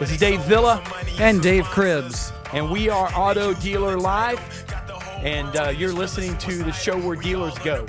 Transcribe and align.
This 0.00 0.12
is 0.12 0.16
Dave 0.16 0.40
Villa 0.44 0.82
And 1.18 1.42
Dave 1.42 1.64
more. 1.64 1.72
Cribbs. 1.74 2.32
and 2.54 2.70
we 2.70 2.88
are 2.88 3.10
Auto 3.14 3.52
Dealer 3.54 3.98
Live. 3.98 4.40
And 5.22 5.54
uh, 5.56 5.68
you're 5.68 5.92
listening 5.92 6.38
to 6.38 6.64
the 6.64 6.72
show 6.72 6.98
where 6.98 7.16
dealers 7.16 7.56
go. 7.58 7.84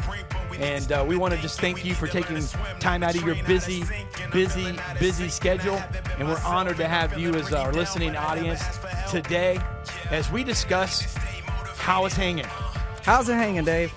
And 0.59 0.91
uh, 0.91 1.05
we 1.07 1.15
want 1.15 1.33
to 1.33 1.39
just 1.39 1.61
thank 1.61 1.85
you 1.85 1.93
for 1.93 2.07
taking 2.07 2.43
time 2.81 3.01
out 3.01 3.15
of 3.15 3.23
your 3.23 3.35
busy, 3.45 3.83
busy, 4.33 4.75
busy 4.99 5.29
schedule. 5.29 5.81
And 6.19 6.27
we're 6.27 6.41
honored 6.45 6.77
to 6.77 6.87
have 6.87 7.17
you 7.17 7.33
as 7.35 7.53
our 7.53 7.71
listening 7.71 8.17
audience 8.17 8.61
today 9.09 9.59
as 10.09 10.29
we 10.29 10.43
discuss 10.43 11.15
how 11.77 12.05
it's 12.05 12.15
hanging. 12.15 12.45
How's 13.03 13.29
it 13.29 13.35
hanging, 13.35 13.63
Dave? 13.63 13.93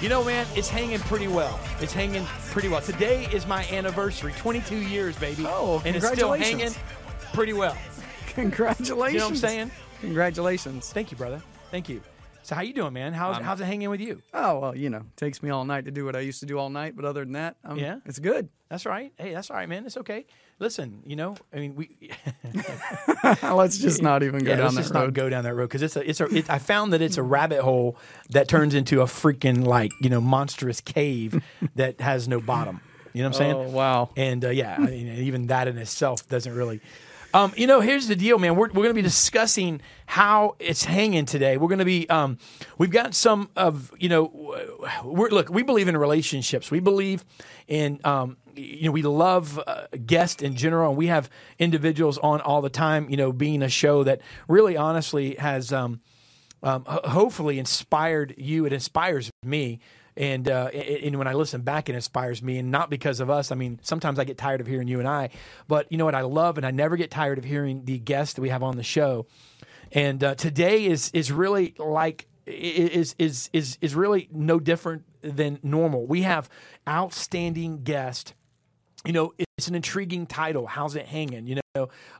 You 0.00 0.08
know, 0.08 0.24
man, 0.24 0.46
it's 0.54 0.68
hanging 0.68 1.00
pretty 1.00 1.28
well. 1.28 1.58
It's 1.80 1.92
hanging 1.92 2.24
pretty 2.52 2.68
well. 2.68 2.80
Today 2.80 3.26
is 3.32 3.46
my 3.46 3.66
anniversary, 3.66 4.32
22 4.38 4.76
years, 4.76 5.18
baby. 5.18 5.44
Oh, 5.46 5.82
and 5.84 5.96
it's 5.96 6.08
still 6.08 6.32
hanging. 6.32 6.70
Pretty 7.32 7.52
well. 7.52 7.76
Congratulations. 8.34 9.12
You 9.14 9.18
know 9.18 9.24
what 9.26 9.30
I'm 9.32 9.36
saying? 9.36 9.70
Congratulations. 10.00 10.92
Thank 10.92 11.10
you, 11.10 11.16
brother. 11.16 11.42
Thank 11.70 11.88
you. 11.88 12.02
So 12.42 12.54
how 12.54 12.62
you 12.62 12.72
doing, 12.72 12.94
man? 12.94 13.12
How's 13.12 13.36
how's 13.36 13.60
it 13.60 13.64
hanging 13.66 13.90
with 13.90 14.00
you? 14.00 14.22
Oh, 14.32 14.58
well, 14.58 14.76
you 14.76 14.88
know, 14.88 15.02
takes 15.14 15.42
me 15.42 15.50
all 15.50 15.64
night 15.64 15.84
to 15.84 15.90
do 15.90 16.04
what 16.06 16.16
I 16.16 16.20
used 16.20 16.40
to 16.40 16.46
do 16.46 16.58
all 16.58 16.70
night, 16.70 16.96
but 16.96 17.04
other 17.04 17.22
than 17.22 17.34
that, 17.34 17.56
um, 17.64 17.78
Yeah? 17.78 17.96
it's 18.06 18.18
good. 18.18 18.48
That's 18.70 18.86
right. 18.86 19.12
Hey, 19.18 19.34
that's 19.34 19.50
all 19.50 19.56
right, 19.56 19.68
man. 19.68 19.84
It's 19.84 19.98
okay. 19.98 20.24
Listen, 20.58 21.02
you 21.04 21.16
know, 21.16 21.36
I 21.52 21.56
mean, 21.56 21.74
we 21.76 22.10
Let's 23.42 23.78
just 23.78 24.02
not 24.02 24.22
even 24.22 24.40
go 24.42 24.50
yeah, 24.50 24.56
down 24.56 24.64
let's 24.66 24.76
that 24.76 24.82
just 24.82 24.94
road. 24.94 25.04
not 25.04 25.12
go 25.14 25.28
down 25.28 25.44
that 25.44 25.54
road 25.54 25.66
because 25.68 25.82
it's 25.82 25.96
a 25.96 26.08
it's 26.08 26.20
a 26.20 26.26
it, 26.34 26.50
I 26.50 26.58
found 26.58 26.92
that 26.92 27.02
it's 27.02 27.18
a 27.18 27.22
rabbit 27.22 27.60
hole 27.60 27.96
that 28.30 28.48
turns 28.48 28.74
into 28.74 29.00
a 29.02 29.04
freaking 29.06 29.64
like 29.66 29.92
you 30.00 30.08
know 30.08 30.20
monstrous 30.20 30.80
cave 30.80 31.42
that 31.76 32.00
has 32.00 32.26
no 32.26 32.40
bottom. 32.40 32.80
You 33.12 33.22
know 33.22 33.28
what 33.30 33.36
I'm 33.36 33.38
saying? 33.38 33.56
Oh, 33.56 33.68
wow. 33.70 34.10
And 34.16 34.44
uh, 34.44 34.50
yeah, 34.50 34.76
I 34.78 34.86
mean, 34.86 35.08
even 35.08 35.48
that 35.48 35.68
in 35.68 35.76
itself 35.78 36.26
doesn't 36.28 36.54
really. 36.54 36.80
Um, 37.32 37.52
you 37.56 37.66
know, 37.66 37.80
here's 37.80 38.08
the 38.08 38.16
deal, 38.16 38.38
man. 38.38 38.56
We're, 38.56 38.68
we're 38.68 38.82
going 38.82 38.88
to 38.88 38.94
be 38.94 39.02
discussing 39.02 39.80
how 40.06 40.56
it's 40.58 40.84
hanging 40.84 41.26
today. 41.26 41.56
We're 41.56 41.68
going 41.68 41.78
to 41.78 41.84
be, 41.84 42.08
um, 42.10 42.38
we've 42.76 42.90
got 42.90 43.14
some 43.14 43.50
of, 43.56 43.92
you 43.98 44.08
know, 44.08 44.56
we're, 45.04 45.28
look, 45.28 45.48
we 45.48 45.62
believe 45.62 45.86
in 45.86 45.96
relationships. 45.96 46.70
We 46.72 46.80
believe 46.80 47.24
in, 47.68 48.00
um, 48.02 48.36
you 48.56 48.86
know, 48.86 48.90
we 48.90 49.02
love 49.02 49.60
uh, 49.64 49.86
guests 50.04 50.42
in 50.42 50.56
general, 50.56 50.90
and 50.90 50.98
we 50.98 51.06
have 51.06 51.30
individuals 51.58 52.18
on 52.18 52.40
all 52.40 52.60
the 52.60 52.70
time. 52.70 53.08
You 53.08 53.16
know, 53.16 53.32
being 53.32 53.62
a 53.62 53.68
show 53.68 54.02
that 54.04 54.20
really, 54.48 54.76
honestly, 54.76 55.36
has 55.36 55.72
um, 55.72 56.00
um, 56.64 56.84
hopefully 56.86 57.60
inspired 57.60 58.34
you. 58.36 58.66
It 58.66 58.72
inspires 58.72 59.30
me. 59.44 59.78
And, 60.16 60.48
uh, 60.50 60.66
and 60.66 61.16
when 61.16 61.28
I 61.28 61.34
listen 61.34 61.62
back, 61.62 61.88
it 61.88 61.94
inspires 61.94 62.42
me, 62.42 62.58
and 62.58 62.70
not 62.70 62.90
because 62.90 63.20
of 63.20 63.30
us. 63.30 63.52
I 63.52 63.54
mean, 63.54 63.78
sometimes 63.82 64.18
I 64.18 64.24
get 64.24 64.36
tired 64.36 64.60
of 64.60 64.66
hearing 64.66 64.88
you 64.88 64.98
and 64.98 65.08
I, 65.08 65.30
but 65.68 65.90
you 65.90 65.98
know 65.98 66.04
what 66.04 66.14
I 66.14 66.22
love, 66.22 66.56
and 66.58 66.66
I 66.66 66.70
never 66.72 66.96
get 66.96 67.10
tired 67.10 67.38
of 67.38 67.44
hearing 67.44 67.84
the 67.84 67.98
guests 67.98 68.34
that 68.34 68.42
we 68.42 68.48
have 68.48 68.62
on 68.62 68.76
the 68.76 68.82
show. 68.82 69.26
And 69.92 70.22
uh, 70.22 70.34
today 70.34 70.86
is 70.86 71.10
is 71.12 71.32
really 71.32 71.74
like 71.78 72.26
is 72.46 73.14
is 73.18 73.50
is 73.52 73.78
is 73.80 73.94
really 73.94 74.28
no 74.32 74.60
different 74.60 75.04
than 75.22 75.58
normal. 75.62 76.06
We 76.06 76.22
have 76.22 76.48
outstanding 76.88 77.82
guest. 77.84 78.34
you 79.04 79.12
know, 79.12 79.32
it's 79.56 79.68
an 79.68 79.74
intriguing 79.74 80.26
title. 80.26 80.66
How's 80.66 80.94
it 80.96 81.06
hanging? 81.06 81.46
You 81.46 81.56
know, 81.56 81.59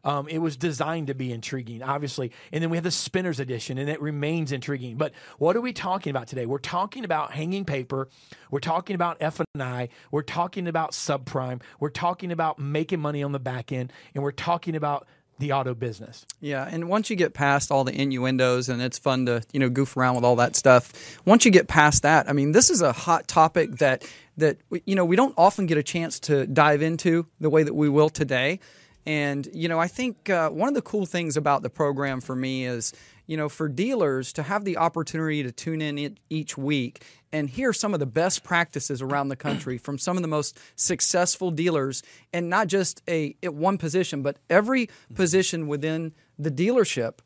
um, 0.04 0.28
it 0.28 0.38
was 0.38 0.56
designed 0.56 1.08
to 1.08 1.14
be 1.14 1.32
intriguing, 1.32 1.82
obviously. 1.82 2.30
And 2.52 2.62
then 2.62 2.70
we 2.70 2.76
have 2.76 2.84
the 2.84 2.92
Spinners 2.92 3.40
edition, 3.40 3.78
and 3.78 3.90
it 3.90 4.00
remains 4.00 4.52
intriguing. 4.52 4.96
But 4.96 5.12
what 5.38 5.56
are 5.56 5.60
we 5.60 5.72
talking 5.72 6.10
about 6.10 6.28
today? 6.28 6.46
We're 6.46 6.58
talking 6.58 7.04
about 7.04 7.32
hanging 7.32 7.64
paper. 7.64 8.08
We're 8.52 8.60
talking 8.60 8.94
about 8.94 9.16
F 9.20 9.40
and 9.40 9.62
I. 9.62 9.88
We're 10.12 10.22
talking 10.22 10.68
about 10.68 10.92
subprime. 10.92 11.62
We're 11.80 11.90
talking 11.90 12.30
about 12.30 12.60
making 12.60 13.00
money 13.00 13.24
on 13.24 13.32
the 13.32 13.40
back 13.40 13.72
end, 13.72 13.92
and 14.14 14.22
we're 14.22 14.30
talking 14.30 14.76
about 14.76 15.08
the 15.40 15.52
auto 15.52 15.74
business. 15.74 16.24
Yeah, 16.40 16.68
and 16.70 16.88
once 16.88 17.10
you 17.10 17.16
get 17.16 17.34
past 17.34 17.72
all 17.72 17.82
the 17.82 17.98
innuendos 17.98 18.68
and 18.68 18.80
it's 18.80 18.98
fun 18.98 19.26
to, 19.26 19.42
you 19.52 19.58
know, 19.58 19.70
goof 19.70 19.96
around 19.96 20.14
with 20.14 20.24
all 20.24 20.36
that 20.36 20.54
stuff. 20.54 21.18
Once 21.24 21.44
you 21.44 21.50
get 21.50 21.66
past 21.66 22.02
that, 22.02 22.28
I 22.28 22.34
mean, 22.34 22.52
this 22.52 22.70
is 22.70 22.82
a 22.82 22.92
hot 22.92 23.26
topic 23.26 23.78
that 23.78 24.06
that 24.36 24.58
you 24.84 24.94
know, 24.94 25.04
we 25.04 25.16
don't 25.16 25.34
often 25.36 25.66
get 25.66 25.76
a 25.76 25.82
chance 25.82 26.20
to 26.20 26.46
dive 26.46 26.82
into 26.82 27.26
the 27.40 27.50
way 27.50 27.62
that 27.62 27.74
we 27.74 27.88
will 27.88 28.10
today. 28.10 28.60
And 29.06 29.48
you 29.52 29.68
know, 29.68 29.78
I 29.78 29.86
think 29.86 30.28
uh, 30.30 30.50
one 30.50 30.68
of 30.68 30.74
the 30.74 30.82
cool 30.82 31.06
things 31.06 31.36
about 31.36 31.62
the 31.62 31.70
program 31.70 32.20
for 32.20 32.36
me 32.36 32.66
is, 32.66 32.92
you 33.26 33.36
know, 33.36 33.48
for 33.48 33.68
dealers 33.68 34.32
to 34.34 34.42
have 34.42 34.64
the 34.64 34.76
opportunity 34.76 35.42
to 35.42 35.52
tune 35.52 35.80
in 35.80 36.18
each 36.28 36.58
week 36.58 37.04
and 37.32 37.48
hear 37.48 37.72
some 37.72 37.94
of 37.94 38.00
the 38.00 38.06
best 38.06 38.42
practices 38.42 39.00
around 39.00 39.28
the 39.28 39.36
country 39.36 39.78
from 39.78 39.98
some 39.98 40.16
of 40.16 40.22
the 40.22 40.28
most 40.28 40.58
successful 40.74 41.50
dealers, 41.50 42.02
and 42.32 42.50
not 42.50 42.66
just 42.66 43.02
a 43.08 43.34
one 43.44 43.78
position, 43.78 44.22
but 44.22 44.38
every 44.48 44.88
position 45.14 45.66
within 45.68 46.12
the 46.38 46.50
dealership. 46.50 47.18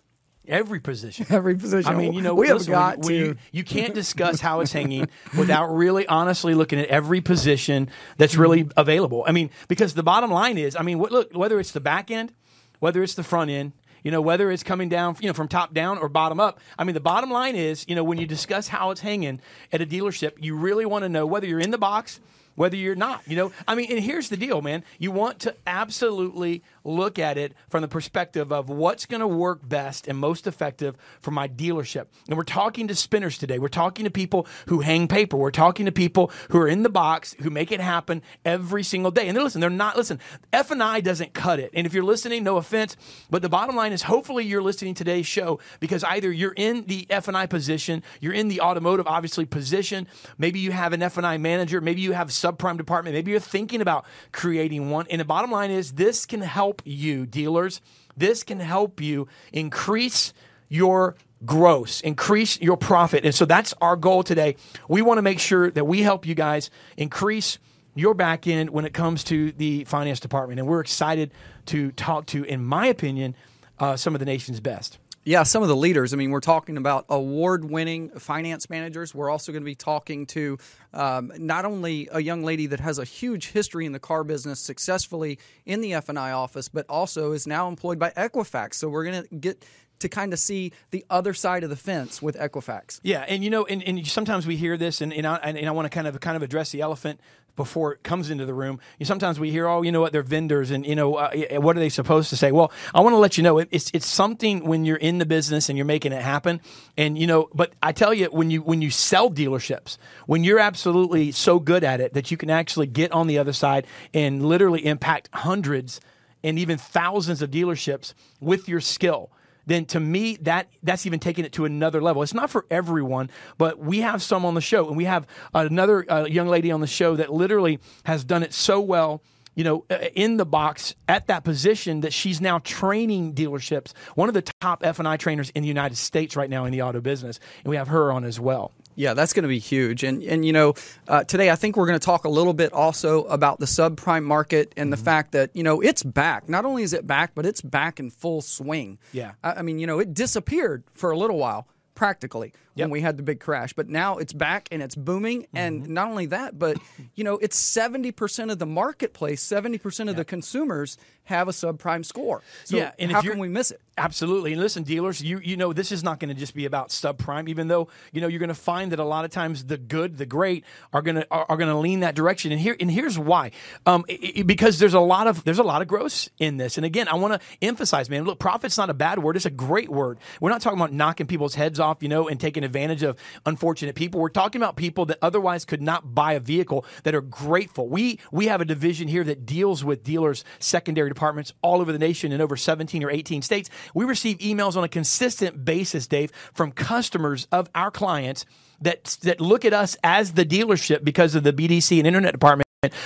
Every 0.46 0.80
position. 0.80 1.26
Every 1.30 1.54
position. 1.54 1.92
I 1.92 1.96
mean, 1.96 2.12
you 2.12 2.20
know, 2.20 2.34
we 2.34 2.48
have 2.48 2.66
got 2.66 2.98
when, 2.98 3.08
to. 3.08 3.14
you, 3.14 3.36
you 3.52 3.64
can't 3.64 3.94
discuss 4.02 4.40
how 4.40 4.60
it's 4.60 4.72
hanging 4.72 5.08
without 5.36 5.74
really 5.74 6.06
honestly 6.06 6.54
looking 6.54 6.78
at 6.78 6.88
every 6.88 7.20
position 7.20 7.88
that's 8.18 8.36
really 8.36 8.64
mm-hmm. 8.64 8.78
available. 8.78 9.24
I 9.26 9.32
mean, 9.32 9.50
because 9.68 9.94
the 9.94 10.02
bottom 10.02 10.30
line 10.30 10.58
is, 10.58 10.76
I 10.76 10.82
mean, 10.82 10.98
what, 10.98 11.12
look, 11.12 11.34
whether 11.34 11.58
it's 11.58 11.72
the 11.72 11.80
back 11.80 12.10
end, 12.10 12.32
whether 12.80 13.02
it's 13.02 13.14
the 13.14 13.22
front 13.22 13.50
end, 13.50 13.72
you 14.02 14.10
know, 14.10 14.20
whether 14.20 14.50
it's 14.50 14.62
coming 14.62 14.90
down, 14.90 15.16
you 15.20 15.28
know, 15.28 15.32
from 15.32 15.48
top 15.48 15.72
down 15.72 15.98
or 15.98 16.08
bottom 16.08 16.38
up. 16.38 16.60
I 16.78 16.84
mean, 16.84 16.94
the 16.94 17.00
bottom 17.00 17.30
line 17.30 17.56
is, 17.56 17.86
you 17.88 17.94
know, 17.94 18.04
when 18.04 18.18
you 18.18 18.26
discuss 18.26 18.68
how 18.68 18.90
it's 18.90 19.00
hanging 19.00 19.40
at 19.72 19.80
a 19.80 19.86
dealership, 19.86 20.32
you 20.42 20.56
really 20.56 20.84
want 20.84 21.04
to 21.04 21.08
know 21.08 21.26
whether 21.26 21.46
you're 21.46 21.58
in 21.58 21.70
the 21.70 21.78
box, 21.78 22.20
whether 22.54 22.76
you're 22.76 22.94
not. 22.94 23.22
You 23.26 23.36
know, 23.36 23.52
I 23.66 23.74
mean, 23.74 23.90
and 23.90 24.00
here's 24.00 24.28
the 24.28 24.36
deal, 24.36 24.60
man. 24.60 24.84
You 24.98 25.10
want 25.10 25.40
to 25.40 25.56
absolutely 25.66 26.62
look 26.84 27.18
at 27.18 27.38
it 27.38 27.54
from 27.68 27.82
the 27.82 27.88
perspective 27.88 28.52
of 28.52 28.68
what's 28.68 29.06
going 29.06 29.20
to 29.20 29.28
work 29.28 29.66
best 29.66 30.06
and 30.06 30.18
most 30.18 30.46
effective 30.46 30.96
for 31.20 31.30
my 31.30 31.48
dealership. 31.48 32.06
And 32.28 32.36
we're 32.36 32.44
talking 32.44 32.88
to 32.88 32.94
spinners 32.94 33.38
today. 33.38 33.58
We're 33.58 33.68
talking 33.68 34.04
to 34.04 34.10
people 34.10 34.46
who 34.66 34.80
hang 34.80 35.08
paper. 35.08 35.36
We're 35.36 35.50
talking 35.50 35.86
to 35.86 35.92
people 35.92 36.30
who 36.50 36.58
are 36.58 36.68
in 36.68 36.82
the 36.82 36.88
box, 36.88 37.34
who 37.40 37.50
make 37.50 37.72
it 37.72 37.80
happen 37.80 38.22
every 38.44 38.82
single 38.82 39.10
day. 39.10 39.28
And 39.28 39.38
listen, 39.38 39.60
they're 39.60 39.70
not 39.70 39.96
listen. 39.96 40.20
F 40.52 40.70
and 40.70 40.82
I 40.82 41.00
doesn't 41.00 41.32
cut 41.32 41.58
it. 41.58 41.70
And 41.74 41.86
if 41.86 41.94
you're 41.94 42.04
listening, 42.04 42.44
no 42.44 42.56
offense, 42.56 42.96
but 43.30 43.42
the 43.42 43.48
bottom 43.48 43.76
line 43.76 43.92
is 43.92 44.02
hopefully 44.02 44.44
you're 44.44 44.62
listening 44.62 44.94
to 44.94 45.04
today's 45.04 45.26
show 45.26 45.60
because 45.80 46.04
either 46.04 46.30
you're 46.30 46.54
in 46.56 46.84
the 46.86 47.06
F 47.10 47.28
and 47.28 47.36
I 47.36 47.46
position, 47.46 48.02
you're 48.20 48.32
in 48.32 48.48
the 48.48 48.60
automotive 48.60 49.06
obviously 49.06 49.44
position, 49.44 50.06
maybe 50.38 50.58
you 50.58 50.72
have 50.72 50.92
an 50.92 51.02
F 51.02 51.16
and 51.16 51.26
I 51.26 51.36
manager, 51.38 51.80
maybe 51.80 52.00
you 52.00 52.12
have 52.12 52.28
subprime 52.28 52.76
department, 52.76 53.14
maybe 53.14 53.30
you're 53.30 53.40
thinking 53.40 53.80
about 53.80 54.04
creating 54.32 54.90
one. 54.90 55.06
And 55.10 55.20
the 55.20 55.24
bottom 55.24 55.50
line 55.50 55.70
is 55.70 55.92
this 55.92 56.26
can 56.26 56.40
help 56.40 56.73
you, 56.84 57.26
dealers. 57.26 57.80
This 58.16 58.42
can 58.42 58.60
help 58.60 59.00
you 59.00 59.28
increase 59.52 60.32
your 60.68 61.16
gross, 61.44 62.00
increase 62.00 62.60
your 62.60 62.76
profit. 62.76 63.24
And 63.24 63.34
so 63.34 63.44
that's 63.44 63.74
our 63.80 63.96
goal 63.96 64.22
today. 64.22 64.56
We 64.88 65.02
want 65.02 65.18
to 65.18 65.22
make 65.22 65.38
sure 65.38 65.70
that 65.70 65.84
we 65.84 66.02
help 66.02 66.26
you 66.26 66.34
guys 66.34 66.70
increase 66.96 67.58
your 67.94 68.14
back 68.14 68.46
end 68.46 68.70
when 68.70 68.84
it 68.84 68.92
comes 68.92 69.24
to 69.24 69.52
the 69.52 69.84
finance 69.84 70.20
department. 70.20 70.58
And 70.58 70.68
we're 70.68 70.80
excited 70.80 71.32
to 71.66 71.92
talk 71.92 72.26
to, 72.26 72.44
in 72.44 72.64
my 72.64 72.86
opinion, 72.86 73.36
uh, 73.78 73.96
some 73.96 74.14
of 74.14 74.18
the 74.18 74.26
nation's 74.26 74.60
best. 74.60 74.98
Yeah, 75.26 75.42
some 75.42 75.62
of 75.62 75.68
the 75.68 75.76
leaders. 75.76 76.12
I 76.12 76.16
mean, 76.16 76.30
we're 76.30 76.40
talking 76.40 76.76
about 76.76 77.06
award 77.08 77.70
winning 77.70 78.10
finance 78.10 78.68
managers. 78.68 79.14
We're 79.14 79.30
also 79.30 79.52
going 79.52 79.62
to 79.62 79.66
be 79.66 79.74
talking 79.74 80.26
to 80.26 80.58
um, 80.92 81.32
not 81.38 81.64
only 81.64 82.08
a 82.12 82.20
young 82.20 82.42
lady 82.42 82.66
that 82.66 82.80
has 82.80 82.98
a 82.98 83.04
huge 83.04 83.52
history 83.52 83.86
in 83.86 83.92
the 83.92 83.98
car 83.98 84.22
business 84.22 84.60
successfully 84.60 85.38
in 85.64 85.80
the 85.80 85.94
F&I 85.94 86.32
office, 86.32 86.68
but 86.68 86.84
also 86.90 87.32
is 87.32 87.46
now 87.46 87.68
employed 87.68 87.98
by 87.98 88.10
Equifax. 88.10 88.74
So 88.74 88.90
we're 88.90 89.04
going 89.04 89.22
to 89.22 89.34
get 89.34 89.64
to 90.00 90.08
kind 90.08 90.32
of 90.34 90.38
see 90.38 90.72
the 90.90 91.04
other 91.08 91.32
side 91.32 91.64
of 91.64 91.70
the 91.70 91.76
fence 91.76 92.20
with 92.20 92.36
Equifax. 92.36 93.00
Yeah, 93.02 93.24
and 93.26 93.42
you 93.42 93.48
know, 93.48 93.64
and, 93.64 93.82
and 93.82 94.06
sometimes 94.06 94.46
we 94.46 94.56
hear 94.56 94.76
this, 94.76 95.00
and, 95.00 95.12
and 95.12 95.26
I, 95.26 95.36
and 95.36 95.66
I 95.66 95.70
want 95.70 95.86
to 95.86 95.90
kind 95.90 96.06
of 96.06 96.20
kind 96.20 96.36
of 96.36 96.42
address 96.42 96.70
the 96.70 96.82
elephant 96.82 97.20
before 97.56 97.92
it 97.92 98.02
comes 98.02 98.30
into 98.30 98.44
the 98.46 98.54
room. 98.54 98.80
You, 98.98 99.06
sometimes 99.06 99.38
we 99.38 99.50
hear, 99.50 99.66
oh, 99.66 99.82
you 99.82 99.92
know 99.92 100.00
what, 100.00 100.12
they're 100.12 100.22
vendors, 100.22 100.70
and 100.70 100.84
you 100.84 100.94
know, 100.94 101.16
uh, 101.16 101.30
what 101.60 101.76
are 101.76 101.80
they 101.80 101.88
supposed 101.88 102.30
to 102.30 102.36
say? 102.36 102.52
Well, 102.52 102.72
I 102.94 103.00
want 103.00 103.14
to 103.14 103.18
let 103.18 103.36
you 103.36 103.42
know 103.42 103.58
it's 103.58 103.90
it's 103.92 104.06
something 104.06 104.64
when 104.64 104.84
you're 104.84 104.96
in 104.96 105.18
the 105.18 105.26
business 105.26 105.68
and 105.68 105.78
you're 105.78 105.84
making 105.84 106.12
it 106.12 106.22
happen, 106.22 106.60
and 106.96 107.18
you 107.18 107.26
know. 107.26 107.48
But 107.54 107.72
I 107.82 107.92
tell 107.92 108.14
you, 108.14 108.26
when 108.26 108.50
you 108.50 108.62
when 108.62 108.82
you 108.82 108.90
sell 108.90 109.30
dealerships, 109.30 109.98
when 110.26 110.44
you're 110.44 110.58
absolutely 110.58 111.32
so 111.32 111.58
good 111.58 111.84
at 111.84 112.00
it 112.00 112.14
that 112.14 112.30
you 112.30 112.36
can 112.36 112.50
actually 112.50 112.86
get 112.86 113.12
on 113.12 113.26
the 113.26 113.38
other 113.38 113.52
side 113.52 113.86
and 114.12 114.44
literally 114.44 114.84
impact 114.84 115.28
hundreds 115.32 116.00
and 116.42 116.58
even 116.58 116.76
thousands 116.76 117.40
of 117.40 117.50
dealerships 117.50 118.14
with 118.40 118.68
your 118.68 118.80
skill 118.80 119.30
then 119.66 119.84
to 119.86 120.00
me 120.00 120.36
that 120.42 120.68
that's 120.82 121.06
even 121.06 121.20
taking 121.20 121.44
it 121.44 121.52
to 121.52 121.64
another 121.64 122.02
level. 122.02 122.22
It's 122.22 122.34
not 122.34 122.50
for 122.50 122.66
everyone, 122.70 123.30
but 123.58 123.78
we 123.78 124.00
have 124.00 124.22
some 124.22 124.44
on 124.44 124.54
the 124.54 124.60
show, 124.60 124.88
and 124.88 124.96
we 124.96 125.04
have 125.04 125.26
another 125.52 126.10
uh, 126.10 126.24
young 126.24 126.48
lady 126.48 126.70
on 126.70 126.80
the 126.80 126.86
show 126.86 127.16
that 127.16 127.32
literally 127.32 127.80
has 128.04 128.24
done 128.24 128.42
it 128.42 128.52
so 128.52 128.80
well 128.80 129.22
you 129.54 129.64
know, 129.64 129.84
uh, 129.90 129.98
in 130.14 130.36
the 130.36 130.44
box 130.44 130.94
at 131.08 131.28
that 131.28 131.44
position 131.44 132.00
that 132.00 132.12
she's 132.12 132.40
now 132.40 132.58
training 132.58 133.34
dealerships. 133.34 133.92
One 134.14 134.28
of 134.28 134.34
the 134.34 134.42
top 134.42 134.84
F 134.84 134.98
and 134.98 135.06
I 135.06 135.16
trainers 135.16 135.50
in 135.50 135.62
the 135.62 135.68
United 135.68 135.96
States 135.96 136.36
right 136.36 136.50
now 136.50 136.64
in 136.64 136.72
the 136.72 136.82
auto 136.82 137.00
business, 137.00 137.38
and 137.62 137.70
we 137.70 137.76
have 137.76 137.88
her 137.88 138.10
on 138.10 138.24
as 138.24 138.40
well. 138.40 138.72
Yeah, 138.96 139.14
that's 139.14 139.32
going 139.32 139.42
to 139.42 139.48
be 139.48 139.58
huge. 139.58 140.04
And 140.04 140.22
and 140.22 140.44
you 140.44 140.52
know, 140.52 140.74
uh, 141.08 141.24
today 141.24 141.50
I 141.50 141.56
think 141.56 141.76
we're 141.76 141.86
going 141.86 141.98
to 141.98 142.04
talk 142.04 142.24
a 142.24 142.28
little 142.28 142.54
bit 142.54 142.72
also 142.72 143.24
about 143.24 143.60
the 143.60 143.66
subprime 143.66 144.24
market 144.24 144.72
and 144.76 144.92
the 144.92 144.96
mm-hmm. 144.96 145.04
fact 145.04 145.32
that 145.32 145.50
you 145.54 145.62
know 145.62 145.80
it's 145.80 146.02
back. 146.02 146.48
Not 146.48 146.64
only 146.64 146.82
is 146.82 146.92
it 146.92 147.06
back, 147.06 147.32
but 147.34 147.46
it's 147.46 147.60
back 147.60 148.00
in 148.00 148.10
full 148.10 148.40
swing. 148.40 148.98
Yeah, 149.12 149.32
I, 149.42 149.54
I 149.54 149.62
mean, 149.62 149.78
you 149.78 149.86
know, 149.86 149.98
it 149.98 150.14
disappeared 150.14 150.84
for 150.94 151.10
a 151.10 151.18
little 151.18 151.38
while 151.38 151.66
practically 151.94 152.52
yep. 152.74 152.86
when 152.86 152.90
we 152.90 153.00
had 153.00 153.16
the 153.16 153.22
big 153.22 153.40
crash. 153.40 153.72
But 153.72 153.88
now 153.88 154.18
it's 154.18 154.32
back 154.32 154.68
and 154.70 154.82
it's 154.82 154.94
booming. 154.94 155.42
Mm-hmm. 155.42 155.56
And 155.56 155.88
not 155.88 156.08
only 156.08 156.26
that, 156.26 156.58
but 156.58 156.78
you 157.14 157.24
know, 157.24 157.34
it's 157.38 157.58
seventy 157.58 158.12
percent 158.12 158.50
of 158.50 158.58
the 158.58 158.66
marketplace, 158.66 159.42
seventy 159.42 159.78
percent 159.78 160.10
of 160.10 160.16
the 160.16 160.24
consumers 160.24 160.98
have 161.24 161.48
a 161.48 161.52
subprime 161.52 162.04
score. 162.04 162.42
So 162.64 162.76
yeah, 162.76 162.92
and 162.98 163.10
how 163.10 163.22
can 163.22 163.38
we 163.38 163.48
miss 163.48 163.70
it? 163.70 163.80
Absolutely. 163.96 164.52
And 164.52 164.60
listen, 164.60 164.82
dealers, 164.82 165.22
you 165.22 165.38
you 165.38 165.56
know 165.56 165.72
this 165.72 165.92
is 165.92 166.02
not 166.02 166.20
going 166.20 166.28
to 166.28 166.34
just 166.34 166.54
be 166.54 166.64
about 166.64 166.88
subprime, 166.88 167.48
even 167.48 167.68
though 167.68 167.88
you 168.12 168.20
know 168.20 168.26
you're 168.26 168.40
going 168.40 168.48
to 168.48 168.54
find 168.54 168.92
that 168.92 168.98
a 168.98 169.04
lot 169.04 169.24
of 169.24 169.30
times 169.30 169.64
the 169.64 169.78
good, 169.78 170.18
the 170.18 170.26
great 170.26 170.64
are 170.92 171.00
going 171.00 171.16
to 171.16 171.26
are, 171.30 171.46
are 171.48 171.56
going 171.56 171.70
to 171.70 171.78
lean 171.78 172.00
that 172.00 172.14
direction. 172.14 172.52
And 172.52 172.60
here 172.60 172.76
and 172.78 172.90
here's 172.90 173.18
why, 173.18 173.52
um, 173.86 174.04
it, 174.08 174.40
it, 174.40 174.46
because 174.46 174.78
there's 174.78 174.94
a 174.94 175.00
lot 175.00 175.26
of 175.26 175.44
there's 175.44 175.58
a 175.58 175.64
lot 175.64 175.80
of 175.80 175.88
growth 175.88 176.28
in 176.38 176.56
this. 176.56 176.76
And 176.76 176.84
again, 176.84 177.08
I 177.08 177.14
want 177.14 177.40
to 177.40 177.46
emphasize, 177.62 178.10
man, 178.10 178.24
look, 178.24 178.38
profit's 178.38 178.76
not 178.76 178.90
a 178.90 178.94
bad 178.94 179.20
word; 179.20 179.36
it's 179.36 179.46
a 179.46 179.50
great 179.50 179.88
word. 179.88 180.18
We're 180.40 180.50
not 180.50 180.60
talking 180.60 180.78
about 180.78 180.92
knocking 180.92 181.26
people's 181.26 181.54
heads 181.54 181.78
off, 181.78 182.02
you 182.02 182.08
know, 182.08 182.28
and 182.28 182.40
taking 182.40 182.63
advantage 182.64 183.02
of 183.02 183.18
unfortunate 183.46 183.94
people. 183.94 184.20
We're 184.20 184.28
talking 184.28 184.60
about 184.60 184.76
people 184.76 185.06
that 185.06 185.18
otherwise 185.22 185.64
could 185.64 185.82
not 185.82 186.14
buy 186.14 186.32
a 186.32 186.40
vehicle 186.40 186.84
that 187.04 187.14
are 187.14 187.20
grateful. 187.20 187.88
We 187.88 188.18
we 188.32 188.46
have 188.46 188.60
a 188.60 188.64
division 188.64 189.08
here 189.08 189.24
that 189.24 189.46
deals 189.46 189.84
with 189.84 190.02
dealers' 190.02 190.44
secondary 190.58 191.08
departments 191.08 191.52
all 191.62 191.80
over 191.80 191.92
the 191.92 191.98
nation 191.98 192.32
in 192.32 192.40
over 192.40 192.56
17 192.56 193.02
or 193.04 193.10
18 193.10 193.42
states. 193.42 193.70
We 193.94 194.04
receive 194.04 194.38
emails 194.38 194.76
on 194.76 194.84
a 194.84 194.88
consistent 194.88 195.64
basis, 195.64 196.06
Dave, 196.06 196.32
from 196.52 196.72
customers 196.72 197.46
of 197.52 197.68
our 197.74 197.90
clients 197.90 198.44
that 198.80 199.16
that 199.22 199.40
look 199.40 199.64
at 199.64 199.72
us 199.72 199.96
as 200.02 200.32
the 200.32 200.44
dealership 200.44 201.04
because 201.04 201.34
of 201.34 201.42
the 201.42 201.52
BDC 201.52 201.98
and 201.98 202.06
internet 202.06 202.32
department 202.32 202.64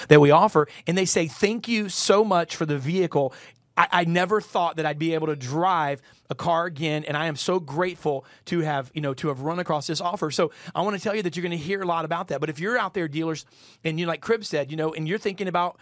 that 0.08 0.20
we 0.20 0.30
offer, 0.30 0.68
and 0.86 0.96
they 0.96 1.04
say, 1.04 1.26
Thank 1.28 1.68
you 1.68 1.88
so 1.88 2.24
much 2.24 2.56
for 2.56 2.66
the 2.66 2.78
vehicle. 2.78 3.32
I, 3.78 3.88
I 3.92 4.04
never 4.04 4.40
thought 4.40 4.76
that 4.76 4.86
I'd 4.86 4.98
be 4.98 5.14
able 5.14 5.28
to 5.28 5.36
drive 5.36 6.02
a 6.30 6.34
car 6.34 6.66
again, 6.66 7.04
and 7.04 7.16
I 7.16 7.26
am 7.26 7.36
so 7.36 7.58
grateful 7.60 8.26
to 8.46 8.60
have 8.60 8.90
you 8.92 9.00
know 9.00 9.14
to 9.14 9.28
have 9.28 9.40
run 9.40 9.60
across 9.60 9.86
this 9.86 10.00
offer. 10.00 10.30
So 10.30 10.50
I 10.74 10.82
want 10.82 10.96
to 10.96 11.02
tell 11.02 11.14
you 11.14 11.22
that 11.22 11.36
you're 11.36 11.42
going 11.42 11.56
to 11.58 11.64
hear 11.64 11.80
a 11.80 11.86
lot 11.86 12.04
about 12.04 12.28
that. 12.28 12.40
But 12.40 12.50
if 12.50 12.58
you're 12.58 12.76
out 12.76 12.92
there, 12.92 13.08
dealers, 13.08 13.46
and 13.84 13.98
you 13.98 14.06
like 14.06 14.20
Crib 14.20 14.44
said, 14.44 14.70
you 14.70 14.76
know, 14.76 14.92
and 14.92 15.08
you're 15.08 15.18
thinking 15.18 15.48
about 15.48 15.78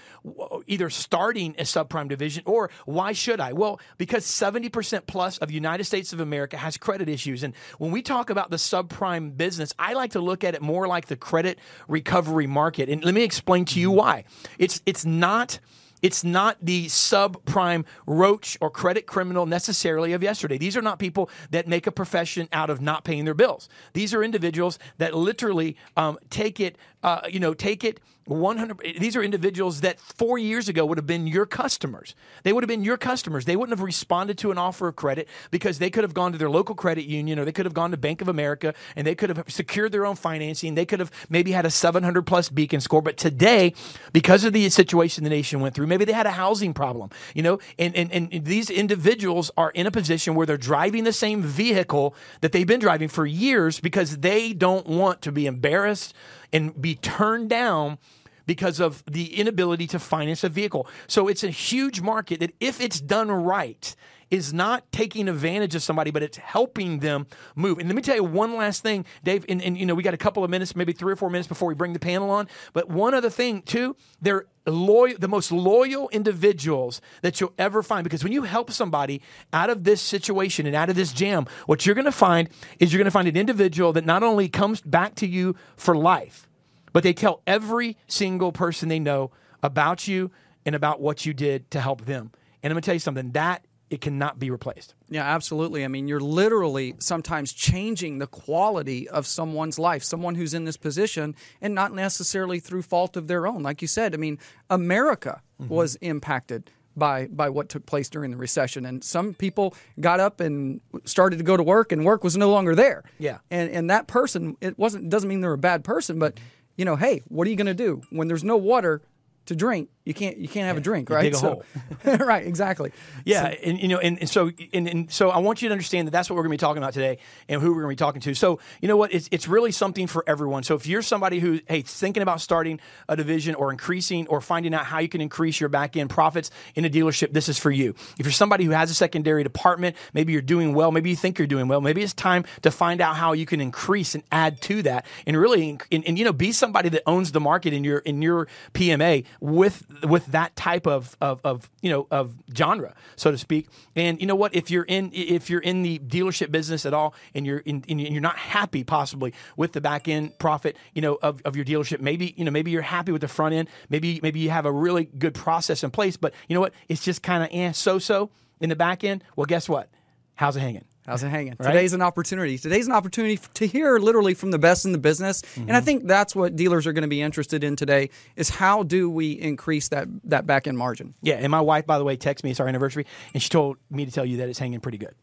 either 0.66 0.90
starting 0.90 1.54
a 1.59 1.62
subprime 1.62 2.09
division 2.09 2.42
or 2.46 2.70
why 2.85 3.12
should 3.12 3.40
I? 3.40 3.54
Well, 3.54 3.80
because 3.98 4.24
70% 4.24 5.06
plus 5.06 5.38
of 5.38 5.48
the 5.48 5.54
United 5.54 5.85
States 5.85 6.12
of 6.12 6.20
America 6.20 6.56
has 6.56 6.76
credit 6.76 7.09
issues, 7.09 7.42
and 7.42 7.54
when 7.78 7.90
we 7.90 8.02
talk 8.02 8.28
about 8.30 8.50
the 8.50 8.56
subprime 8.56 9.37
business, 9.37 9.72
I 9.78 9.94
like 9.94 10.12
to 10.12 10.20
look 10.20 10.44
at 10.44 10.54
it 10.54 10.61
more 10.62 10.87
like 10.87 11.06
the 11.06 11.16
credit 11.16 11.59
recovery 11.88 12.46
market. 12.46 12.90
And 12.90 13.02
let 13.02 13.14
me 13.14 13.22
explain 13.22 13.64
to 13.66 13.80
you 13.80 13.88
mm-hmm. 13.88 13.98
why. 13.98 14.24
It's 14.59 14.82
it's 14.85 15.06
not 15.06 15.59
it's 16.02 16.22
not 16.24 16.59
the 16.61 16.87
subprime 16.87 17.85
roach 18.06 18.56
or 18.61 18.70
credit 18.70 19.06
criminal 19.06 19.46
necessarily 19.46 20.12
of 20.12 20.22
yesterday. 20.22 20.59
These 20.59 20.76
are 20.76 20.82
not 20.82 20.98
people 20.98 21.30
that 21.50 21.66
make 21.66 21.87
a 21.87 21.92
profession 21.92 22.48
out 22.52 22.70
of 22.70 22.80
not 22.80 23.04
paying 23.04 23.24
their 23.24 23.35
bills. 23.35 23.68
These 23.92 24.14
are 24.14 24.22
individuals 24.22 24.78
that 24.98 25.14
literally 25.14 25.76
um, 25.96 26.18
take 26.30 26.61
it, 26.61 26.76
uh, 27.02 27.22
you 27.28 27.40
know, 27.40 27.54
take 27.54 27.85
it 27.85 28.00
100 28.26 28.98
these 28.98 29.16
are 29.16 29.22
individuals 29.22 29.80
that 29.80 30.00
4 30.00 30.38
years 30.38 30.68
ago 30.68 30.84
would 30.84 30.98
have 30.98 31.06
been 31.06 31.26
your 31.26 31.46
customers. 31.46 32.14
They 32.42 32.52
would 32.52 32.62
have 32.62 32.68
been 32.68 32.84
your 32.84 32.96
customers. 32.96 33.44
They 33.44 33.56
wouldn't 33.56 33.76
have 33.76 33.84
responded 33.84 34.36
to 34.38 34.50
an 34.50 34.58
offer 34.58 34.88
of 34.88 34.96
credit 34.96 35.28
because 35.50 35.78
they 35.78 35.90
could 35.90 36.04
have 36.04 36.14
gone 36.14 36.32
to 36.32 36.38
their 36.38 36.50
local 36.50 36.74
credit 36.74 37.04
union 37.04 37.38
or 37.38 37.44
they 37.44 37.52
could 37.52 37.66
have 37.66 37.74
gone 37.74 37.90
to 37.92 37.96
Bank 37.96 38.20
of 38.20 38.28
America 38.28 38.74
and 38.96 39.06
they 39.06 39.14
could 39.14 39.30
have 39.30 39.44
secured 39.48 39.92
their 39.92 40.04
own 40.04 40.16
financing. 40.16 40.74
They 40.74 40.86
could 40.86 41.00
have 41.00 41.10
maybe 41.28 41.52
had 41.52 41.64
a 41.64 41.70
700 41.70 42.22
plus 42.22 42.48
beacon 42.48 42.80
score, 42.80 43.00
but 43.02 43.16
today 43.16 43.74
because 44.12 44.44
of 44.44 44.52
the 44.52 44.68
situation 44.70 45.24
the 45.24 45.30
nation 45.30 45.60
went 45.60 45.74
through, 45.74 45.86
maybe 45.86 46.04
they 46.04 46.12
had 46.12 46.26
a 46.26 46.32
housing 46.32 46.74
problem, 46.74 47.10
you 47.34 47.42
know, 47.42 47.58
and 47.78 47.94
and, 47.96 48.12
and 48.12 48.44
these 48.44 48.70
individuals 48.70 49.50
are 49.56 49.70
in 49.70 49.86
a 49.86 49.90
position 49.90 50.34
where 50.34 50.46
they're 50.46 50.56
driving 50.56 51.04
the 51.04 51.12
same 51.12 51.42
vehicle 51.42 52.14
that 52.40 52.52
they've 52.52 52.66
been 52.66 52.80
driving 52.80 53.08
for 53.08 53.24
years 53.24 53.80
because 53.80 54.18
they 54.18 54.52
don't 54.52 54.86
want 54.86 55.22
to 55.22 55.32
be 55.32 55.46
embarrassed 55.46 56.14
and 56.52 56.80
be 56.80 56.94
turned 56.94 57.50
down 57.50 57.98
because 58.46 58.80
of 58.80 59.04
the 59.04 59.38
inability 59.38 59.87
to 59.88 59.98
finance 59.98 60.44
a 60.44 60.48
vehicle. 60.48 60.88
So 61.06 61.28
it's 61.28 61.44
a 61.44 61.50
huge 61.50 62.00
market 62.00 62.40
that, 62.40 62.52
if 62.61 62.80
it's 62.80 63.00
done 63.00 63.30
right, 63.30 63.94
is 64.30 64.52
not 64.52 64.90
taking 64.90 65.28
advantage 65.28 65.74
of 65.74 65.82
somebody, 65.82 66.11
but 66.11 66.22
it's 66.22 66.37
helping 66.37 66.98
them 66.98 67.26
move. 67.54 67.78
And 67.78 67.88
let 67.88 67.94
me 67.94 68.02
tell 68.02 68.16
you 68.16 68.24
one 68.24 68.56
last 68.56 68.82
thing, 68.82 69.04
Dave. 69.22 69.44
And, 69.48 69.62
and, 69.62 69.78
you 69.78 69.87
know, 69.87 69.94
we 69.94 70.02
got 70.02 70.14
a 70.14 70.18
couple 70.18 70.42
of 70.42 70.50
minutes, 70.50 70.74
maybe 70.74 70.92
three 70.92 71.12
or 71.12 71.16
four 71.16 71.30
minutes 71.30 71.46
before 71.46 71.68
we 71.68 71.74
bring 71.74 71.92
the 71.92 72.00
panel 72.00 72.30
on. 72.30 72.48
But 72.72 72.88
one 72.88 73.14
other 73.14 73.30
thing 73.30 73.62
too, 73.62 73.94
they're 74.20 74.46
loyal, 74.66 75.14
the 75.18 75.28
most 75.28 75.52
loyal 75.52 76.09
individuals 76.09 77.00
that 77.22 77.40
you'll 77.40 77.54
ever 77.56 77.85
find. 77.85 78.02
Because 78.02 78.24
when 78.24 78.32
you 78.32 78.42
help 78.42 78.72
somebody 78.72 79.22
out 79.52 79.70
of 79.70 79.85
this 79.85 80.02
situation 80.02 80.66
and 80.66 80.74
out 80.74 80.90
of 80.90 80.96
this 80.96 81.12
jam, 81.12 81.46
what 81.66 81.87
you're 81.87 81.94
going 81.94 82.04
to 82.04 82.12
find 82.12 82.48
is 82.80 82.92
you're 82.92 82.98
going 82.98 83.04
to 83.04 83.12
find 83.12 83.28
an 83.28 83.37
individual 83.37 83.92
that 83.92 84.04
not 84.04 84.24
only 84.24 84.48
comes 84.48 84.80
back 84.80 85.14
to 85.16 85.26
you 85.28 85.54
for 85.76 85.96
life, 85.96 86.48
but 86.96 87.02
they 87.02 87.12
tell 87.12 87.42
every 87.46 87.94
single 88.06 88.52
person 88.52 88.88
they 88.88 88.98
know 88.98 89.30
about 89.62 90.09
you 90.09 90.30
and 90.64 90.74
about 90.74 90.98
what 90.98 91.26
you 91.26 91.35
did 91.35 91.70
to 91.70 91.78
help 91.78 92.06
them. 92.06 92.30
And 92.62 92.70
I'm 92.70 92.74
going 92.74 92.80
to 92.80 92.87
tell 92.87 92.94
you 92.94 93.00
something 93.00 93.32
that 93.32 93.66
it 93.90 94.00
cannot 94.00 94.38
be 94.38 94.50
replaced. 94.50 94.94
Yeah, 95.11 95.22
absolutely. 95.22 95.85
I 95.85 95.88
mean, 95.88 96.09
you're 96.09 96.20
literally 96.20 96.94
sometimes 96.98 97.52
changing 97.52 98.16
the 98.16 98.26
quality 98.26 99.06
of 99.11 99.26
someone's 99.26 99.78
life, 99.78 100.04
someone 100.04 100.37
who's 100.37 100.54
in 100.54 100.64
this 100.64 100.78
position, 100.78 101.35
and 101.61 101.74
not 101.74 101.92
necessarily 101.92 102.61
through 102.61 102.80
fault 102.80 103.14
of 103.14 103.28
their 103.28 103.46
own. 103.46 103.62
Like 103.62 103.82
you 103.82 103.88
said, 103.88 104.14
I 104.14 104.16
mean, 104.16 104.38
America 104.70 105.42
mm-hmm. 105.61 105.68
was 105.68 105.96
impacted 105.96 106.70
by 106.96 107.26
by 107.26 107.50
what 107.50 107.68
took 107.68 107.87
place 107.87 108.09
during 108.09 108.30
the 108.30 108.37
recession. 108.37 108.87
And 108.87 109.04
some 109.04 109.35
people 109.35 109.74
got 110.00 110.18
up 110.18 110.40
and 110.40 110.80
started 111.04 111.37
to 111.37 111.44
go 111.44 111.56
to 111.56 111.62
work, 111.62 111.92
and 111.92 112.04
work 112.04 112.24
was 112.24 112.37
no 112.37 112.50
longer 112.50 112.74
there. 112.74 113.04
Yeah, 113.18 113.38
and 113.50 113.70
and 113.70 113.90
that 113.90 114.06
person, 114.06 114.56
it 114.61 114.78
wasn't 114.78 115.11
doesn't 115.11 115.28
mean 115.28 115.42
they're 115.42 115.52
a 115.52 115.59
bad 115.59 115.85
person, 115.85 116.18
but 116.18 116.40
you 116.76 116.84
know, 116.84 116.96
hey, 116.96 117.22
what 117.28 117.46
are 117.46 117.50
you 117.50 117.56
going 117.56 117.66
to 117.66 117.74
do 117.74 118.02
when 118.10 118.28
there's 118.28 118.44
no 118.44 118.56
water 118.56 119.02
to 119.46 119.56
drink? 119.56 119.88
You 120.06 120.14
can't 120.14 120.38
you 120.38 120.46
can't 120.46 120.68
have 120.68 120.76
a 120.76 120.80
drink, 120.80 121.10
right? 121.10 121.22
Dig 121.22 121.34
a 121.34 121.36
so, 121.36 121.64
hole. 122.04 122.16
right, 122.18 122.46
exactly. 122.46 122.92
Yeah, 123.24 123.50
so, 123.50 123.56
and 123.64 123.80
you 123.80 123.88
know, 123.88 123.98
and, 123.98 124.20
and 124.20 124.30
so 124.30 124.52
and, 124.72 124.86
and, 124.88 125.12
so 125.12 125.30
I 125.30 125.38
want 125.38 125.62
you 125.62 125.68
to 125.68 125.72
understand 125.72 126.06
that 126.06 126.12
that's 126.12 126.30
what 126.30 126.36
we're 126.36 126.44
going 126.44 126.56
to 126.56 126.62
be 126.62 126.64
talking 126.64 126.80
about 126.80 126.94
today, 126.94 127.18
and 127.48 127.60
who 127.60 127.74
we're 127.74 127.82
going 127.82 127.96
to 127.96 128.00
be 128.00 128.04
talking 128.04 128.20
to. 128.22 128.34
So 128.34 128.60
you 128.80 128.86
know 128.86 128.96
what? 128.96 129.12
It's 129.12 129.28
it's 129.32 129.48
really 129.48 129.72
something 129.72 130.06
for 130.06 130.22
everyone. 130.28 130.62
So 130.62 130.76
if 130.76 130.86
you're 130.86 131.02
somebody 131.02 131.40
who 131.40 131.58
hey 131.66 131.82
thinking 131.82 132.22
about 132.22 132.40
starting 132.40 132.78
a 133.08 133.16
division 133.16 133.56
or 133.56 133.72
increasing 133.72 134.28
or 134.28 134.40
finding 134.40 134.74
out 134.74 134.86
how 134.86 135.00
you 135.00 135.08
can 135.08 135.20
increase 135.20 135.58
your 135.58 135.68
back 135.68 135.96
end 135.96 136.08
profits 136.08 136.52
in 136.76 136.84
a 136.84 136.88
dealership, 136.88 137.32
this 137.32 137.48
is 137.48 137.58
for 137.58 137.72
you. 137.72 137.96
If 138.16 138.26
you're 138.26 138.32
somebody 138.32 138.62
who 138.62 138.70
has 138.70 138.92
a 138.92 138.94
secondary 138.94 139.42
department, 139.42 139.96
maybe 140.14 140.32
you're 140.32 140.40
doing 140.40 140.72
well, 140.72 140.92
maybe 140.92 141.10
you 141.10 141.16
think 141.16 141.36
you're 141.36 141.48
doing 141.48 141.66
well, 141.66 141.80
maybe 141.80 142.02
it's 142.02 142.14
time 142.14 142.44
to 142.62 142.70
find 142.70 143.00
out 143.00 143.16
how 143.16 143.32
you 143.32 143.44
can 143.44 143.60
increase 143.60 144.14
and 144.14 144.22
add 144.30 144.60
to 144.62 144.82
that, 144.82 145.04
and 145.26 145.36
really, 145.36 145.80
and, 145.90 146.04
and 146.06 146.16
you 146.16 146.24
know, 146.24 146.32
be 146.32 146.52
somebody 146.52 146.90
that 146.90 147.02
owns 147.06 147.32
the 147.32 147.40
market 147.40 147.72
in 147.72 147.82
your 147.82 147.98
in 147.98 148.22
your 148.22 148.46
PMA 148.72 149.24
with 149.40 149.84
with 150.02 150.26
that 150.26 150.56
type 150.56 150.87
of, 150.87 151.16
of 151.20 151.40
of 151.44 151.70
you 151.82 151.90
know 151.90 152.06
of 152.11 152.35
genre, 152.56 152.94
so 153.16 153.30
to 153.30 153.38
speak. 153.38 153.68
And 153.94 154.20
you 154.20 154.26
know 154.26 154.35
what? 154.35 154.54
If 154.54 154.70
you're 154.70 154.85
in 154.85 155.11
if 155.12 155.50
you're 155.50 155.61
in 155.61 155.82
the 155.82 155.98
dealership 155.98 156.50
business 156.50 156.87
at 156.87 156.94
all, 156.94 157.14
and 157.35 157.46
you're 157.46 157.59
in, 157.59 157.85
and 157.88 158.00
you're 158.00 158.20
not 158.20 158.37
happy 158.37 158.85
possibly 158.85 159.32
with 159.56 159.72
the 159.72 159.80
back 159.80 160.09
end 160.09 160.38
profit, 160.38 160.76
you 160.94 161.02
know 161.02 161.18
of, 161.22 161.40
of 161.44 161.56
your 161.56 161.64
dealership, 161.64 162.00
maybe 162.00 162.35
you 162.37 162.44
know 162.44 162.50
maybe 162.50 162.70
you're 162.70 162.82
happy 162.82 163.12
with 163.12 163.20
the 163.20 163.28
front 163.28 163.54
end. 163.54 163.68
Maybe 163.88 164.20
maybe 164.22 164.40
you 164.40 164.50
have 164.50 164.66
a 164.66 164.72
really 164.72 165.04
good 165.04 165.35
process 165.35 165.82
in 165.85 165.90
place, 165.90 166.16
but 166.16 166.35
you 166.48 166.54
know 166.54 166.61
what? 166.61 166.74
It's 166.88 167.04
just 167.04 167.22
kind 167.22 167.42
of 167.42 167.48
eh, 167.52 167.72
so 167.72 167.98
so 167.98 168.30
in 168.61 168.68
the 168.68 168.76
back 168.76 169.04
end. 169.04 169.24
Well, 169.37 169.46
guess 169.46 169.68
what? 169.68 169.88
How's 170.35 170.56
it 170.56 170.61
hanging? 170.61 170.85
How's 171.06 171.22
it 171.22 171.28
hanging? 171.28 171.54
Right? 171.58 171.68
Today's 171.68 171.92
an 171.92 172.02
opportunity. 172.02 172.58
Today's 172.58 172.86
an 172.86 172.92
opportunity 172.92 173.38
to 173.54 173.66
hear 173.66 173.98
literally 173.98 174.34
from 174.34 174.50
the 174.50 174.58
best 174.58 174.84
in 174.84 174.90
the 174.90 174.98
business, 174.98 175.42
and 175.54 175.70
I 175.70 175.76
mm-hmm. 175.76 175.84
think 175.84 176.06
that's 176.06 176.34
what 176.34 176.56
dealers 176.56 176.84
are 176.86 176.92
going 176.92 177.02
to 177.02 177.08
be 177.08 177.22
interested 177.22 177.62
in 177.62 177.76
today: 177.76 178.10
is 178.34 178.50
how 178.50 178.82
do 178.82 179.08
we 179.08 179.32
increase 179.32 179.88
that 179.88 180.08
that 180.24 180.46
back 180.46 180.66
end 180.66 180.76
margin? 180.76 181.14
Yeah, 181.22 181.36
and 181.36 181.50
my 181.50 181.60
wife, 181.60 181.86
by 181.86 181.98
the 181.98 182.04
way, 182.04 182.16
texted 182.16 182.42
me. 182.42 182.50
It's 182.50 182.58
our 182.58 182.66
anniversary, 182.66 183.06
and 183.32 183.42
she 183.42 183.48
told 183.48 183.76
me 183.88 184.04
to 184.04 184.10
tell 184.10 184.24
you 184.24 184.38
that 184.38 184.48
it's 184.48 184.58
hanging 184.58 184.80
pretty 184.80 184.98
good. 184.98 185.14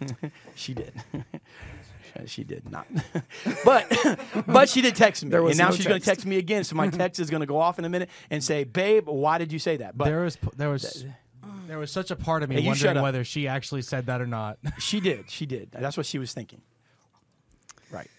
she 0.54 0.74
did. 0.74 0.92
she 2.26 2.44
did 2.44 2.70
not, 2.70 2.86
but 3.64 3.90
but 4.46 4.68
she 4.68 4.82
did 4.82 4.96
text 4.96 5.24
me, 5.24 5.30
There 5.30 5.42
was 5.42 5.52
and 5.52 5.58
now 5.58 5.70
no 5.70 5.76
she's 5.76 5.86
going 5.86 6.00
to 6.00 6.04
text. 6.04 6.20
text 6.20 6.26
me 6.26 6.36
again. 6.36 6.64
So 6.64 6.76
my 6.76 6.88
text 6.88 7.20
is 7.20 7.30
going 7.30 7.40
to 7.40 7.46
go 7.46 7.58
off 7.58 7.78
in 7.78 7.86
a 7.86 7.88
minute 7.88 8.10
and 8.28 8.44
say, 8.44 8.64
"Babe, 8.64 9.08
why 9.08 9.38
did 9.38 9.50
you 9.50 9.58
say 9.58 9.78
that?" 9.78 9.96
But 9.96 10.04
there 10.04 10.20
was 10.20 10.36
there 10.56 10.68
was 10.68 11.06
there 11.70 11.78
was 11.78 11.90
such 11.92 12.10
a 12.10 12.16
part 12.16 12.42
of 12.42 12.48
me 12.48 12.56
Hey, 12.56 12.62
you 12.62 12.74
shut 12.74 12.88
wondering 12.88 12.96
up. 12.98 13.02
whether 13.04 13.24
she 13.24 13.46
actually 13.48 13.82
said 13.82 14.06
that 14.06 14.20
or 14.20 14.26
not. 14.26 14.58
she 14.78 15.00
did. 15.00 15.30
She 15.30 15.46
did. 15.46 15.70
That's 15.70 15.96
what 15.96 16.06
she 16.06 16.18
was 16.18 16.32
thinking. 16.32 16.60
Right. 17.90 18.10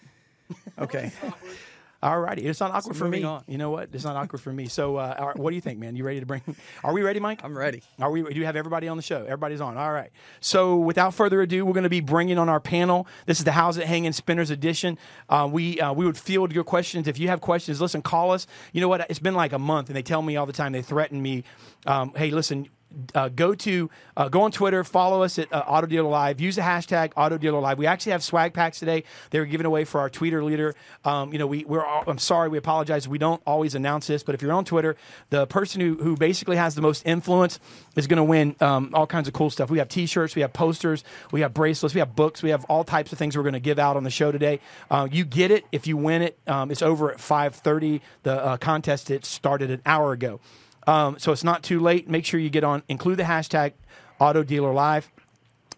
Okay. 0.78 1.12
All 2.02 2.18
righty. 2.18 2.42
It's 2.42 2.58
not 2.58 2.72
awkward 2.72 2.96
for 2.96 3.04
me. 3.04 3.18
moving 3.18 3.26
on. 3.26 3.44
You 3.46 3.58
know 3.58 3.70
what? 3.70 3.90
It's 3.92 4.02
not 4.02 4.16
awkward 4.16 4.40
for 4.40 4.52
me. 4.52 4.66
So, 4.66 4.96
uh, 4.96 5.14
all 5.16 5.28
right, 5.28 5.36
what 5.36 5.50
do 5.50 5.54
you 5.54 5.60
think, 5.60 5.78
man? 5.78 5.94
You 5.94 6.02
ready 6.02 6.18
to 6.18 6.26
bring? 6.26 6.42
Are 6.84 6.92
we 6.92 7.00
ready, 7.02 7.20
Mike? 7.20 7.42
I'm 7.44 7.56
ready. 7.56 7.80
Are 8.00 8.10
we? 8.10 8.24
Do 8.24 8.40
you 8.40 8.44
have 8.44 8.56
everybody 8.56 8.88
on 8.88 8.96
the 8.96 9.04
show? 9.04 9.22
Everybody's 9.22 9.60
on. 9.60 9.76
All 9.76 9.92
right. 9.92 10.10
So, 10.40 10.78
without 10.78 11.14
further 11.14 11.40
ado, 11.42 11.64
we're 11.64 11.74
going 11.74 11.84
to 11.84 11.88
be 11.88 12.00
bringing 12.00 12.38
on 12.38 12.48
our 12.48 12.58
panel. 12.58 13.06
This 13.26 13.38
is 13.38 13.44
the 13.44 13.52
How's 13.52 13.76
It 13.78 13.86
Hanging 13.86 14.10
Spinners 14.10 14.50
edition. 14.50 14.98
Uh, 15.28 15.48
we 15.50 15.80
uh, 15.80 15.92
we 15.92 16.04
would 16.04 16.18
field 16.18 16.52
your 16.52 16.64
questions. 16.64 17.06
If 17.06 17.20
you 17.20 17.28
have 17.28 17.40
questions, 17.40 17.80
listen, 17.80 18.02
call 18.02 18.32
us. 18.32 18.48
You 18.72 18.80
know 18.80 18.88
what? 18.88 19.08
It's 19.08 19.20
been 19.20 19.36
like 19.36 19.52
a 19.52 19.58
month, 19.60 19.88
and 19.88 19.94
they 19.94 20.02
tell 20.02 20.22
me 20.22 20.36
all 20.36 20.46
the 20.46 20.52
time. 20.52 20.72
They 20.72 20.82
threaten 20.82 21.22
me. 21.22 21.44
Um, 21.86 22.12
hey, 22.16 22.32
listen. 22.32 22.68
Uh, 23.14 23.28
go 23.28 23.54
to 23.54 23.90
uh, 24.16 24.28
go 24.28 24.42
on 24.42 24.52
Twitter, 24.52 24.84
follow 24.84 25.22
us 25.22 25.38
at 25.38 25.52
uh, 25.52 25.64
Auto 25.66 25.86
Dealer 25.86 26.08
Live. 26.08 26.40
Use 26.40 26.56
the 26.56 26.62
hashtag 26.62 27.12
Auto 27.16 27.38
Dealer 27.38 27.60
Live. 27.60 27.78
We 27.78 27.86
actually 27.86 28.12
have 28.12 28.22
swag 28.22 28.52
packs 28.52 28.78
today. 28.78 29.04
They 29.30 29.38
were 29.38 29.46
given 29.46 29.66
away 29.66 29.84
for 29.84 30.00
our 30.00 30.10
tweeter 30.10 30.42
leader. 30.44 30.74
Um, 31.04 31.32
you 31.32 31.38
know, 31.38 31.46
we 31.46 31.64
we're 31.64 31.84
all, 31.84 32.04
I'm 32.06 32.18
sorry, 32.18 32.48
we 32.48 32.58
apologize. 32.58 33.08
We 33.08 33.18
don't 33.18 33.42
always 33.46 33.74
announce 33.74 34.06
this, 34.06 34.22
but 34.22 34.34
if 34.34 34.42
you're 34.42 34.52
on 34.52 34.64
Twitter, 34.64 34.96
the 35.30 35.46
person 35.46 35.80
who 35.80 35.94
who 35.96 36.16
basically 36.16 36.56
has 36.56 36.74
the 36.74 36.82
most 36.82 37.06
influence 37.06 37.58
is 37.96 38.06
going 38.06 38.18
to 38.18 38.24
win 38.24 38.56
um, 38.60 38.90
all 38.94 39.06
kinds 39.06 39.28
of 39.28 39.34
cool 39.34 39.50
stuff. 39.50 39.70
We 39.70 39.78
have 39.78 39.88
T-shirts, 39.88 40.34
we 40.34 40.42
have 40.42 40.52
posters, 40.52 41.04
we 41.30 41.40
have 41.42 41.54
bracelets, 41.54 41.94
we 41.94 41.98
have 42.00 42.14
books, 42.16 42.42
we 42.42 42.50
have 42.50 42.64
all 42.64 42.84
types 42.84 43.12
of 43.12 43.18
things 43.18 43.36
we're 43.36 43.42
going 43.42 43.52
to 43.54 43.60
give 43.60 43.78
out 43.78 43.96
on 43.96 44.04
the 44.04 44.10
show 44.10 44.32
today. 44.32 44.60
Uh, 44.90 45.08
you 45.10 45.24
get 45.24 45.50
it 45.50 45.64
if 45.72 45.86
you 45.86 45.96
win 45.96 46.22
it. 46.22 46.38
Um, 46.46 46.70
it's 46.70 46.82
over 46.82 47.10
at 47.10 47.18
5:30. 47.18 48.00
The 48.22 48.44
uh, 48.44 48.56
contest 48.56 49.10
it 49.10 49.24
started 49.24 49.70
an 49.70 49.82
hour 49.86 50.12
ago. 50.12 50.40
Um, 50.86 51.18
so 51.18 51.32
it's 51.32 51.44
not 51.44 51.62
too 51.62 51.80
late. 51.80 52.08
Make 52.08 52.24
sure 52.24 52.40
you 52.40 52.50
get 52.50 52.64
on, 52.64 52.82
include 52.88 53.18
the 53.18 53.24
hashtag 53.24 53.72
Auto 54.18 54.42
Dealer 54.42 54.72
Live. 54.72 55.10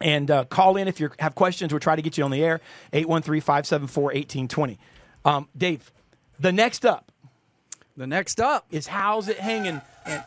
And 0.00 0.30
uh, 0.30 0.44
call 0.44 0.76
in 0.76 0.88
if 0.88 0.98
you 1.00 1.10
have 1.18 1.34
questions. 1.34 1.72
We'll 1.72 1.80
try 1.80 1.96
to 1.96 2.02
get 2.02 2.18
you 2.18 2.24
on 2.24 2.30
the 2.30 2.42
air. 2.42 2.60
813 2.92 3.40
574 3.40 4.02
1820. 4.04 4.78
Um, 5.24 5.48
Dave, 5.56 5.92
the 6.38 6.52
next 6.52 6.84
up 6.84 7.10
The 7.96 8.06
next 8.06 8.40
up, 8.40 8.66
is 8.70 8.88
How's 8.88 9.28
It 9.28 9.38
Hanging 9.38 9.80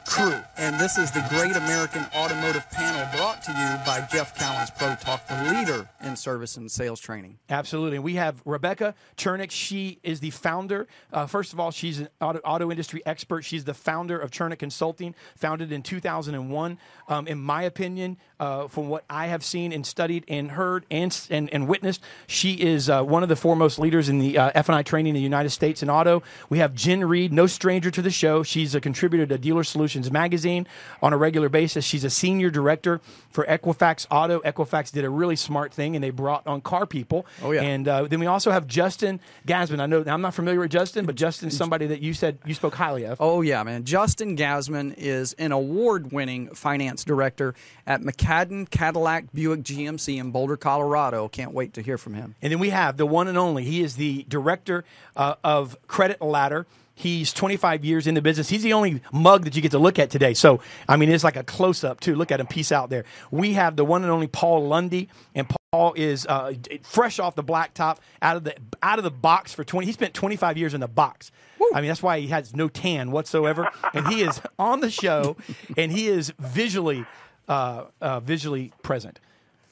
Crew. 0.05 0.33
and 0.57 0.79
this 0.79 0.97
is 0.97 1.11
the 1.11 1.23
Great 1.29 1.55
American 1.55 2.03
Automotive 2.15 2.67
Panel 2.71 3.07
brought 3.15 3.43
to 3.43 3.51
you 3.51 3.85
by 3.85 4.07
Jeff 4.11 4.35
Cowan's 4.35 4.71
Pro 4.71 4.95
Talk, 4.95 5.27
the 5.27 5.53
leader 5.53 5.87
in 6.03 6.15
service 6.15 6.57
and 6.57 6.71
sales 6.71 6.99
training. 6.99 7.37
Absolutely. 7.49 7.97
And 7.97 8.03
we 8.03 8.15
have 8.15 8.41
Rebecca 8.43 8.95
Chernek. 9.17 9.51
She 9.51 9.99
is 10.01 10.19
the 10.19 10.31
founder. 10.31 10.87
Uh, 11.13 11.27
first 11.27 11.53
of 11.53 11.59
all, 11.59 11.69
she's 11.69 11.99
an 11.99 12.09
auto, 12.19 12.39
auto 12.39 12.71
industry 12.71 13.03
expert. 13.05 13.43
She's 13.43 13.65
the 13.65 13.75
founder 13.75 14.17
of 14.17 14.31
Chernek 14.31 14.57
Consulting, 14.57 15.13
founded 15.35 15.71
in 15.71 15.83
2001. 15.83 16.77
Um, 17.07 17.27
in 17.27 17.39
my 17.39 17.61
opinion, 17.61 18.17
uh, 18.39 18.67
from 18.67 18.89
what 18.89 19.03
I 19.09 19.27
have 19.27 19.43
seen 19.43 19.71
and 19.71 19.85
studied 19.85 20.25
and 20.27 20.51
heard 20.51 20.85
and, 20.89 21.15
and, 21.29 21.53
and 21.53 21.67
witnessed, 21.67 22.01
she 22.25 22.53
is 22.53 22.89
uh, 22.89 23.03
one 23.03 23.21
of 23.21 23.29
the 23.29 23.35
foremost 23.35 23.77
leaders 23.77 24.09
in 24.09 24.17
the 24.17 24.37
uh, 24.37 24.51
F&I 24.55 24.81
training 24.81 25.11
in 25.11 25.15
the 25.15 25.21
United 25.21 25.51
States 25.51 25.83
in 25.83 25.89
auto. 25.89 26.23
We 26.49 26.57
have 26.57 26.73
Jen 26.73 27.03
Reed, 27.05 27.31
no 27.31 27.45
stranger 27.45 27.91
to 27.91 28.01
the 28.01 28.11
show. 28.11 28.41
She's 28.41 28.73
a 28.73 28.81
contributor 28.81 29.27
to 29.27 29.37
Dealer 29.37 29.63
Solutions 29.67 30.11
Magazine 30.11 30.67
on 31.01 31.13
a 31.13 31.17
regular 31.17 31.49
basis. 31.49 31.85
She's 31.85 32.03
a 32.03 32.09
senior 32.09 32.49
director 32.49 33.01
for 33.29 33.45
Equifax 33.45 34.07
Auto. 34.09 34.39
Equifax 34.41 34.91
did 34.91 35.05
a 35.05 35.09
really 35.09 35.35
smart 35.35 35.73
thing, 35.73 35.95
and 35.95 36.03
they 36.03 36.09
brought 36.09 36.45
on 36.47 36.61
car 36.61 36.85
people. 36.85 37.25
Oh, 37.41 37.51
yeah. 37.51 37.61
And 37.61 37.87
uh, 37.87 38.03
then 38.03 38.19
we 38.19 38.25
also 38.25 38.51
have 38.51 38.67
Justin 38.67 39.19
Gasman. 39.47 39.79
I 39.79 39.85
know 39.85 40.03
I'm 40.07 40.21
not 40.21 40.33
familiar 40.33 40.59
with 40.59 40.71
Justin, 40.71 41.05
but 41.05 41.15
Justin's 41.15 41.55
somebody 41.55 41.87
that 41.87 42.01
you 42.01 42.13
said 42.13 42.39
you 42.45 42.53
spoke 42.53 42.75
highly 42.75 43.05
of. 43.05 43.19
Oh, 43.19 43.41
yeah, 43.41 43.63
man. 43.63 43.83
Justin 43.83 44.35
Gasman 44.35 44.93
is 44.97 45.33
an 45.33 45.51
award 45.51 46.11
winning 46.11 46.49
finance 46.53 47.03
director 47.03 47.53
at 47.85 48.01
McCadden 48.01 48.69
Cadillac 48.69 49.33
Buick 49.33 49.61
GMC 49.61 50.19
in 50.19 50.31
Boulder, 50.31 50.57
Colorado. 50.57 51.27
Can't 51.27 51.53
wait 51.53 51.73
to 51.73 51.81
hear 51.81 51.97
from 51.97 52.13
him. 52.13 52.35
And 52.41 52.51
then 52.51 52.59
we 52.59 52.69
have 52.69 52.97
the 52.97 53.05
one 53.05 53.27
and 53.27 53.37
only. 53.37 53.63
He 53.63 53.81
is 53.81 53.95
the 53.95 54.25
director 54.27 54.83
uh, 55.15 55.35
of 55.43 55.77
Credit 55.87 56.21
Ladder. 56.21 56.65
He's 56.99 57.31
25 57.31 57.85
years 57.85 58.07
in 58.07 58.15
the 58.15 58.23
business. 58.23 58.49
He's 58.49 58.63
the 58.63 58.73
only 58.73 59.01
mug 59.13 59.43
that 59.43 59.55
you 59.55 59.61
get 59.61 59.69
to 59.69 59.77
look 59.77 59.99
at 59.99 60.09
today. 60.09 60.33
So, 60.33 60.61
I 60.89 60.97
mean, 60.97 61.09
it's 61.09 61.23
like 61.23 61.35
a 61.35 61.43
close 61.43 61.83
up, 61.83 61.99
too. 61.99 62.15
Look 62.15 62.31
at 62.31 62.39
him. 62.39 62.47
Peace 62.47 62.71
out 62.71 62.89
there. 62.89 63.05
We 63.29 63.53
have 63.53 63.75
the 63.75 63.85
one 63.85 64.01
and 64.01 64.11
only 64.11 64.25
Paul 64.25 64.67
Lundy. 64.67 65.07
And 65.35 65.47
Paul 65.71 65.93
is 65.95 66.25
uh, 66.25 66.53
fresh 66.81 67.19
off 67.19 67.35
the 67.35 67.43
blacktop, 67.43 67.97
out 68.19 68.37
of 68.37 68.45
the 68.45 68.55
out 68.81 68.97
of 68.97 69.03
the 69.03 69.11
box 69.11 69.53
for 69.53 69.63
20. 69.63 69.85
He 69.85 69.91
spent 69.93 70.15
25 70.15 70.57
years 70.57 70.73
in 70.73 70.81
the 70.81 70.87
box. 70.87 71.31
I 71.71 71.81
mean, 71.81 71.87
that's 71.87 72.01
why 72.01 72.19
he 72.19 72.27
has 72.29 72.55
no 72.55 72.67
tan 72.67 73.11
whatsoever. 73.11 73.69
and 73.93 74.07
he 74.07 74.21
is 74.23 74.41
on 74.57 74.79
the 74.79 74.89
show, 74.89 75.37
and 75.77 75.91
he 75.91 76.07
is 76.07 76.33
visually 76.39 77.05
uh, 77.47 77.85
uh, 78.01 78.21
visually 78.21 78.73
present. 78.81 79.19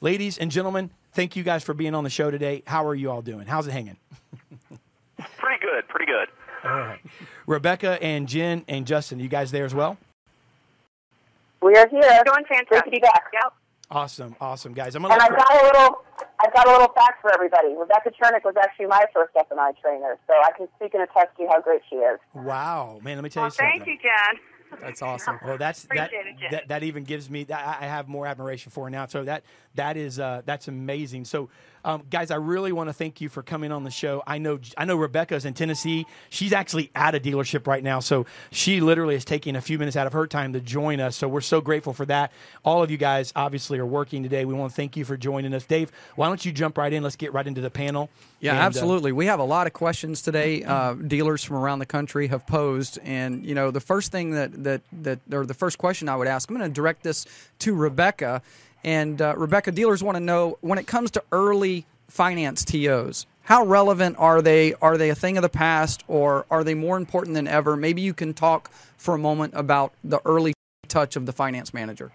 Ladies 0.00 0.38
and 0.38 0.50
gentlemen, 0.52 0.90
thank 1.12 1.34
you 1.34 1.42
guys 1.42 1.64
for 1.64 1.74
being 1.74 1.94
on 1.94 2.04
the 2.04 2.10
show 2.10 2.30
today. 2.30 2.62
How 2.68 2.86
are 2.86 2.94
you 2.94 3.10
all 3.10 3.22
doing? 3.22 3.48
How's 3.48 3.66
it 3.66 3.72
hanging? 3.72 3.96
Pretty 5.38 5.60
good, 5.60 5.88
pretty 5.88 6.06
good. 6.06 6.28
Rebecca 7.46 7.98
and 8.02 8.28
Jen 8.28 8.64
and 8.68 8.86
Justin, 8.86 9.20
you 9.20 9.28
guys 9.28 9.50
there 9.50 9.64
as 9.64 9.74
well? 9.74 9.96
We 11.62 11.74
are 11.76 11.88
here. 11.88 12.00
Doing 12.00 12.44
Great 12.48 12.48
fantastic. 12.48 12.84
to 12.84 12.90
be 12.90 13.00
back. 13.00 13.24
Yep. 13.32 13.52
Awesome, 13.90 14.34
awesome, 14.40 14.72
guys. 14.74 14.94
I'm 14.96 15.02
gonna 15.02 15.14
And 15.14 15.22
I've 15.22 15.36
got 15.36 15.62
a 15.62 15.64
little, 15.64 16.04
I've 16.44 16.52
got 16.52 16.66
a 16.66 16.70
little 16.72 16.88
fact 16.88 17.22
for 17.22 17.32
everybody. 17.32 17.68
Rebecca 17.76 18.10
Chernek 18.10 18.44
was 18.44 18.54
actually 18.60 18.86
my 18.86 19.04
first 19.14 19.30
F&I 19.38 19.72
trainer, 19.80 20.18
so 20.26 20.34
I 20.44 20.50
can 20.56 20.66
speak 20.76 20.92
and 20.94 21.02
attest 21.04 21.36
to 21.36 21.42
you 21.44 21.48
how 21.48 21.60
great 21.60 21.82
she 21.88 21.96
is. 21.96 22.18
wow, 22.34 22.98
man. 23.02 23.16
Let 23.16 23.24
me 23.24 23.30
tell 23.30 23.42
you 23.42 23.44
Well, 23.44 23.50
something. 23.52 23.84
thank 23.84 23.86
you, 23.86 23.96
Jen. 24.02 24.80
That's 24.80 25.00
awesome. 25.02 25.38
Well, 25.44 25.56
that's 25.56 25.84
that, 25.94 26.10
it, 26.12 26.36
that. 26.50 26.68
That 26.68 26.82
even 26.82 27.04
gives 27.04 27.30
me. 27.30 27.46
I 27.48 27.76
I 27.82 27.86
have 27.86 28.08
more 28.08 28.26
admiration 28.26 28.72
for 28.72 28.84
her 28.86 28.90
now. 28.90 29.06
So 29.06 29.22
that 29.22 29.44
that 29.76 29.96
is 29.96 30.18
uh, 30.18 30.42
that's 30.44 30.66
amazing. 30.66 31.24
So, 31.24 31.48
um, 31.86 32.02
guys, 32.10 32.32
I 32.32 32.36
really 32.36 32.72
want 32.72 32.88
to 32.88 32.92
thank 32.92 33.20
you 33.20 33.28
for 33.28 33.44
coming 33.44 33.70
on 33.70 33.84
the 33.84 33.92
show. 33.92 34.20
I 34.26 34.38
know 34.38 34.58
I 34.76 34.84
know 34.84 34.96
Rebecca's 34.96 35.44
in 35.44 35.54
Tennessee. 35.54 36.04
She's 36.30 36.52
actually 36.52 36.90
at 36.96 37.14
a 37.14 37.20
dealership 37.20 37.68
right 37.68 37.82
now, 37.82 38.00
so 38.00 38.26
she 38.50 38.80
literally 38.80 39.14
is 39.14 39.24
taking 39.24 39.54
a 39.54 39.60
few 39.60 39.78
minutes 39.78 39.96
out 39.96 40.08
of 40.08 40.12
her 40.12 40.26
time 40.26 40.52
to 40.54 40.60
join 40.60 40.98
us. 40.98 41.14
So 41.14 41.28
we're 41.28 41.40
so 41.40 41.60
grateful 41.60 41.92
for 41.92 42.04
that. 42.06 42.32
All 42.64 42.82
of 42.82 42.90
you 42.90 42.96
guys 42.96 43.32
obviously 43.36 43.78
are 43.78 43.86
working 43.86 44.24
today. 44.24 44.44
We 44.44 44.52
want 44.52 44.72
to 44.72 44.76
thank 44.76 44.96
you 44.96 45.04
for 45.04 45.16
joining 45.16 45.54
us, 45.54 45.64
Dave. 45.64 45.92
Why 46.16 46.26
don't 46.26 46.44
you 46.44 46.50
jump 46.50 46.76
right 46.76 46.92
in? 46.92 47.04
Let's 47.04 47.14
get 47.14 47.32
right 47.32 47.46
into 47.46 47.60
the 47.60 47.70
panel. 47.70 48.10
Yeah, 48.40 48.50
And, 48.52 48.60
uh, 48.60 48.62
absolutely. 48.64 49.12
We 49.12 49.26
have 49.26 49.38
a 49.38 49.44
lot 49.44 49.68
of 49.68 49.72
questions 49.72 50.22
today. 50.22 50.64
Uh, 50.64 50.94
dealers 50.94 51.44
from 51.44 51.56
around 51.56 51.78
the 51.78 51.86
country 51.86 52.26
have 52.26 52.48
posed, 52.48 52.98
and 53.04 53.46
you 53.46 53.54
know, 53.54 53.70
the 53.70 53.80
first 53.80 54.10
thing 54.10 54.32
that 54.32 54.64
that 54.64 54.82
that 55.02 55.20
or 55.30 55.46
the 55.46 55.54
first 55.54 55.78
question 55.78 56.08
I 56.08 56.16
would 56.16 56.26
ask, 56.26 56.50
I'm 56.50 56.56
going 56.56 56.68
to 56.68 56.74
direct 56.74 57.04
this 57.04 57.26
to 57.60 57.74
Rebecca. 57.74 58.42
And 58.86 59.20
uh, 59.20 59.34
Rebecca, 59.36 59.72
dealers 59.72 60.02
want 60.02 60.16
to 60.16 60.22
know 60.22 60.58
when 60.60 60.78
it 60.78 60.86
comes 60.86 61.10
to 61.10 61.24
early 61.32 61.84
finance 62.06 62.64
TOs, 62.64 63.26
how 63.42 63.64
relevant 63.64 64.16
are 64.18 64.40
they? 64.40 64.74
Are 64.74 64.96
they 64.96 65.10
a 65.10 65.14
thing 65.14 65.36
of 65.36 65.42
the 65.42 65.48
past, 65.48 66.04
or 66.06 66.46
are 66.50 66.62
they 66.62 66.74
more 66.74 66.96
important 66.96 67.34
than 67.34 67.48
ever? 67.48 67.76
Maybe 67.76 68.00
you 68.00 68.14
can 68.14 68.32
talk 68.32 68.70
for 68.96 69.14
a 69.14 69.18
moment 69.18 69.54
about 69.56 69.92
the 70.04 70.20
early 70.24 70.54
touch 70.86 71.16
of 71.16 71.26
the 71.26 71.32
finance 71.32 71.74
manager. 71.74 72.12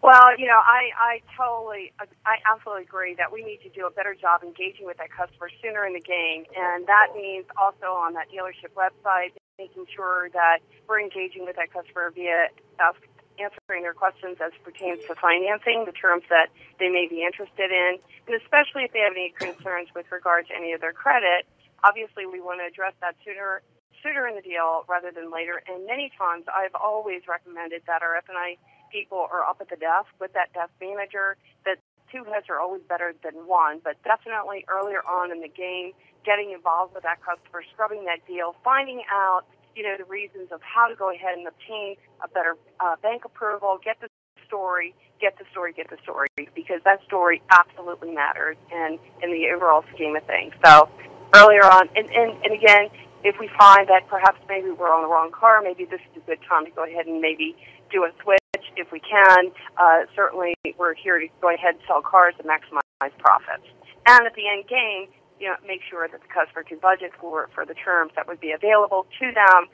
Well, 0.00 0.38
you 0.38 0.46
know, 0.46 0.62
I, 0.62 0.90
I 0.96 1.20
totally, 1.36 1.92
I 2.24 2.36
absolutely 2.52 2.84
agree 2.84 3.16
that 3.16 3.32
we 3.32 3.42
need 3.42 3.58
to 3.64 3.68
do 3.68 3.84
a 3.84 3.90
better 3.90 4.14
job 4.14 4.44
engaging 4.44 4.86
with 4.86 4.96
that 4.98 5.10
customer 5.10 5.50
sooner 5.60 5.84
in 5.86 5.92
the 5.92 6.00
game, 6.00 6.44
and 6.56 6.86
that 6.86 7.08
means 7.16 7.46
also 7.60 7.86
on 7.86 8.14
that 8.14 8.28
dealership 8.30 8.74
website, 8.78 9.32
making 9.58 9.86
sure 9.94 10.30
that 10.34 10.58
we're 10.88 11.00
engaging 11.00 11.44
with 11.44 11.56
that 11.56 11.72
customer 11.72 12.12
via 12.14 12.46
ask, 12.78 13.00
answering 13.40 13.82
their 13.82 13.94
questions 13.94 14.38
as 14.42 14.52
pertains 14.62 15.00
to 15.06 15.14
financing, 15.14 15.84
the 15.86 15.92
terms 15.92 16.24
that 16.28 16.50
they 16.78 16.88
may 16.88 17.06
be 17.08 17.24
interested 17.24 17.70
in, 17.70 17.98
and 18.26 18.34
especially 18.42 18.84
if 18.84 18.92
they 18.92 19.00
have 19.00 19.14
any 19.14 19.32
concerns 19.38 19.88
with 19.94 20.06
regard 20.10 20.46
to 20.48 20.54
any 20.54 20.72
of 20.72 20.80
their 20.80 20.92
credit. 20.92 21.46
Obviously, 21.84 22.26
we 22.26 22.40
want 22.40 22.60
to 22.60 22.66
address 22.66 22.94
that 23.00 23.14
sooner 23.24 23.62
sooner 24.02 24.26
in 24.28 24.36
the 24.36 24.42
deal 24.42 24.84
rather 24.88 25.10
than 25.10 25.30
later. 25.30 25.62
And 25.66 25.86
many 25.86 26.10
times, 26.16 26.44
I've 26.46 26.74
always 26.74 27.26
recommended 27.26 27.82
that 27.86 28.02
our 28.02 28.16
F&I 28.16 28.56
people 28.92 29.26
are 29.30 29.42
up 29.42 29.58
at 29.60 29.68
the 29.68 29.76
desk 29.76 30.06
with 30.20 30.32
that 30.34 30.52
desk 30.54 30.70
manager. 30.80 31.36
That 31.64 31.78
two 32.10 32.24
heads 32.24 32.46
are 32.48 32.60
always 32.60 32.82
better 32.88 33.14
than 33.22 33.46
one, 33.46 33.80
but 33.82 34.00
definitely 34.02 34.64
earlier 34.68 35.02
on 35.02 35.30
in 35.30 35.40
the 35.40 35.48
game, 35.48 35.92
getting 36.24 36.52
involved 36.52 36.94
with 36.94 37.02
that 37.02 37.20
customer, 37.20 37.62
scrubbing 37.72 38.04
that 38.06 38.26
deal, 38.26 38.54
finding 38.64 39.02
out 39.10 39.44
you 39.78 39.84
know 39.86 39.94
the 39.96 40.10
reasons 40.10 40.50
of 40.50 40.60
how 40.60 40.88
to 40.88 40.96
go 40.98 41.14
ahead 41.14 41.38
and 41.38 41.46
obtain 41.46 41.94
a 42.18 42.28
better 42.28 42.58
uh, 42.80 42.96
bank 43.00 43.24
approval, 43.24 43.78
get 43.78 43.94
the 44.02 44.08
story, 44.44 44.92
get 45.20 45.38
the 45.38 45.44
story, 45.52 45.72
get 45.72 45.88
the 45.88 45.98
story, 46.02 46.26
because 46.34 46.82
that 46.84 46.98
story 47.06 47.40
absolutely 47.54 48.10
matters 48.10 48.56
in 48.74 48.98
in 49.22 49.30
the 49.30 49.46
overall 49.54 49.84
scheme 49.94 50.16
of 50.16 50.24
things. 50.24 50.52
So 50.66 50.90
earlier 51.34 51.62
on, 51.62 51.88
and, 51.94 52.10
and, 52.10 52.34
and 52.42 52.52
again, 52.52 52.90
if 53.22 53.38
we 53.38 53.48
find 53.54 53.86
that 53.88 54.08
perhaps 54.10 54.40
maybe 54.48 54.70
we're 54.70 54.90
on 54.90 55.02
the 55.02 55.08
wrong 55.08 55.30
car, 55.30 55.62
maybe 55.62 55.84
this 55.84 56.00
is 56.10 56.22
a 56.22 56.26
good 56.26 56.42
time 56.48 56.64
to 56.64 56.72
go 56.72 56.82
ahead 56.82 57.06
and 57.06 57.20
maybe 57.20 57.54
do 57.92 58.02
a 58.02 58.10
switch 58.22 58.66
if 58.76 58.90
we 58.90 58.98
can. 58.98 59.50
Uh, 59.76 60.10
certainly, 60.16 60.54
we're 60.76 60.94
here 60.94 61.20
to 61.20 61.26
go 61.40 61.54
ahead 61.54 61.78
and 61.78 61.84
sell 61.86 62.02
cars 62.02 62.34
to 62.38 62.42
maximize 62.42 63.14
profits. 63.18 63.66
And 64.06 64.26
at 64.26 64.34
the 64.34 64.48
end 64.48 64.66
game, 64.66 65.06
you 65.40 65.48
know, 65.48 65.56
make 65.66 65.80
sure 65.88 66.08
that 66.08 66.20
the 66.20 66.28
customer 66.28 66.62
can 66.62 66.78
budget 66.78 67.12
for 67.20 67.48
for 67.54 67.64
the 67.64 67.74
terms 67.74 68.12
that 68.16 68.26
would 68.26 68.40
be 68.40 68.52
available 68.52 69.06
to 69.20 69.32
them, 69.32 69.66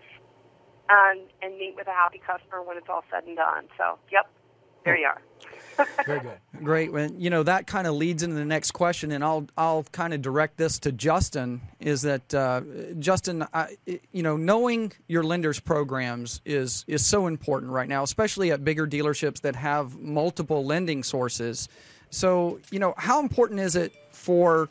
and 0.89 1.21
and 1.43 1.57
meet 1.59 1.75
with 1.77 1.87
a 1.87 1.93
happy 1.93 2.21
customer 2.25 2.63
when 2.63 2.77
it's 2.77 2.89
all 2.89 3.05
said 3.11 3.25
and 3.25 3.37
done. 3.37 3.67
So, 3.79 3.99
yep, 4.11 4.29
there 4.85 4.97
you 4.97 5.07
are. 5.07 5.21
Very 6.07 6.21
good. 6.21 6.39
Great. 6.63 6.93
Well, 6.93 7.11
you 7.11 7.31
know 7.31 7.43
that 7.43 7.67
kind 7.67 7.87
of 7.87 7.95
leads 7.95 8.23
into 8.23 8.37
the 8.37 8.45
next 8.45 8.73
question, 8.73 9.11
and 9.11 9.25
I'll 9.25 9.47
I'll 9.57 9.83
kind 9.85 10.15
of 10.15 10.23
direct 10.23 10.57
this 10.57 10.79
to 10.81 10.93
Justin. 10.93 11.63
Is 11.81 12.03
that 12.03 12.33
uh, 12.33 12.61
Justin? 12.99 13.47
I, 13.53 13.77
you 13.87 14.23
know, 14.23 14.37
knowing 14.37 14.93
your 15.09 15.25
lenders 15.25 15.59
programs 15.59 16.41
is 16.45 16.85
is 16.87 17.05
so 17.05 17.27
important 17.27 17.73
right 17.73 17.89
now, 17.89 18.03
especially 18.03 18.53
at 18.53 18.65
bigger 18.65 18.87
dealerships 18.87 19.41
that 19.41 19.57
have 19.57 19.99
multiple 19.99 20.65
lending 20.65 21.03
sources. 21.03 21.69
So, 22.11 22.61
you 22.71 22.79
know, 22.79 22.95
how 22.97 23.21
important 23.21 23.59
is 23.59 23.75
it 23.75 23.93
for 24.13 24.69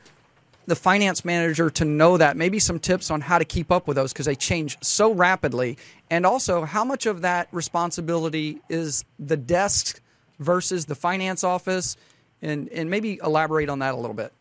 the 0.66 0.76
finance 0.76 1.26
manager 1.26 1.70
to 1.70 1.86
know 1.86 2.18
that? 2.18 2.38
Maybe 2.38 2.59
some 2.59 2.80
tips 2.80 3.11
on 3.11 3.22
how 3.22 3.38
to 3.38 3.45
keep 3.45 3.72
up 3.72 3.88
with 3.88 3.95
those 3.95 4.14
because 4.14 4.26
they 4.26 4.36
change 4.36 4.78
so 4.82 5.14
rapidly, 5.14 5.78
and 6.09 6.26
also 6.26 6.64
how 6.64 6.84
much 6.84 7.05
of 7.05 7.22
that 7.22 7.47
responsibility 7.51 8.61
is 8.70 9.05
the 9.20 9.38
desk 9.38 10.01
versus 10.39 10.86
the 10.86 10.95
finance 10.95 11.43
office, 11.43 11.97
and 12.41 12.70
and 12.70 12.89
maybe 12.89 13.20
elaborate 13.24 13.70
on 13.70 13.80
that 13.80 13.93
a 13.93 13.97
little 13.97 14.16
bit. 14.16 14.34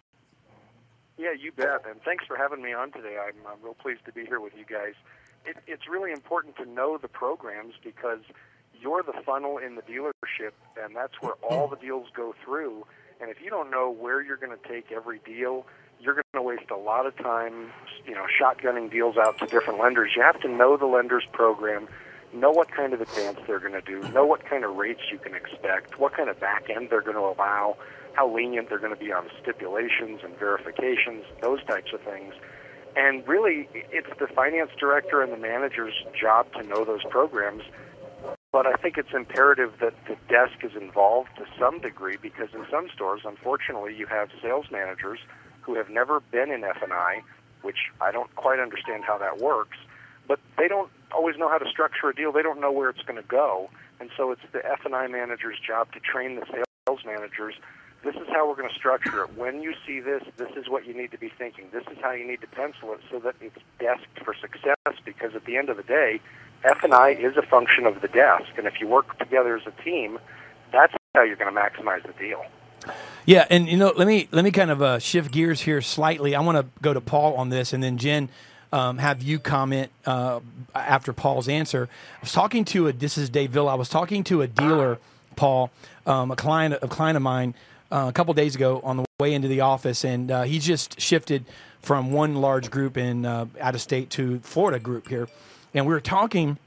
Yeah, 1.18 1.33
you 1.39 1.53
bet. 1.53 1.87
And 1.89 2.03
thanks 2.03 2.25
for 2.27 2.37
having 2.37 2.62
me 2.62 2.73
on 2.73 2.91
today. 2.91 3.16
I'm, 3.16 3.35
I'm 3.47 3.62
real 3.62 3.75
pleased 3.75 4.05
to 4.07 4.12
be 4.12 4.25
here 4.25 4.41
with 4.41 4.55
you 4.57 4.64
guys. 4.64 4.95
It, 5.45 5.57
it's 5.68 5.89
really 5.89 6.11
important 6.11 6.57
to 6.57 6.64
know 6.64 6.99
the 6.99 7.07
programs 7.09 7.75
because 7.83 8.20
you're 8.81 9.03
the 9.05 9.14
funnel 9.25 9.59
in 9.59 9.77
the 9.77 9.83
dealership, 9.83 10.53
and 10.83 10.97
that's 10.97 11.20
where 11.20 11.35
all 11.49 11.68
the 11.68 11.77
deals 11.77 12.09
go 12.14 12.35
through. 12.45 12.87
And 13.20 13.31
if 13.31 13.41
you 13.41 13.51
don't 13.51 13.70
know 13.70 13.89
where 13.89 14.20
you're 14.20 14.37
going 14.37 14.57
to 14.57 14.68
take 14.68 14.91
every 14.91 15.20
deal, 15.25 15.64
you're 16.03 16.14
going 16.14 16.24
to 16.34 16.42
waste 16.42 16.70
a 16.70 16.76
lot 16.76 17.07
of 17.07 17.16
time, 17.16 17.70
you 18.05 18.14
know, 18.14 18.26
shotgunning 18.40 18.90
deals 18.90 19.16
out 19.16 19.38
to 19.38 19.46
different 19.46 19.78
lenders. 19.78 20.12
You 20.16 20.22
have 20.22 20.40
to 20.40 20.48
know 20.48 20.76
the 20.76 20.86
lender's 20.86 21.24
program, 21.32 21.86
know 22.34 22.50
what 22.50 22.70
kind 22.72 22.92
of 22.92 23.00
advance 23.00 23.38
they're 23.46 23.61
going 23.61 23.72
to 23.72 23.80
do, 23.80 24.03
know 24.12 24.26
what 24.26 24.44
kind 24.44 24.64
of 24.64 24.74
rates 24.74 25.00
you 25.12 25.18
can 25.18 25.34
expect, 25.34 25.98
what 26.00 26.14
kind 26.14 26.28
of 26.28 26.40
back 26.40 26.68
end 26.68 26.88
they're 26.90 27.03
going 27.03 27.16
to 27.16 27.20
allow, 27.20 27.76
how 28.14 28.34
lenient 28.34 28.68
they're 28.68 28.80
going 28.80 28.94
to 28.94 28.98
be 28.98 29.12
on 29.12 29.28
stipulations 29.40 30.20
and 30.24 30.36
verifications, 30.38 31.24
those 31.40 31.62
types 31.64 31.92
of 31.92 32.00
things. 32.00 32.34
And 32.96 33.26
really, 33.26 33.68
it's 33.72 34.11
the 34.18 34.26
finance 34.26 34.70
director 34.78 35.22
and 35.22 35.32
the 35.32 35.38
manager's 35.38 35.94
job 36.20 36.53
to 36.55 36.62
know 36.64 36.84
those 36.84 37.05
programs. 37.05 37.62
But 38.50 38.66
I 38.66 38.74
think 38.74 38.98
it's 38.98 39.14
imperative 39.14 39.72
that 39.80 39.94
the 40.07 40.16
desk 40.28 40.62
is 40.62 40.72
involved 40.78 41.30
to 41.36 41.46
some 41.59 41.80
degree 41.80 42.18
because 42.20 42.48
in 42.53 42.66
some 42.70 42.88
stores, 42.94 43.22
unfortunately, 43.24 43.96
you 43.96 44.07
have 44.07 44.28
sales 44.42 44.66
managers 44.70 45.20
who 45.63 45.75
have 45.75 45.89
never 45.89 46.21
been 46.21 46.51
in 46.51 46.65
F&I, 46.65 47.23
which 47.63 47.91
I 48.01 48.13
don't 48.13 48.35
quite 48.37 48.59
understand 48.59 49.05
how 49.05 49.19
that 49.19 49.39
works, 49.39 49.79
but 50.29 50.39
they 50.59 50.69
don't 50.69 50.91
always 51.15 51.37
know 51.39 51.49
how 51.49 51.59
to 51.59 51.69
structure 51.69 52.09
a 52.09 52.15
deal. 52.15 52.33
They 52.33 52.43
don't 52.43 52.61
know 52.61 52.73
where 52.73 52.91
it's 52.91 53.03
going 53.03 53.21
to 53.21 53.29
go. 53.29 53.71
And 54.01 54.11
so 54.17 54.33
it's 54.33 54.43
the 54.53 54.65
F&I 54.65 55.07
manager's 55.07 55.59
job 55.59 55.93
to 55.93 56.01
train 56.01 56.37
the 56.37 56.47
sales 56.87 57.01
managers 57.05 57.55
this 58.05 58.17
is 58.17 58.27
how 58.29 58.49
we're 58.49 58.57
going 58.57 58.69
to 58.69 58.75
structure 58.75 59.23
it. 59.23 59.37
When 59.37 59.63
you 59.63 59.75
see 59.87 60.01
this, 60.01 60.23
this 60.37 60.51
is 60.57 60.69
what 60.69 60.87
you 60.87 60.95
need 60.95 61.13
to 61.13 61.19
be 61.19 61.29
thinking. 61.29 61.67
This 61.73 61.85
is 61.91 61.99
how 62.03 62.11
you 62.11 62.27
need 62.27 62.41
to 62.41 62.49
pencil 62.49 62.93
it 62.93 63.01
so 63.11 63.21
that 63.21 63.37
it's 63.41 63.57
desked 63.79 64.25
for 64.25 64.35
success. 64.35 64.77
Because 65.05 65.35
at 65.35 65.45
the 65.45 65.57
end 65.57 65.69
of 65.69 65.77
the 65.77 65.85
day, 65.85 66.21
F 66.65 66.83
and 66.83 66.95
I 66.95 67.11
is 67.11 67.37
a 67.37 67.43
function 67.43 67.87
of 67.87 68.01
the 68.03 68.09
desk, 68.09 68.51
and 68.57 68.67
if 68.67 68.81
you 68.81 68.89
work 68.89 69.19
together 69.19 69.57
as 69.57 69.63
a 69.67 69.83
team, 69.83 70.19
that's 70.73 70.95
how 71.15 71.23
you're 71.23 71.37
going 71.37 71.53
to 71.53 71.61
maximize 71.61 72.05
the 72.07 72.13
deal. 72.13 72.45
Yeah, 73.24 73.47
and 73.51 73.68
you 73.68 73.76
know, 73.76 73.93
let 73.97 74.09
me 74.09 74.28
let 74.33 74.45
me 74.45 74.51
kind 74.51 74.70
of 74.70 74.83
uh, 74.83 74.99
shift 74.99 75.30
gears 75.30 75.61
here 75.61 75.80
slightly. 75.80 76.35
I 76.35 76.41
want 76.41 76.59
to 76.59 76.66
go 76.83 76.93
to 76.93 77.01
Paul 77.01 77.35
on 77.35 77.51
this, 77.51 77.72
and 77.72 77.83
then 77.83 77.97
Jen, 77.97 78.28
um, 78.72 78.99
have 78.99 79.22
you 79.22 79.39
comment 79.39 79.93
uh, 80.07 80.41
after 80.74 81.12
Paul's 81.12 81.49
answer. 81.49 81.89
I 82.16 82.20
was 82.20 82.33
talking 82.33 82.64
to 82.66 82.89
a. 82.89 82.93
This 82.93 83.16
is 83.16 83.30
Dave 83.30 83.51
Villa. 83.51 83.72
I 83.72 83.76
was 83.76 83.89
talking 83.89 84.24
to 84.24 84.43
a 84.43 84.49
dealer, 84.49 84.99
Paul, 85.37 85.70
um, 86.07 86.33
a 86.33 86.37
client 86.37 86.74
a 86.83 86.89
client 86.89 87.16
of 87.16 87.22
mine 87.22 87.55
uh, 87.93 88.07
a 88.09 88.12
couple 88.12 88.35
days 88.35 88.57
ago 88.57 88.80
on 88.83 88.97
the 88.97 89.05
way 89.20 89.35
into 89.35 89.47
the 89.47 89.61
office, 89.61 90.05
and 90.05 90.30
uh, 90.30 90.43
he 90.43 90.59
just 90.59 91.01
shifted 91.01 91.45
from 91.80 92.12
one 92.12 92.37
large 92.37 92.70
group 92.70 92.97
in 92.97 93.24
uh, 93.24 93.47
out 93.61 93.74
of 93.74 93.80
state 93.80 94.11
to 94.11 94.41
Florida 94.41 94.80
group 94.80 95.09
here, 95.09 95.28
and 95.74 95.87
we 95.87 95.93
were 95.93 96.01
talking. 96.01 96.59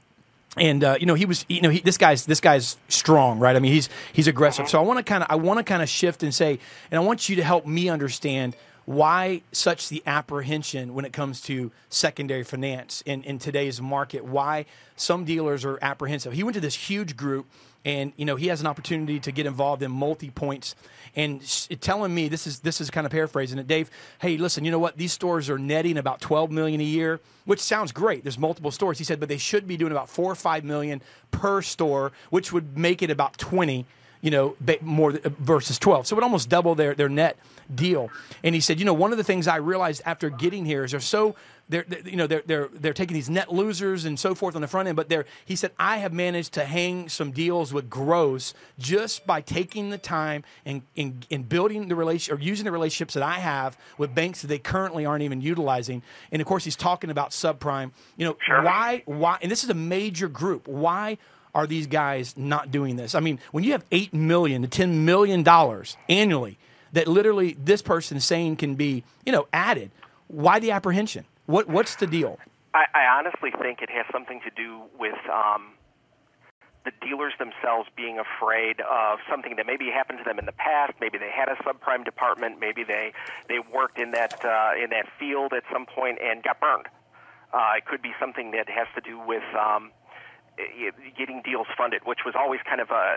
And 0.56 0.82
uh, 0.82 0.96
you 0.98 1.06
know 1.06 1.14
he 1.14 1.26
was, 1.26 1.44
you 1.48 1.60
know, 1.60 1.68
he, 1.68 1.80
this 1.80 1.98
guy's 1.98 2.24
this 2.26 2.40
guy's 2.40 2.76
strong, 2.88 3.38
right? 3.38 3.54
I 3.54 3.58
mean, 3.58 3.72
he's 3.72 3.88
he's 4.12 4.26
aggressive. 4.26 4.68
So 4.68 4.78
I 4.78 4.82
want 4.82 4.98
to 4.98 5.02
kind 5.02 5.22
of 5.22 5.30
I 5.30 5.36
want 5.36 5.58
to 5.58 5.64
kind 5.64 5.82
of 5.82 5.88
shift 5.88 6.22
and 6.22 6.34
say, 6.34 6.58
and 6.90 6.98
I 6.98 7.04
want 7.04 7.28
you 7.28 7.36
to 7.36 7.42
help 7.44 7.66
me 7.66 7.88
understand 7.88 8.56
why 8.86 9.42
such 9.50 9.88
the 9.88 10.02
apprehension 10.06 10.94
when 10.94 11.04
it 11.04 11.12
comes 11.12 11.40
to 11.42 11.72
secondary 11.90 12.44
finance 12.44 13.02
in, 13.04 13.22
in 13.24 13.36
today's 13.36 13.80
market 13.80 14.24
why 14.24 14.64
some 14.94 15.24
dealers 15.24 15.64
are 15.64 15.76
apprehensive 15.82 16.32
he 16.32 16.44
went 16.44 16.54
to 16.54 16.60
this 16.60 16.88
huge 16.88 17.16
group 17.16 17.46
and 17.86 18.12
you 18.16 18.24
know 18.24 18.36
he 18.36 18.48
has 18.48 18.60
an 18.60 18.66
opportunity 18.66 19.20
to 19.20 19.32
get 19.32 19.46
involved 19.46 19.82
in 19.82 19.90
multi 19.90 20.30
points. 20.30 20.74
And 21.14 21.40
telling 21.80 22.14
me 22.14 22.28
this 22.28 22.46
is 22.46 22.58
this 22.58 22.82
is 22.82 22.90
kind 22.90 23.06
of 23.06 23.12
paraphrasing 23.12 23.58
it 23.58 23.66
dave 23.66 23.90
hey 24.20 24.36
listen 24.36 24.66
you 24.66 24.70
know 24.70 24.78
what? 24.78 24.98
These 24.98 25.12
stores 25.12 25.48
are 25.48 25.58
netting 25.58 25.96
about 25.96 26.20
12 26.20 26.50
million 26.50 26.80
a 26.82 26.84
year 26.84 27.20
which 27.46 27.60
sounds 27.60 27.92
great. 27.92 28.24
There's 28.24 28.38
multiple 28.38 28.70
stores. 28.70 28.98
He 28.98 29.04
said 29.04 29.20
but 29.20 29.30
they 29.30 29.38
should 29.38 29.66
be 29.66 29.78
doing 29.78 29.92
about 29.92 30.10
4 30.10 30.32
or 30.32 30.34
5 30.34 30.64
million 30.64 31.00
per 31.30 31.62
store 31.62 32.12
which 32.28 32.52
would 32.52 32.76
make 32.76 33.02
it 33.02 33.08
about 33.08 33.38
20 33.38 33.86
you 34.20 34.30
know, 34.30 34.56
more 34.80 35.12
uh, 35.12 35.28
versus 35.38 35.78
12. 35.78 36.06
So 36.06 36.16
it 36.16 36.22
almost 36.22 36.48
double 36.48 36.74
their, 36.74 36.94
their 36.94 37.08
net 37.08 37.36
deal. 37.74 38.10
And 38.42 38.54
he 38.54 38.60
said, 38.60 38.78
you 38.78 38.84
know, 38.84 38.94
one 38.94 39.12
of 39.12 39.18
the 39.18 39.24
things 39.24 39.48
I 39.48 39.56
realized 39.56 40.02
after 40.04 40.30
getting 40.30 40.64
here 40.64 40.84
is 40.84 40.92
they're 40.92 41.00
so 41.00 41.34
they're, 41.68 41.84
they're, 41.88 42.00
you 42.08 42.16
know 42.16 42.26
they're, 42.26 42.42
they're 42.46 42.68
they're 42.72 42.92
taking 42.92 43.14
these 43.14 43.28
net 43.28 43.52
losers 43.52 44.04
and 44.04 44.18
so 44.18 44.34
forth 44.34 44.54
on 44.54 44.62
the 44.62 44.68
front 44.68 44.88
end 44.88 44.96
but 44.96 45.08
they're 45.08 45.26
he 45.44 45.56
said 45.56 45.72
i 45.78 45.96
have 45.98 46.12
managed 46.12 46.52
to 46.52 46.64
hang 46.64 47.08
some 47.08 47.32
deals 47.32 47.72
with 47.72 47.90
gross 47.90 48.54
just 48.78 49.26
by 49.26 49.40
taking 49.40 49.90
the 49.90 49.98
time 49.98 50.44
and 50.64 50.82
in, 50.94 51.22
in 51.28 51.42
building 51.42 51.88
the 51.88 51.94
relation 51.96 52.34
or 52.34 52.40
using 52.40 52.64
the 52.64 52.70
relationships 52.70 53.14
that 53.14 53.22
i 53.22 53.38
have 53.40 53.76
with 53.98 54.14
banks 54.14 54.42
that 54.42 54.48
they 54.48 54.58
currently 54.58 55.04
aren't 55.04 55.22
even 55.22 55.40
utilizing 55.40 56.02
and 56.30 56.40
of 56.40 56.46
course 56.46 56.64
he's 56.64 56.76
talking 56.76 57.10
about 57.10 57.30
subprime 57.30 57.90
you 58.16 58.24
know 58.24 58.36
sure. 58.46 58.62
why 58.62 59.02
why 59.06 59.38
and 59.42 59.50
this 59.50 59.64
is 59.64 59.70
a 59.70 59.74
major 59.74 60.28
group 60.28 60.68
why 60.68 61.18
are 61.56 61.66
these 61.66 61.86
guys 61.86 62.36
not 62.36 62.70
doing 62.70 62.96
this? 62.96 63.14
I 63.14 63.20
mean, 63.20 63.40
when 63.50 63.64
you 63.64 63.72
have 63.72 63.82
eight 63.90 64.12
million 64.12 64.60
to 64.60 64.68
ten 64.68 65.06
million 65.06 65.42
dollars 65.42 65.96
annually 66.06 66.58
that 66.92 67.08
literally 67.08 67.56
this 67.58 67.80
person 67.80 68.20
saying 68.20 68.56
can 68.56 68.74
be, 68.74 69.04
you 69.24 69.32
know, 69.32 69.48
added, 69.54 69.90
why 70.28 70.58
the 70.58 70.70
apprehension? 70.70 71.24
What 71.46 71.66
what's 71.66 71.96
the 71.96 72.06
deal? 72.06 72.38
I, 72.74 72.84
I 72.94 73.18
honestly 73.18 73.50
think 73.58 73.80
it 73.80 73.88
has 73.88 74.04
something 74.12 74.40
to 74.44 74.50
do 74.50 74.82
with 74.98 75.16
um, 75.32 75.72
the 76.84 76.92
dealers 77.00 77.32
themselves 77.38 77.88
being 77.96 78.18
afraid 78.18 78.82
of 78.82 79.18
something 79.30 79.56
that 79.56 79.66
maybe 79.66 79.86
happened 79.86 80.18
to 80.18 80.24
them 80.24 80.38
in 80.38 80.44
the 80.44 80.52
past. 80.52 80.92
Maybe 81.00 81.16
they 81.16 81.30
had 81.30 81.48
a 81.48 81.56
subprime 81.62 82.04
department. 82.04 82.60
Maybe 82.60 82.84
they 82.84 83.12
they 83.48 83.60
worked 83.72 83.98
in 83.98 84.10
that 84.10 84.44
uh, 84.44 84.72
in 84.76 84.90
that 84.90 85.06
field 85.18 85.54
at 85.54 85.62
some 85.72 85.86
point 85.86 86.18
and 86.22 86.42
got 86.42 86.60
burned. 86.60 86.88
Uh, 87.54 87.78
it 87.78 87.86
could 87.86 88.02
be 88.02 88.12
something 88.20 88.50
that 88.50 88.68
has 88.68 88.88
to 88.94 89.00
do 89.00 89.18
with 89.18 89.44
um, 89.58 89.90
getting 91.16 91.42
deals 91.42 91.66
funded, 91.76 92.02
which 92.04 92.20
was 92.24 92.34
always 92.34 92.60
kind 92.64 92.80
of 92.80 92.90
a 92.90 93.16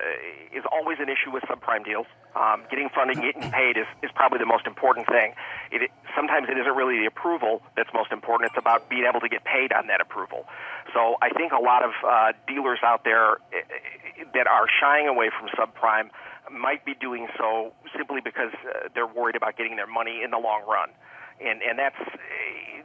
is 0.51 0.63
always 0.71 0.97
an 0.99 1.07
issue 1.07 1.31
with 1.31 1.43
subprime 1.43 1.85
deals. 1.85 2.05
Um, 2.35 2.63
getting 2.69 2.89
funding, 2.89 3.21
getting 3.21 3.49
paid 3.51 3.77
is, 3.77 3.87
is 4.03 4.11
probably 4.13 4.39
the 4.39 4.45
most 4.45 4.67
important 4.67 5.07
thing. 5.07 5.33
It, 5.71 5.89
sometimes 6.15 6.47
it 6.49 6.57
isn't 6.57 6.75
really 6.75 6.99
the 6.99 7.05
approval 7.05 7.61
that's 7.75 7.89
most 7.93 8.11
important. 8.11 8.51
It's 8.51 8.59
about 8.59 8.89
being 8.89 9.05
able 9.07 9.19
to 9.21 9.29
get 9.29 9.43
paid 9.43 9.71
on 9.71 9.87
that 9.87 10.01
approval. 10.01 10.45
So 10.93 11.15
I 11.21 11.29
think 11.29 11.51
a 11.53 11.61
lot 11.61 11.83
of 11.83 11.91
uh, 12.03 12.33
dealers 12.47 12.79
out 12.83 13.03
there 13.03 13.39
eh, 13.53 13.63
eh, 13.63 14.23
that 14.33 14.47
are 14.47 14.67
shying 14.67 15.07
away 15.07 15.29
from 15.31 15.47
subprime 15.55 16.09
might 16.51 16.83
be 16.83 16.93
doing 16.95 17.27
so 17.37 17.73
simply 17.95 18.21
because 18.21 18.51
uh, 18.67 18.89
they're 18.93 19.07
worried 19.07 19.35
about 19.35 19.55
getting 19.57 19.75
their 19.75 19.87
money 19.87 20.21
in 20.23 20.31
the 20.31 20.39
long 20.39 20.63
run 20.67 20.89
and 21.41 21.61
and 21.61 21.79
that's 21.79 21.97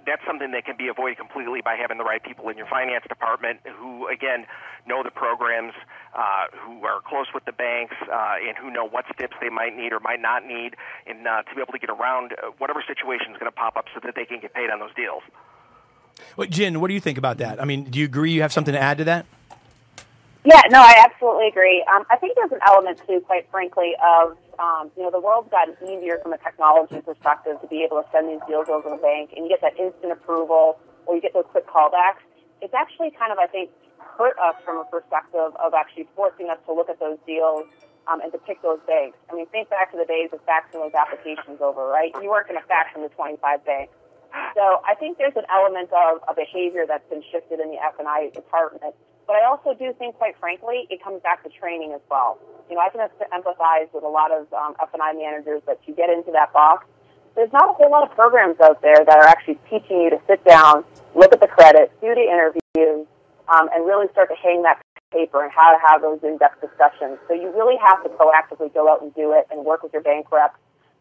that's 0.07 0.23
something 0.27 0.53
that 0.53 0.65
can 0.65 0.77
be 0.77 0.89
avoided 0.89 1.19
completely 1.19 1.61
by 1.63 1.77
having 1.77 1.99
the 1.99 2.05
right 2.05 2.23
people 2.23 2.49
in 2.49 2.57
your 2.57 2.67
finance 2.67 3.05
department 3.09 3.61
who, 3.65 4.07
again, 4.09 4.47
know 4.87 5.03
the 5.03 5.11
programs, 5.11 5.73
uh, 6.15 6.47
who 6.53 6.85
are 6.85 7.01
close 7.01 7.27
with 7.33 7.45
the 7.45 7.53
banks, 7.53 7.95
uh, 8.13 8.37
and 8.47 8.57
who 8.59 8.71
know 8.71 8.87
what 8.87 9.05
steps 9.15 9.35
they 9.41 9.49
might 9.49 9.77
need 9.77 9.93
or 9.93 10.01
might 10.01 10.21
not 10.21 10.45
need, 10.45 10.77
and 11.07 11.27
uh, 11.27 11.43
to 11.43 11.55
be 11.55 11.61
able 11.61 11.73
to 11.73 11.79
get 11.79 11.91
around 11.91 12.33
uh, 12.33 12.51
whatever 12.59 12.83
situation 12.87 13.33
is 13.33 13.39
going 13.39 13.51
to 13.51 13.57
pop 13.57 13.77
up 13.77 13.87
so 13.95 14.01
that 14.05 14.15
they 14.15 14.25
can 14.25 14.41
get 14.41 14.53
paid 14.53 14.71
on 14.71 14.79
those 14.79 14.95
deals. 14.95 15.23
Well, 16.37 16.47
Jen, 16.49 16.81
what 16.81 16.89
do 16.89 16.95
you 16.95 17.01
think 17.01 17.19
about 17.19 17.39
that? 17.39 17.61
I 17.61 17.65
mean, 17.65 17.85
do 17.85 17.99
you 17.99 18.05
agree? 18.05 18.33
You 18.33 18.43
have 18.43 18.53
something 18.53 18.75
to 18.75 18.81
add 18.81 18.99
to 18.99 19.05
that? 19.05 19.27
Yeah, 20.45 20.61
no, 20.69 20.77
I 20.81 21.01
absolutely 21.01 21.49
agree. 21.49 21.81
Um, 21.89 22.05
I 22.13 22.17
think 22.21 22.37
there's 22.37 22.53
an 22.53 22.61
element 22.69 23.01
too, 23.09 23.25
quite 23.25 23.49
frankly, 23.51 23.97
of 23.97 24.37
um, 24.61 24.93
you 24.95 25.03
know 25.03 25.11
the 25.11 25.21
world's 25.21 25.49
gotten 25.51 25.73
easier 25.89 26.21
from 26.23 26.35
a 26.35 26.39
technology 26.39 27.01
perspective 27.01 27.57
to 27.63 27.67
be 27.67 27.81
able 27.81 28.03
to 28.03 28.07
send 28.13 28.29
these 28.29 28.45
deals 28.47 28.69
over 28.69 28.93
to 28.93 28.97
the 28.97 29.01
bank, 29.01 29.33
and 29.33 29.45
you 29.45 29.49
get 29.49 29.65
that 29.65 29.73
instant 29.81 30.13
approval, 30.13 30.77
or 31.07 31.17
you 31.17 31.23
get 31.23 31.33
those 31.33 31.49
quick 31.49 31.67
callbacks. 31.67 32.21
It's 32.61 32.75
actually 32.77 33.11
kind 33.17 33.33
of, 33.33 33.39
I 33.41 33.47
think, 33.49 33.71
hurt 33.99 34.37
us 34.39 34.55
from 34.69 34.77
a 34.77 34.85
perspective 34.85 35.57
of 35.57 35.73
actually 35.73 36.09
forcing 36.15 36.51
us 36.53 36.59
to 36.69 36.77
look 36.77 36.93
at 36.93 37.01
those 37.01 37.17
deals 37.27 37.65
um, 38.07 38.21
and 38.21 38.31
to 38.33 38.39
pick 38.39 38.61
those 38.61 38.79
banks. 38.87 39.17
I 39.33 39.35
mean, 39.35 39.47
think 39.49 39.71
back 39.71 39.93
to 39.93 39.99
the 39.99 40.05
days 40.05 40.29
of 40.33 40.45
faxing 40.45 40.85
those 40.85 40.93
applications 40.93 41.65
over, 41.65 41.89
right? 41.89 42.13
You 42.21 42.29
weren't 42.29 42.49
going 42.49 42.61
to 42.61 42.69
fax 42.69 42.93
them 42.93 43.09
to 43.09 43.13
25 43.17 43.65
banks. 43.65 43.93
So 44.55 44.83
I 44.85 44.95
think 44.95 45.17
there's 45.17 45.37
an 45.37 45.47
element 45.49 45.91
of 45.95 46.21
a 46.29 46.35
behavior 46.35 46.85
that's 46.87 47.09
been 47.09 47.23
shifted 47.33 47.61
in 47.61 47.71
the 47.71 47.81
F&I 47.81 48.31
department. 48.35 48.95
But 49.27 49.37
I 49.37 49.47
also 49.47 49.73
do 49.75 49.93
think, 49.99 50.17
quite 50.17 50.37
frankly, 50.39 50.87
it 50.91 51.03
comes 51.03 51.23
back 51.23 51.43
to 51.45 51.51
training 51.51 51.93
as 51.95 52.01
well. 52.11 52.39
You 52.69 52.77
know, 52.77 52.83
I 52.83 52.91
can 52.91 53.01
empathize 53.33 53.93
with 53.93 54.05
a 54.05 54.09
lot 54.09 54.31
of 54.33 54.53
um, 54.53 54.75
F&I 54.81 55.13
managers 55.15 55.63
that 55.67 55.81
you 55.87 55.95
get 55.95 56.11
into 56.11 56.31
that 56.33 56.53
box. 56.53 56.87
There's 57.35 57.53
not 57.53 57.69
a 57.69 57.73
whole 57.73 57.91
lot 57.91 58.05
of 58.05 58.15
programs 58.15 58.61
out 58.61 58.81
there 58.83 59.05
that 59.05 59.17
are 59.17 59.27
actually 59.27 59.59
teaching 59.69 60.01
you 60.01 60.11
to 60.11 60.21
sit 60.27 60.45
down, 60.45 60.85
look 61.15 61.33
at 61.33 61.41
the 61.41 61.49
credit, 61.49 61.91
do 62.01 62.15
the 62.15 62.23
interviews, 62.23 63.07
um, 63.49 63.69
and 63.75 63.85
really 63.85 64.07
start 64.13 64.29
to 64.29 64.37
hang 64.37 64.63
that 64.63 64.81
paper 65.11 65.43
and 65.43 65.51
how 65.51 65.73
to 65.73 65.79
have 65.89 66.03
those 66.03 66.21
in-depth 66.23 66.61
discussions. 66.61 67.19
So 67.27 67.35
you 67.35 67.51
really 67.55 67.77
have 67.83 68.03
to 68.05 68.11
proactively 68.11 68.73
go 68.73 68.91
out 68.91 69.03
and 69.03 69.15
do 69.15 69.33
it 69.33 69.47
and 69.51 69.65
work 69.65 69.83
with 69.83 69.93
your 69.93 70.03
bank 70.03 70.31
rep 70.31 70.55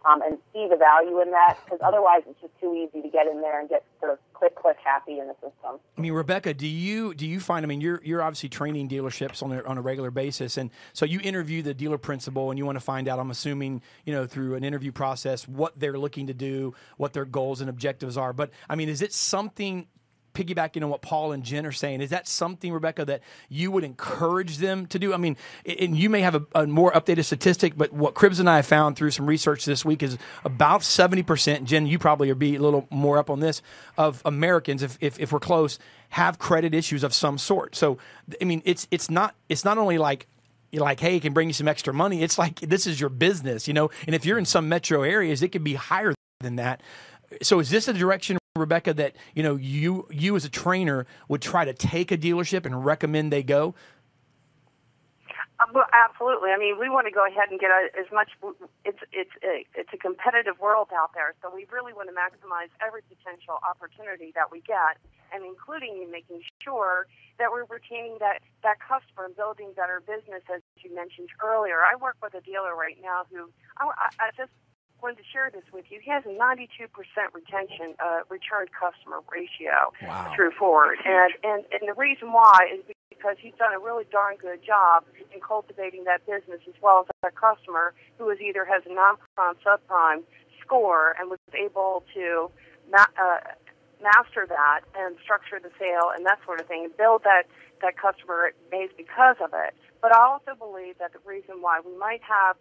um, 0.06 0.22
and 0.22 0.38
see 0.51 0.68
the 0.70 0.76
value 0.76 1.22
in 1.22 1.32
that 1.32 1.58
because 1.64 1.80
otherwise 1.84 2.22
it's 2.28 2.39
just 2.41 2.54
too 2.60 2.74
easy 2.76 3.01
to 3.01 3.10
get 3.10 3.28
in 3.28 3.41
there 3.41 3.60
and 3.60 3.70
get 3.70 3.84
sort 3.99 4.12
of 4.12 4.20
click 4.34 4.56
click 4.56 4.78
happy 4.84 5.20
in 5.20 5.28
the 5.28 5.34
system. 5.36 5.80
I 5.97 6.01
mean, 6.01 6.14
Rebecca, 6.14 6.54
do 6.54 6.68
you 6.68 7.14
do 7.14 7.28
you 7.28 7.39
find? 7.39 7.66
I 7.66 7.68
mean, 7.68 7.82
you're 7.82 8.01
you're 8.04 8.22
obviously 8.22 8.49
training 8.49 8.89
dealerships 8.89 9.41
on 9.41 9.51
a, 9.51 9.64
on 9.64 9.78
a 9.78 9.82
regular 9.82 10.12
basis, 10.12 10.58
and 10.58 10.70
so 10.91 11.06
you 11.06 11.20
interview 11.24 11.62
the 11.62 11.74
dealer 11.74 11.97
principal, 11.97 12.51
and 12.51 12.58
you 12.58 12.66
want 12.66 12.76
to 12.76 12.84
find 12.84 13.08
out. 13.08 13.20
I'm 13.20 13.32
assuming 13.32 13.82
you 14.06 14.14
know 14.14 14.26
through 14.26 14.56
an 14.56 14.64
interview 14.64 14.91
process 14.91 15.47
what 15.47 15.80
they're 15.80 15.97
looking 15.97 16.28
to 16.28 16.34
do, 16.34 16.74
what 16.97 17.14
their 17.14 17.26
goals 17.26 17.62
and 17.62 17.70
objectives 17.70 18.18
are. 18.18 18.34
But 18.34 18.51
I 18.70 18.76
mean, 18.76 18.89
is 18.89 19.01
it 19.01 19.14
something 19.14 19.88
piggybacking 20.34 20.84
on 20.84 20.89
what 20.89 21.01
Paul 21.01 21.31
and 21.31 21.43
Jen 21.43 21.65
are 21.65 21.71
saying, 21.71 22.01
is 22.01 22.09
that 22.09 22.27
something, 22.27 22.71
Rebecca, 22.71 23.05
that 23.05 23.21
you 23.49 23.71
would 23.71 23.84
encourage 23.84 24.57
them 24.57 24.86
to 24.88 24.99
do? 24.99 25.13
I 25.13 25.17
mean, 25.17 25.38
and 25.65 25.97
you 25.97 26.09
may 26.09 26.21
have 26.21 26.36
a, 26.36 26.45
a 26.55 26.67
more 26.67 26.91
updated 26.91 27.25
statistic, 27.25 27.73
but 27.77 27.93
what 27.93 28.13
Cribs 28.13 28.39
and 28.39 28.49
I 28.49 28.61
found 28.61 28.95
through 28.95 29.11
some 29.11 29.25
research 29.25 29.65
this 29.65 29.86
week 29.86 30.03
is 30.03 30.17
about 30.43 30.81
70%, 30.81 31.63
Jen, 31.65 31.88
you 31.88 31.99
probably 31.99 32.29
are 32.29 32.36
be 32.36 32.55
a 32.55 32.61
little 32.61 32.88
more 32.89 33.17
up 33.17 33.29
on 33.29 33.39
this, 33.39 33.61
of 33.97 34.21
Americans, 34.25 34.84
if, 34.84 34.97
if, 35.01 35.19
if 35.19 35.31
we're 35.31 35.39
close, 35.39 35.79
have 36.09 36.39
credit 36.39 36.73
issues 36.73 37.03
of 37.03 37.13
some 37.13 37.38
sort. 37.38 37.75
So, 37.75 37.97
I 38.41 38.45
mean, 38.45 38.61
it's, 38.65 38.88
it's 38.91 39.09
not, 39.09 39.36
it's 39.49 39.65
not 39.65 39.77
only 39.77 39.97
like, 39.97 40.27
you're 40.71 40.84
like, 40.84 40.99
hey, 40.99 41.17
it 41.17 41.21
can 41.21 41.34
bring 41.34 41.49
you 41.49 41.53
some 41.53 41.67
extra 41.67 41.93
money. 41.93 42.23
It's 42.23 42.39
like 42.39 42.59
this 42.59 42.88
is 42.88 42.99
your 42.99 43.11
business, 43.11 43.67
you 43.67 43.75
know. 43.75 43.91
And 44.07 44.15
if 44.15 44.25
you're 44.25 44.39
in 44.39 44.45
some 44.45 44.67
metro 44.67 45.03
areas, 45.03 45.43
it 45.43 45.49
could 45.49 45.63
be 45.63 45.75
higher 45.75 46.15
than 46.39 46.55
that. 46.55 46.81
So, 47.43 47.59
is 47.59 47.69
this 47.69 47.88
a 47.88 47.93
direction 47.93 48.39
Rebecca, 48.56 48.93
that 48.93 49.16
you 49.34 49.41
know 49.41 49.56
you 49.56 50.06
you 50.12 50.36
as 50.36 50.45
a 50.45 50.49
trainer 50.49 51.08
would 51.28 51.41
try 51.41 51.66
to 51.66 51.74
take 51.74 52.12
a 52.12 52.18
dealership 52.20 52.68
and 52.68 52.86
recommend 52.86 53.34
they 53.34 53.41
go? 53.41 53.74
Uh, 55.60 55.66
well, 55.74 55.89
absolutely. 55.91 56.51
I 56.51 56.60
mean, 56.60 56.78
we 56.78 56.88
want 56.88 57.08
to 57.08 57.12
go 57.12 57.26
ahead 57.26 57.49
and 57.49 57.60
get 57.60 57.72
a, 57.72 57.89
as 57.97 58.06
much. 58.14 58.30
It's 58.86 58.99
it's 59.12 59.34
a, 59.41 59.66
it's 59.74 59.89
a 59.91 59.97
competitive 59.97 60.60
world 60.60 60.89
out 60.93 61.16
there, 61.16 61.34
so 61.41 61.49
we 61.49 61.66
really 61.74 61.93
want 61.93 62.10
to 62.10 62.14
maximize 62.14 62.70
every 62.78 63.01
potential 63.10 63.58
opportunity 63.68 64.32
that 64.36 64.51
we 64.51 64.62
get, 64.62 65.01
and 65.34 65.43
including 65.43 66.06
making 66.12 66.43
sure 66.62 67.08
that 67.39 67.49
we're 67.49 67.66
retaining 67.66 68.18
that 68.20 68.45
that 68.62 68.78
customer 68.78 69.26
and 69.26 69.36
building 69.36 69.74
better 69.76 69.97
business, 70.06 70.45
as 70.54 70.62
you 70.78 70.93
mentioned 70.93 71.30
earlier. 71.41 71.82
I 71.82 71.97
work 71.97 72.18
with 72.22 72.36
a 72.36 72.41
dealer 72.41 72.76
right 72.78 73.01
now 73.01 73.26
who 73.34 73.49
I, 73.82 74.14
I 74.22 74.30
just 74.38 74.54
wanted 75.04 75.20
to 75.20 75.28
share 75.28 75.51
this 75.51 75.68
with 75.76 75.84
you. 75.91 75.99
He 75.99 76.10
has 76.10 76.24
a 76.24 76.32
92% 76.32 76.88
retention, 77.36 77.93
uh, 77.99 78.24
return 78.32 78.72
customer 78.72 79.20
ratio 79.28 79.91
wow. 80.08 80.32
through 80.34 80.56
Ford. 80.56 80.97
And, 81.04 81.36
and, 81.43 81.68
and 81.76 81.84
the 81.84 81.93
reason 81.93 82.32
why 82.32 82.72
is 82.72 82.80
because 83.12 83.36
he's 83.38 83.54
done 83.60 83.76
a 83.76 83.80
really 83.80 84.08
darn 84.10 84.39
good 84.39 84.64
job 84.64 85.04
in 85.36 85.43
cultivating 85.43 86.08
that 86.08 86.26
business 86.26 86.64
as 86.68 86.74
well 86.82 87.04
as 87.04 87.12
that 87.22 87.36
customer 87.36 87.93
who 88.18 88.32
is 88.32 88.39
either 88.39 88.64
has 88.64 88.82
a 88.88 88.93
non-prime, 88.95 89.60
subprime 89.60 90.24
score 90.64 91.16
and 91.20 91.30
was 91.30 91.39
able 91.51 92.08
to 92.16 92.49
ma- 92.89 93.12
uh, 93.20 93.43
master 93.99 94.47
that 94.47 94.88
and 94.95 95.20
structure 95.22 95.60
the 95.60 95.72
sale 95.76 96.16
and 96.16 96.26
that 96.26 96.39
sort 96.47 96.60
of 96.60 96.68
thing 96.68 96.88
and 96.88 96.95
build 96.95 97.24
that, 97.24 97.43
that 97.84 97.99
customer 97.99 98.56
base 98.72 98.91
because 98.95 99.36
of 99.43 99.51
it. 99.51 99.76
But 100.01 100.16
I 100.16 100.24
also 100.24 100.56
believe 100.56 100.97
that 100.99 101.12
the 101.12 101.24
reason 101.28 101.60
why 101.60 101.80
we 101.84 101.95
might 101.99 102.24
have 102.24 102.56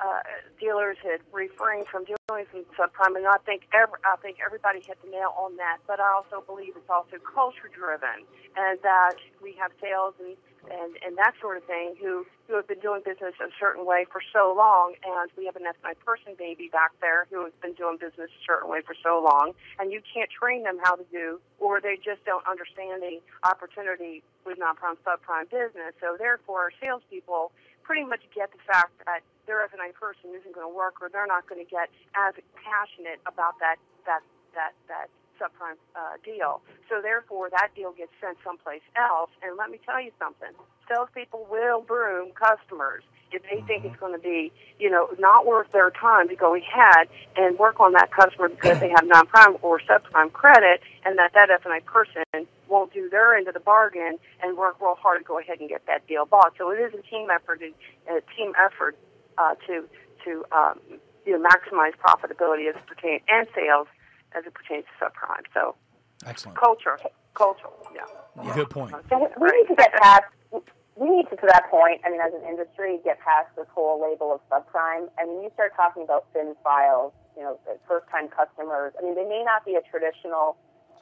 uh, 0.00 0.22
dealers 0.60 0.96
had 1.02 1.20
refrain 1.32 1.84
from 1.90 2.04
doing 2.04 2.46
some 2.52 2.64
subprime, 2.76 3.16
and 3.16 3.26
I 3.26 3.38
think 3.44 3.62
every, 3.72 3.98
I 4.04 4.16
think 4.16 4.38
everybody 4.44 4.80
hit 4.80 4.98
the 5.02 5.10
nail 5.10 5.34
on 5.36 5.56
that. 5.56 5.78
But 5.86 6.00
I 6.00 6.12
also 6.12 6.44
believe 6.46 6.74
it's 6.76 6.90
also 6.90 7.16
culture 7.22 7.70
driven, 7.72 8.26
and 8.56 8.78
that 8.82 9.16
we 9.42 9.54
have 9.60 9.72
sales 9.80 10.14
and 10.20 10.36
and, 10.70 10.98
and 11.04 11.16
that 11.18 11.34
sort 11.40 11.56
of 11.56 11.64
thing 11.64 11.94
who 12.00 12.26
who 12.46 12.54
have 12.54 12.68
been 12.68 12.78
doing 12.78 13.02
business 13.04 13.34
a 13.42 13.50
certain 13.58 13.84
way 13.84 14.06
for 14.10 14.22
so 14.32 14.54
long, 14.56 14.94
and 15.02 15.30
we 15.36 15.46
have 15.46 15.56
an 15.56 15.66
F&I 15.66 15.94
person 16.06 16.34
baby 16.38 16.70
back 16.70 16.92
there 17.00 17.26
who 17.30 17.42
has 17.42 17.52
been 17.60 17.74
doing 17.74 17.98
business 17.98 18.30
a 18.30 18.42
certain 18.46 18.70
way 18.70 18.80
for 18.86 18.94
so 19.02 19.18
long, 19.18 19.50
and 19.80 19.90
you 19.90 20.00
can't 20.00 20.30
train 20.30 20.62
them 20.62 20.78
how 20.82 20.94
to 20.94 21.02
do, 21.10 21.40
or 21.58 21.80
they 21.80 21.96
just 21.96 22.24
don't 22.24 22.46
understand 22.46 23.02
the 23.02 23.18
opportunity 23.42 24.22
with 24.46 24.58
non-prime 24.58 24.94
subprime 25.02 25.50
business. 25.50 25.90
So 26.00 26.14
therefore, 26.16 26.70
salespeople 26.80 27.50
pretty 27.82 28.04
much 28.04 28.22
get 28.34 28.52
the 28.52 28.62
fact 28.62 28.94
that 29.06 29.26
their 29.46 29.62
F&I 29.62 29.94
person 29.94 30.34
isn't 30.34 30.54
going 30.54 30.66
to 30.66 30.74
work, 30.74 31.00
or 31.00 31.08
they're 31.08 31.26
not 31.26 31.48
going 31.48 31.62
to 31.62 31.70
get 31.70 31.88
as 32.14 32.34
passionate 32.58 33.22
about 33.26 33.58
that 33.62 33.76
that 34.04 34.20
that 34.54 34.74
that 34.88 35.08
subprime 35.40 35.78
uh, 35.94 36.16
deal. 36.24 36.60
So 36.88 37.00
therefore, 37.02 37.50
that 37.50 37.70
deal 37.74 37.92
gets 37.92 38.12
sent 38.20 38.38
someplace 38.42 38.84
else. 38.96 39.30
And 39.42 39.56
let 39.56 39.70
me 39.70 39.78
tell 39.84 40.00
you 40.00 40.10
something: 40.18 40.52
salespeople 40.88 41.46
will 41.50 41.82
broom 41.82 42.32
customers 42.32 43.02
if 43.32 43.42
they 43.42 43.60
think 43.66 43.84
it's 43.84 43.98
going 43.98 44.12
to 44.12 44.22
be, 44.22 44.52
you 44.78 44.90
know, 44.90 45.08
not 45.18 45.46
worth 45.46 45.70
their 45.72 45.90
time 45.90 46.28
to 46.28 46.36
go 46.36 46.54
ahead 46.54 47.08
and 47.36 47.58
work 47.58 47.80
on 47.80 47.92
that 47.92 48.10
customer 48.12 48.48
because 48.48 48.78
they 48.78 48.88
have 48.88 49.04
non-prime 49.06 49.56
or 49.62 49.80
subprime 49.80 50.32
credit, 50.32 50.80
and 51.04 51.18
that 51.18 51.32
that 51.34 51.50
F&I 51.50 51.80
person 51.80 52.46
won't 52.68 52.92
do 52.92 53.08
their 53.08 53.36
end 53.36 53.48
of 53.48 53.54
the 53.54 53.60
bargain 53.60 54.18
and 54.42 54.56
work 54.56 54.76
real 54.80 54.94
hard 54.94 55.20
to 55.20 55.24
go 55.24 55.38
ahead 55.38 55.60
and 55.60 55.68
get 55.68 55.82
that 55.86 56.06
deal 56.06 56.24
bought. 56.24 56.52
So 56.58 56.70
it 56.70 56.78
is 56.78 56.92
a 56.94 57.02
team 57.02 57.28
effort, 57.30 57.60
a 57.62 58.20
team 58.36 58.52
effort 58.58 58.96
uh, 59.38 59.54
to 59.66 59.84
to 60.24 60.44
um, 60.52 60.80
you 61.24 61.38
know 61.38 61.42
maximize 61.42 61.92
profitability 61.96 62.68
as 62.68 62.76
it 62.76 62.86
pertains 62.86 63.22
and 63.28 63.46
sales 63.54 63.86
as 64.36 64.44
it 64.44 64.54
pertains 64.54 64.84
to 64.84 65.04
subprime. 65.04 65.44
So 65.54 65.74
excellent 66.26 66.58
culture, 66.58 66.98
culture, 67.34 67.68
yeah. 67.94 68.02
yeah. 68.42 68.54
Good 68.54 68.70
point. 68.70 68.94
So 69.08 69.30
we 69.40 69.48
need 69.48 69.68
to 69.68 69.76
get 69.76 69.92
past. 69.94 70.24
We 70.96 71.10
need 71.10 71.28
to, 71.28 71.36
to 71.36 71.46
that 71.52 71.68
point. 71.70 72.00
I 72.06 72.10
mean, 72.10 72.22
as 72.24 72.32
an 72.32 72.40
industry, 72.48 73.00
get 73.04 73.20
past 73.20 73.52
this 73.54 73.66
whole 73.74 74.00
label 74.00 74.32
of 74.32 74.40
subprime. 74.48 75.12
And 75.18 75.28
when 75.28 75.42
you 75.44 75.50
start 75.52 75.76
talking 75.76 76.02
about 76.02 76.24
thin 76.32 76.56
files, 76.64 77.12
you 77.36 77.42
know, 77.44 77.60
first-time 77.86 78.28
customers. 78.28 78.96
I 78.98 79.04
mean, 79.04 79.14
they 79.14 79.28
may 79.28 79.44
not 79.44 79.64
be 79.64 79.76
a 79.76 79.84
traditional 79.84 80.56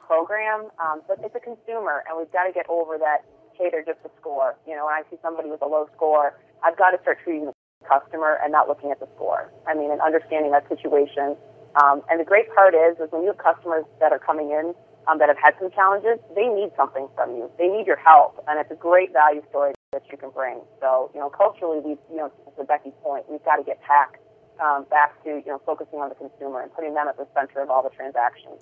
program, 0.05 0.67
um, 0.83 1.01
but 1.07 1.17
it's 1.23 1.33
a 1.33 1.39
consumer, 1.39 2.03
and 2.07 2.19
we've 2.19 2.31
got 2.31 2.43
to 2.43 2.51
get 2.51 2.67
over 2.69 2.97
that. 2.99 3.23
Hey, 3.55 3.71
they're 3.71 3.87
just 3.87 4.03
a 4.03 4.11
score. 4.19 4.59
You 4.67 4.75
know, 4.75 4.83
when 4.85 4.93
I 4.93 5.03
see 5.09 5.15
somebody 5.23 5.49
with 5.49 5.63
a 5.63 5.65
low 5.65 5.87
score, 5.95 6.35
I've 6.61 6.77
got 6.77 6.91
to 6.91 6.99
start 7.01 7.19
treating 7.23 7.45
the 7.47 7.54
customer 7.83 8.39
and 8.41 8.51
not 8.51 8.67
looking 8.67 8.91
at 8.91 8.99
the 8.99 9.07
score. 9.15 9.51
I 9.67 9.75
mean, 9.75 9.91
and 9.91 10.01
understanding 10.01 10.51
that 10.51 10.67
situation. 10.69 11.35
Um, 11.75 12.01
and 12.09 12.19
the 12.19 12.25
great 12.25 12.47
part 12.55 12.73
is, 12.73 12.97
is 13.03 13.11
when 13.11 13.23
you 13.23 13.35
have 13.35 13.41
customers 13.41 13.83
that 13.99 14.11
are 14.11 14.19
coming 14.19 14.51
in 14.51 14.73
um, 15.07 15.19
that 15.19 15.27
have 15.27 15.37
had 15.37 15.53
some 15.59 15.69
challenges, 15.71 16.17
they 16.33 16.47
need 16.47 16.71
something 16.75 17.07
from 17.15 17.35
you. 17.35 17.51
They 17.59 17.67
need 17.67 17.85
your 17.85 17.99
help, 17.99 18.43
and 18.47 18.59
it's 18.59 18.71
a 18.71 18.79
great 18.79 19.13
value 19.13 19.43
story 19.49 19.73
that 19.91 20.03
you 20.09 20.17
can 20.17 20.31
bring. 20.31 20.61
So, 20.79 21.11
you 21.13 21.19
know, 21.19 21.29
culturally, 21.29 21.79
we, 21.83 21.91
you 22.09 22.17
know, 22.17 22.31
to 22.57 22.63
Becky's 22.63 22.95
point, 23.03 23.29
we've 23.29 23.43
got 23.43 23.57
to 23.57 23.63
get 23.63 23.79
back 23.87 24.19
um, 24.63 24.85
back 24.89 25.21
to 25.23 25.29
you 25.29 25.51
know 25.51 25.61
focusing 25.65 25.99
on 25.99 26.09
the 26.09 26.15
consumer 26.15 26.61
and 26.61 26.73
putting 26.73 26.93
them 26.93 27.07
at 27.07 27.17
the 27.17 27.27
center 27.35 27.61
of 27.61 27.69
all 27.69 27.83
the 27.83 27.89
transactions. 27.89 28.61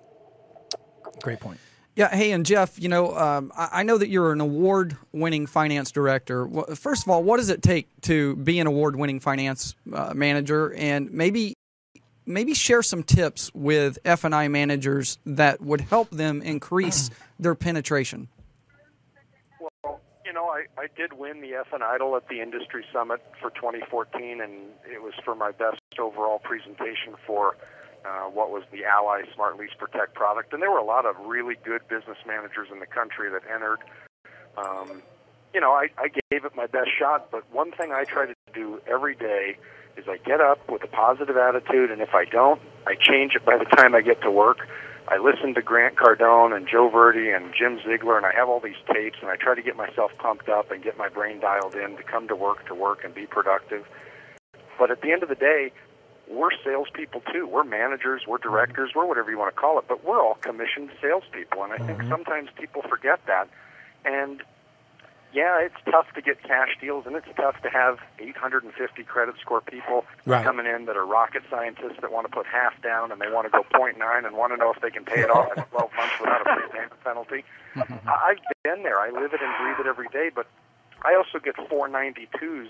Great 1.21 1.39
point. 1.39 1.59
Yeah. 1.95 2.13
Hey, 2.13 2.31
and 2.31 2.45
Jeff, 2.45 2.81
you 2.81 2.89
know, 2.89 3.15
um, 3.15 3.51
I, 3.55 3.69
I, 3.71 3.83
know 3.83 3.99
that 3.99 4.09
you're 4.09 4.31
an 4.31 4.41
award-winning 4.41 5.45
finance 5.45 5.91
director. 5.91 6.47
First 6.75 7.03
of 7.03 7.09
all, 7.09 7.23
what 7.23 7.37
does 7.37 7.49
it 7.49 7.61
take 7.61 7.87
to 8.01 8.35
be 8.35 8.59
an 8.59 8.65
award-winning 8.65 9.19
finance 9.19 9.75
uh, 9.93 10.11
manager? 10.15 10.73
And 10.73 11.11
maybe 11.11 11.53
maybe 12.25 12.53
share 12.53 12.81
some 12.81 13.03
tips 13.03 13.51
with 13.53 13.99
F 14.05 14.23
and 14.23 14.33
I 14.33 14.47
managers 14.47 15.19
that 15.25 15.61
would 15.61 15.81
help 15.81 16.09
them 16.09 16.41
increase 16.41 17.11
their 17.39 17.53
penetration. 17.53 18.27
Well, 19.83 20.01
you 20.25 20.33
know, 20.33 20.45
I, 20.45 20.65
I 20.77 20.87
did 20.95 21.13
win 21.13 21.41
the 21.41 21.53
F 21.53 21.67
and 21.73 21.83
Idol 21.83 22.15
at 22.15 22.27
the 22.27 22.41
Industry 22.41 22.85
Summit 22.91 23.21
for 23.39 23.51
2014, 23.51 24.41
and 24.41 24.53
it 24.91 25.01
was 25.01 25.13
for 25.23 25.35
my 25.35 25.51
best 25.51 25.81
overall 25.99 26.39
presentation 26.39 27.13
for 27.27 27.55
uh, 28.05 28.29
what 28.29 28.51
was 28.51 28.63
the 28.71 28.85
Ally 28.85 29.21
Smart 29.33 29.57
Lease 29.57 29.73
Protect 29.77 30.13
product. 30.13 30.53
And 30.53 30.61
there 30.61 30.71
were 30.71 30.77
a 30.77 30.85
lot 30.85 31.05
of 31.05 31.15
really 31.25 31.55
good 31.63 31.81
business 31.87 32.17
managers 32.27 32.67
in 32.71 32.79
the 32.79 32.85
country 32.85 33.29
that 33.29 33.41
entered. 33.53 33.79
Um, 34.57 35.01
you 35.53 35.61
know, 35.61 35.71
I, 35.71 35.87
I 35.97 36.09
gave 36.31 36.45
it 36.45 36.55
my 36.55 36.67
best 36.67 36.89
shot, 36.97 37.31
but 37.31 37.43
one 37.51 37.71
thing 37.71 37.91
I 37.91 38.03
try 38.03 38.25
to 38.25 38.35
do 38.53 38.81
every 38.87 39.15
day 39.15 39.57
is 39.97 40.05
I 40.07 40.17
get 40.17 40.41
up 40.41 40.69
with 40.69 40.83
a 40.83 40.87
positive 40.87 41.37
attitude, 41.37 41.91
and 41.91 42.01
if 42.01 42.13
I 42.13 42.25
don't, 42.25 42.59
I 42.87 42.95
change 42.95 43.35
it 43.35 43.45
by 43.45 43.57
the 43.57 43.65
time 43.65 43.93
I 43.93 44.01
get 44.01 44.21
to 44.23 44.31
work. 44.31 44.67
I 45.07 45.17
listen 45.17 45.53
to 45.53 45.61
Grant 45.61 45.95
Cardone 45.95 46.55
and 46.55 46.67
Joe 46.67 46.89
Verde 46.89 47.29
and 47.29 47.53
Jim 47.57 47.79
Ziegler, 47.85 48.17
and 48.17 48.25
I 48.25 48.33
have 48.33 48.49
all 48.49 48.59
these 48.59 48.79
tapes, 48.91 49.17
and 49.21 49.29
I 49.29 49.35
try 49.35 49.53
to 49.53 49.61
get 49.61 49.75
myself 49.75 50.11
pumped 50.17 50.49
up 50.49 50.71
and 50.71 50.83
get 50.83 50.97
my 50.97 51.09
brain 51.09 51.39
dialed 51.39 51.75
in 51.75 51.97
to 51.97 52.03
come 52.03 52.27
to 52.29 52.35
work 52.35 52.65
to 52.67 52.73
work 52.73 53.03
and 53.03 53.13
be 53.13 53.27
productive. 53.27 53.85
But 54.79 54.91
at 54.91 55.01
the 55.01 55.11
end 55.11 55.21
of 55.21 55.29
the 55.29 55.35
day, 55.35 55.71
we're 56.33 56.49
salespeople 56.63 57.21
too. 57.31 57.47
We're 57.47 57.63
managers, 57.63 58.23
we're 58.27 58.39
directors, 58.39 58.91
we're 58.95 59.05
whatever 59.05 59.31
you 59.31 59.37
want 59.37 59.53
to 59.53 59.59
call 59.59 59.77
it, 59.79 59.85
but 59.87 60.03
we're 60.03 60.21
all 60.21 60.35
commissioned 60.35 60.89
salespeople, 61.01 61.63
and 61.63 61.73
I 61.73 61.77
think 61.77 61.99
mm-hmm. 61.99 62.09
sometimes 62.09 62.49
people 62.59 62.81
forget 62.81 63.19
that. 63.27 63.47
And 64.03 64.41
yeah, 65.33 65.59
it's 65.61 65.75
tough 65.89 66.05
to 66.15 66.21
get 66.21 66.41
cash 66.43 66.77
deals, 66.79 67.05
and 67.05 67.15
it's 67.15 67.27
tough 67.35 67.59
to 67.63 67.69
have 67.69 67.99
850 68.19 69.03
credit 69.03 69.35
score 69.41 69.61
people 69.61 70.05
Right. 70.25 70.43
coming 70.43 70.65
in 70.65 70.85
that 70.85 70.95
are 70.95 71.05
rocket 71.05 71.43
scientists 71.49 71.99
that 72.01 72.11
want 72.11 72.27
to 72.27 72.31
put 72.31 72.45
half 72.45 72.79
down 72.81 73.11
and 73.11 73.19
they 73.19 73.29
want 73.29 73.45
to 73.45 73.49
go 73.49 73.63
point 73.77 73.97
nine 73.97 74.25
and 74.25 74.37
want 74.37 74.53
to 74.53 74.57
know 74.57 74.71
if 74.71 74.79
they 74.81 74.89
can 74.91 75.03
pay 75.03 75.21
it 75.21 75.29
off 75.29 75.49
in 75.57 75.63
12 75.63 75.91
months 75.97 76.13
without 76.19 76.41
a 76.41 76.55
prepayment 76.55 77.03
penalty. 77.03 77.43
Mm-hmm. 77.75 78.07
I- 78.07 78.31
I've 78.31 78.39
been 78.63 78.83
there. 78.83 78.99
I 78.99 79.09
live 79.09 79.33
it 79.33 79.41
and 79.41 79.51
breathe 79.59 79.85
it 79.85 79.89
every 79.89 80.07
day, 80.09 80.29
but 80.33 80.47
I 81.03 81.15
also 81.15 81.39
get 81.39 81.55
492s 81.57 82.69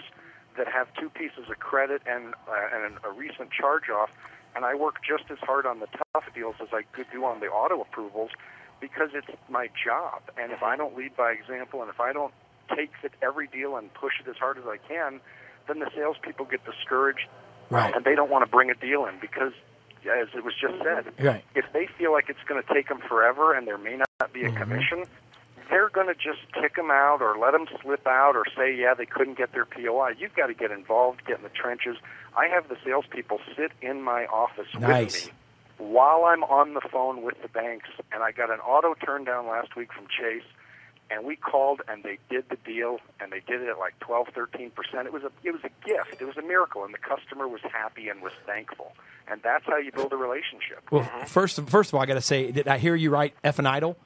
that 0.58 0.68
have 0.68 0.88
two 1.00 1.10
pieces 1.10 1.50
of 1.50 1.60
credit 1.60 2.02
and, 2.06 2.34
uh, 2.48 2.54
and 2.86 2.98
a 3.04 3.12
recent 3.12 3.52
charge 3.52 3.90
off, 3.90 4.10
and 4.56 4.66
I 4.66 4.76
work 4.76 4.96
just 5.08 5.30
as 5.32 5.40
hard 5.40 5.66
on 5.66 5.80
the 5.80 5.88
tough 6.14 6.26
deals 6.34 6.56
as 6.62 6.70
I 6.74 6.84
could 6.94 7.08
do 7.12 7.26
on 7.26 7.40
the 7.40 7.48
auto 7.48 7.82
approvals 7.82 8.32
because 8.80 9.10
it's 9.14 9.28
my 9.50 9.68
job. 9.84 10.22
And 10.38 10.52
if 10.52 10.62
I 10.62 10.76
don't 10.76 10.96
lead 10.96 11.16
by 11.16 11.32
example 11.32 11.82
and 11.82 11.90
if 11.90 12.00
I 12.00 12.14
don't 12.14 12.34
take 12.76 12.92
every 13.22 13.48
deal 13.48 13.76
and 13.78 13.94
push 13.94 14.14
it 14.24 14.30
as 14.30 14.38
hard 14.38 14.58
as 14.58 14.66
I 14.68 14.78
can, 14.78 15.20
then 15.68 15.80
the 15.80 15.90
salespeople 15.96 16.46
get 16.46 16.64
discouraged 16.66 17.28
Right. 17.70 17.96
and 17.96 18.04
they 18.06 18.14
don't 18.14 18.30
want 18.30 18.46
to 18.46 18.52
bring 18.52 18.70
a 18.70 18.76
deal 18.76 19.06
in 19.06 19.16
because, 19.20 19.54
as 20.06 20.28
it 20.36 20.44
was 20.44 20.54
just 20.60 20.76
said, 20.84 21.12
Right. 21.26 21.44
if 21.56 21.66
they 21.74 21.88
feel 21.98 22.12
like 22.12 22.26
it's 22.30 22.44
going 22.46 22.62
to 22.62 22.74
take 22.74 22.90
them 22.90 23.00
forever 23.08 23.54
and 23.54 23.66
there 23.66 23.78
may 23.78 23.96
not 23.98 24.34
be 24.34 24.44
a 24.44 24.52
commission, 24.52 25.06
they're 25.74 25.90
going 25.90 26.06
to 26.06 26.14
just 26.14 26.40
kick 26.54 26.76
them 26.76 26.92
out 26.92 27.20
or 27.22 27.36
let 27.36 27.52
them 27.52 27.66
slip 27.82 28.06
out 28.06 28.36
or 28.36 28.46
say, 28.56 28.76
yeah, 28.76 28.94
they 28.94 29.08
couldn't 29.08 29.38
get 29.40 29.54
their 29.54 29.66
POI. 29.66 30.14
You've 30.20 30.36
got 30.36 30.48
to 30.48 30.54
get 30.54 30.70
involved, 30.70 31.26
get 31.26 31.38
in 31.38 31.44
the 31.44 31.50
trenches. 31.50 31.98
I 32.38 32.48
have 32.48 32.70
the 32.70 32.78
salespeople 32.86 33.40
sit 33.58 33.72
in 33.82 34.04
my 34.04 34.28
office 34.28 34.68
Nice. 34.80 35.26
with 35.26 35.26
me 35.26 35.34
while 35.80 36.26
I'm 36.26 36.44
on 36.44 36.76
the 36.76 36.82
phone 36.92 37.24
with 37.24 37.42
the 37.42 37.48
banks. 37.48 37.90
And 38.12 38.22
I 38.22 38.32
got 38.32 38.52
an 38.52 38.60
auto 38.60 38.94
turn 39.04 39.24
down 39.24 39.48
last 39.48 39.76
week 39.76 39.92
from 39.92 40.06
Chase, 40.06 40.46
and 41.10 41.26
we 41.26 41.36
called 41.36 41.82
and 41.88 42.04
they 42.04 42.20
did 42.30 42.46
the 42.50 42.58
deal, 42.64 43.00
and 43.20 43.32
they 43.32 43.42
did 43.48 43.62
it 43.62 43.68
at 43.68 43.80
like 43.80 44.00
12, 44.00 44.28
13 44.36 44.70
percent. 44.70 45.08
It 45.08 45.14
was 45.14 45.24
a 45.24 45.32
it 45.44 45.52
was 45.52 45.62
a 45.64 45.88
gift. 45.88 46.22
It 46.22 46.26
was 46.26 46.38
a 46.38 46.44
miracle, 46.44 46.86
and 46.86 46.94
the 46.94 47.00
customer 47.00 47.48
was 47.48 47.62
happy 47.62 48.10
and 48.10 48.22
was 48.22 48.34
thankful. 48.46 48.94
And 49.28 49.42
that's 49.42 49.66
how 49.66 49.78
you 49.78 49.92
build 49.92 50.14
a 50.14 50.18
relationship. 50.18 50.84
Well, 50.92 51.04
mm-hmm. 51.04 51.26
first, 51.26 51.60
first 51.68 51.90
of 51.90 51.96
all, 51.96 52.02
I 52.02 52.06
got 52.06 52.16
to 52.16 52.22
say, 52.22 52.52
did 52.52 52.68
I 52.68 52.78
hear 52.78 52.94
you 52.94 53.10
right? 53.10 53.34
F 53.44 53.58
and 53.58 53.68
Idol. 53.68 53.98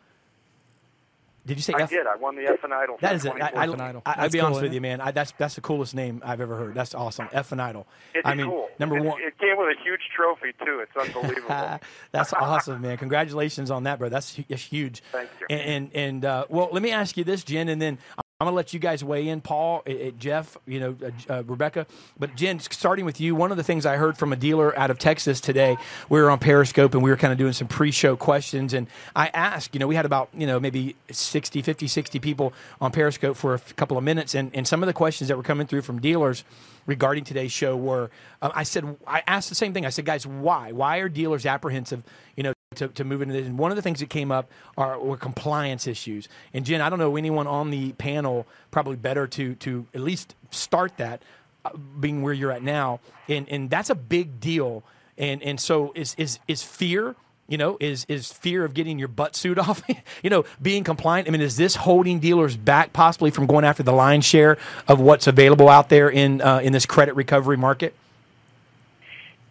Did 1.47 1.57
you 1.57 1.63
say 1.63 1.73
I 1.73 1.83
F? 1.83 1.89
did. 1.89 2.05
I 2.05 2.15
won 2.17 2.35
the 2.35 2.43
F 2.43 2.63
and 2.63 2.73
Idol. 2.73 2.97
That 3.01 3.15
is 3.15 3.23
for 3.23 3.29
is 3.29 3.35
it. 3.35 3.41
I, 3.57 3.65
2014. 3.65 4.01
I, 4.05 4.09
I, 4.09 4.13
I'll 4.13 4.21
That's 4.21 4.33
be 4.33 4.37
cool, 4.39 4.45
honest 4.45 4.57
isn't 4.57 4.63
with 4.65 4.73
you, 4.73 4.81
man. 4.81 5.01
I, 5.01 5.11
that's 5.11 5.33
that's 5.37 5.55
the 5.55 5.61
coolest 5.61 5.95
name 5.95 6.21
I've 6.23 6.41
ever 6.41 6.55
heard. 6.57 6.75
That's 6.75 6.93
awesome. 6.93 7.29
F 7.31 7.51
and 7.51 7.61
Idol. 7.61 7.87
It's 8.13 8.27
I 8.27 8.35
mean, 8.35 8.47
cool. 8.47 8.69
number 8.79 8.97
It- 8.97 9.03
one. 9.03 9.21
It 9.21 9.37
came 9.39 9.57
with 9.57 9.69
a 9.75 9.81
huge 9.83 10.01
trophy 10.15 10.53
too. 10.63 10.81
It's 10.85 10.95
unbelievable. 11.15 11.79
That's 12.11 12.33
awesome, 12.33 12.81
man. 12.81 12.97
Congratulations 12.97 13.71
on 13.71 13.83
that, 13.83 13.97
bro. 13.99 14.09
That's, 14.09 14.37
that's 14.49 14.61
huge. 14.61 15.01
Thank 15.11 15.29
you. 15.39 15.47
And 15.49 15.61
and, 15.61 15.95
and 15.95 16.25
uh, 16.25 16.45
well, 16.49 16.69
let 16.71 16.83
me 16.83 16.91
ask 16.91 17.15
you 17.17 17.23
this, 17.23 17.43
Jen, 17.43 17.69
and 17.69 17.81
then 17.81 17.97
I'm 18.39 18.45
gonna 18.45 18.55
let 18.55 18.71
you 18.71 18.79
guys 18.79 19.03
weigh 19.03 19.29
in, 19.29 19.41
Paul, 19.41 19.81
uh, 19.87 19.91
uh, 19.91 20.11
Jeff, 20.11 20.57
you 20.67 20.79
know, 20.79 20.95
uh, 21.03 21.33
uh, 21.33 21.43
Rebecca. 21.47 21.87
But 22.19 22.35
Jen, 22.35 22.59
starting 22.59 23.03
with 23.03 23.19
you, 23.19 23.33
one 23.33 23.49
of 23.49 23.57
the 23.57 23.63
things 23.63 23.83
I 23.83 23.95
heard 23.95 24.15
from 24.15 24.31
a 24.31 24.35
dealer 24.35 24.77
out 24.77 24.91
of 24.91 24.99
Texas 24.99 25.41
today, 25.41 25.75
we 26.07 26.21
were 26.21 26.29
on 26.29 26.37
Periscope 26.37 26.93
and 26.93 27.01
we 27.01 27.09
were 27.09 27.17
kind 27.17 27.31
of 27.31 27.39
doing 27.39 27.53
some 27.53 27.67
pre-show 27.67 28.15
questions, 28.15 28.75
and 28.75 28.85
I 29.15 29.29
asked, 29.29 29.73
you 29.73 29.79
know, 29.79 29.87
we 29.87 29.95
had 29.95 30.05
about 30.05 30.29
you 30.35 30.45
know 30.45 30.59
maybe 30.59 30.95
60, 31.09 31.63
50, 31.63 31.87
60 31.87 32.19
people 32.19 32.53
on 32.79 32.91
Periscope 32.91 33.37
for 33.37 33.55
a 33.55 33.59
couple 33.75 33.97
of 33.97 34.03
minutes, 34.03 34.35
and 34.35 34.51
and 34.53 34.67
some 34.67 34.83
of 34.83 34.87
the 34.87 34.93
questions 34.93 35.29
that 35.29 35.37
were 35.37 35.41
coming 35.41 35.65
through 35.65 35.81
from 35.81 35.99
dealers 35.99 36.43
regarding 36.85 37.23
today's 37.23 37.51
show 37.51 37.75
were, 37.75 38.11
uh, 38.43 38.51
I 38.53 38.61
said, 38.61 38.97
I 39.07 39.23
asked 39.25 39.49
the 39.49 39.55
same 39.55 39.73
thing. 39.73 39.83
I 39.83 39.89
said, 39.89 40.05
guys, 40.05 40.27
why? 40.27 40.73
Why 40.73 40.97
are 40.99 41.09
dealers 41.09 41.47
apprehensive? 41.47 42.03
You 42.35 42.43
know, 42.43 42.53
to, 42.75 42.87
to 42.89 43.03
move 43.03 43.21
into 43.21 43.33
this. 43.33 43.45
And 43.45 43.57
one 43.57 43.71
of 43.71 43.75
the 43.75 43.81
things 43.81 43.99
that 43.99 44.09
came 44.09 44.31
up 44.31 44.49
are 44.77 44.99
were 44.99 45.17
compliance 45.17 45.87
issues. 45.87 46.27
And 46.53 46.65
Jen, 46.65 46.81
I 46.81 46.89
don't 46.89 46.99
know 46.99 47.15
anyone 47.15 47.47
on 47.47 47.71
the 47.71 47.93
panel 47.93 48.45
probably 48.71 48.95
better 48.95 49.27
to 49.27 49.55
to 49.55 49.85
at 49.93 50.01
least 50.01 50.35
start 50.51 50.97
that, 50.97 51.21
uh, 51.65 51.71
being 51.99 52.21
where 52.21 52.33
you're 52.33 52.51
at 52.51 52.63
now. 52.63 52.99
And 53.27 53.47
and 53.49 53.69
that's 53.69 53.89
a 53.89 53.95
big 53.95 54.39
deal. 54.39 54.83
And 55.17 55.41
and 55.43 55.59
so 55.59 55.91
is 55.95 56.13
is 56.17 56.39
is 56.47 56.63
fear. 56.63 57.15
You 57.47 57.57
know, 57.57 57.77
is 57.79 58.05
is 58.09 58.33
fear 58.33 58.65
of 58.65 58.73
getting 58.73 58.99
your 58.99 59.07
butt 59.07 59.33
suit 59.33 59.57
off? 59.69 59.81
you 60.21 60.29
know, 60.29 60.43
being 60.61 60.83
compliant. 60.83 61.29
I 61.29 61.31
mean, 61.31 61.41
is 61.41 61.55
this 61.55 61.75
holding 61.75 62.19
dealers 62.19 62.57
back 62.57 62.91
possibly 62.91 63.31
from 63.31 63.45
going 63.45 63.63
after 63.63 63.83
the 63.83 63.93
lion's 63.93 64.25
share 64.25 64.57
of 64.89 64.99
what's 64.99 65.27
available 65.27 65.69
out 65.69 65.87
there 65.87 66.09
in 66.09 66.41
uh, 66.41 66.59
in 66.59 66.73
this 66.73 66.85
credit 66.85 67.15
recovery 67.15 67.57
market? 67.57 67.95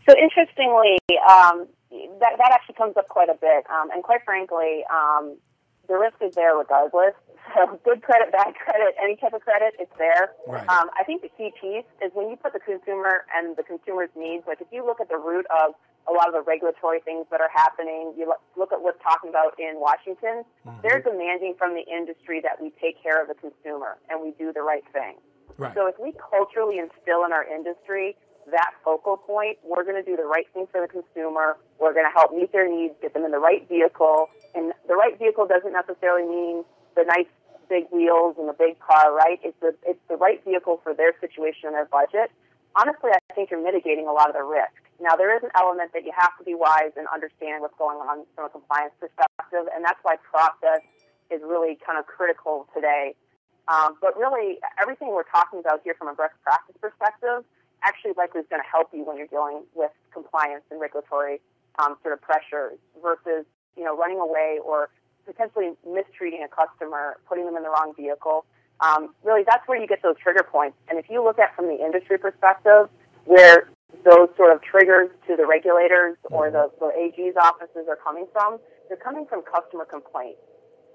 So 0.06 0.14
interestingly, 0.16 0.98
um, 1.28 1.66
that 2.20 2.38
that 2.38 2.50
actually 2.52 2.74
comes 2.76 2.96
up 2.96 3.08
quite 3.08 3.28
a 3.28 3.38
bit, 3.38 3.64
um, 3.70 3.90
and 3.90 4.02
quite 4.02 4.24
frankly, 4.24 4.84
um, 4.90 5.36
the 5.88 5.94
risk 5.94 6.16
is 6.20 6.34
there 6.34 6.56
regardless. 6.56 7.14
So 7.54 7.78
good 7.86 8.02
credit, 8.02 8.32
bad 8.32 8.58
credit, 8.58 8.98
any 9.00 9.14
type 9.14 9.32
of 9.32 9.40
credit, 9.40 9.74
it's 9.78 9.94
there. 9.96 10.34
Right. 10.48 10.66
Um, 10.68 10.90
I 10.98 11.04
think 11.04 11.22
the 11.22 11.30
key 11.38 11.54
piece 11.54 11.86
is 12.02 12.10
when 12.12 12.28
you 12.28 12.34
put 12.34 12.52
the 12.52 12.58
consumer 12.58 13.22
and 13.32 13.56
the 13.56 13.62
consumer's 13.62 14.10
needs. 14.16 14.42
Like 14.48 14.60
if 14.60 14.66
you 14.72 14.84
look 14.84 15.00
at 15.00 15.08
the 15.08 15.16
root 15.16 15.46
of 15.54 15.72
a 16.08 16.12
lot 16.12 16.26
of 16.26 16.34
the 16.34 16.42
regulatory 16.42 17.00
things 17.00 17.26
that 17.30 17.40
are 17.40 17.50
happening, 17.54 18.14
you 18.18 18.32
look, 18.56 18.72
at 18.72 18.82
what's 18.82 19.00
talking 19.02 19.30
about 19.30 19.54
in 19.58 19.78
Washington. 19.78 20.42
They're 20.82 21.00
demanding 21.00 21.54
from 21.58 21.74
the 21.74 21.86
industry 21.86 22.40
that 22.42 22.60
we 22.60 22.72
take 22.82 23.00
care 23.02 23.22
of 23.22 23.28
the 23.28 23.34
consumer 23.34 23.98
and 24.10 24.20
we 24.20 24.32
do 24.38 24.52
the 24.52 24.62
right 24.62 24.84
thing. 24.92 25.18
Right. 25.58 25.74
So 25.74 25.86
if 25.86 25.94
we 26.02 26.12
culturally 26.18 26.78
instill 26.78 27.24
in 27.24 27.32
our 27.32 27.46
industry 27.46 28.16
that 28.50 28.72
focal 28.84 29.16
point, 29.16 29.58
we're 29.64 29.84
going 29.84 29.96
to 29.96 30.06
do 30.08 30.16
the 30.16 30.24
right 30.26 30.46
thing 30.54 30.66
for 30.70 30.80
the 30.80 30.88
consumer. 30.88 31.56
We're 31.78 31.92
going 31.92 32.06
to 32.06 32.14
help 32.14 32.32
meet 32.32 32.52
their 32.52 32.68
needs, 32.68 32.94
get 33.02 33.14
them 33.14 33.24
in 33.24 33.30
the 33.30 33.42
right 33.42 33.66
vehicle. 33.68 34.28
And 34.54 34.72
the 34.88 34.94
right 34.94 35.18
vehicle 35.18 35.46
doesn't 35.46 35.72
necessarily 35.72 36.26
mean 36.28 36.64
the 36.94 37.04
nice 37.04 37.30
big 37.68 37.90
wheels 37.90 38.36
and 38.38 38.48
the 38.48 38.54
big 38.54 38.78
car, 38.78 39.14
right? 39.14 39.40
It's 39.42 39.58
the, 39.60 39.74
it's 39.84 40.00
the 40.08 40.16
right 40.16 40.42
vehicle 40.44 40.80
for 40.82 40.94
their 40.94 41.12
situation 41.20 41.66
and 41.66 41.74
their 41.74 41.90
budget. 41.90 42.30
Honestly, 42.76 43.10
I 43.10 43.34
think 43.34 43.50
you're 43.50 43.62
mitigating 43.62 44.06
a 44.06 44.12
lot 44.12 44.28
of 44.28 44.34
the 44.34 44.44
risk. 44.44 44.78
Now, 45.00 45.16
there 45.16 45.34
is 45.36 45.42
an 45.42 45.50
element 45.58 45.92
that 45.92 46.04
you 46.04 46.12
have 46.16 46.36
to 46.38 46.44
be 46.44 46.54
wise 46.54 46.92
and 46.96 47.06
understand 47.12 47.60
what's 47.60 47.76
going 47.76 47.98
on 47.98 48.24
from 48.34 48.46
a 48.46 48.48
compliance 48.48 48.92
perspective, 49.00 49.68
and 49.74 49.84
that's 49.84 50.00
why 50.02 50.16
process 50.16 50.80
is 51.30 51.42
really 51.44 51.76
kind 51.84 51.98
of 51.98 52.06
critical 52.06 52.68
today. 52.72 53.14
Um, 53.68 53.98
but 54.00 54.16
really, 54.16 54.58
everything 54.80 55.08
we're 55.08 55.28
talking 55.28 55.58
about 55.58 55.80
here 55.84 55.94
from 55.98 56.08
a 56.08 56.14
best 56.14 56.32
practice 56.44 56.76
perspective 56.80 57.44
actually 57.86 58.12
likely 58.16 58.40
is 58.40 58.46
going 58.50 58.62
to 58.62 58.68
help 58.68 58.90
you 58.92 59.04
when 59.06 59.16
you're 59.16 59.30
dealing 59.30 59.62
with 59.74 59.90
compliance 60.12 60.64
and 60.70 60.80
regulatory 60.80 61.40
um, 61.78 61.96
sort 62.02 62.12
of 62.12 62.20
pressures 62.20 62.78
versus 63.02 63.46
you 63.76 63.84
know 63.84 63.96
running 63.96 64.18
away 64.18 64.58
or 64.64 64.90
potentially 65.24 65.72
mistreating 65.86 66.44
a 66.44 66.50
customer, 66.50 67.18
putting 67.28 67.46
them 67.46 67.56
in 67.56 67.62
the 67.62 67.70
wrong 67.70 67.92
vehicle. 67.96 68.44
Um, 68.80 69.14
really, 69.24 69.42
that's 69.46 69.66
where 69.66 69.80
you 69.80 69.86
get 69.86 70.02
those 70.02 70.16
trigger 70.22 70.44
points. 70.44 70.76
And 70.88 70.98
if 70.98 71.06
you 71.08 71.24
look 71.24 71.38
at 71.38 71.54
from 71.56 71.66
the 71.66 71.78
industry 71.82 72.18
perspective, 72.18 72.88
where 73.24 73.68
those 74.04 74.28
sort 74.36 74.54
of 74.54 74.62
triggers 74.62 75.10
to 75.26 75.36
the 75.36 75.46
regulators 75.46 76.16
or 76.30 76.50
the, 76.50 76.70
the 76.78 76.92
AG's 76.94 77.34
offices 77.40 77.86
are 77.88 77.96
coming 77.96 78.26
from, 78.32 78.58
they're 78.88 78.96
coming 78.96 79.26
from 79.26 79.42
customer 79.42 79.84
complaints. 79.84 80.38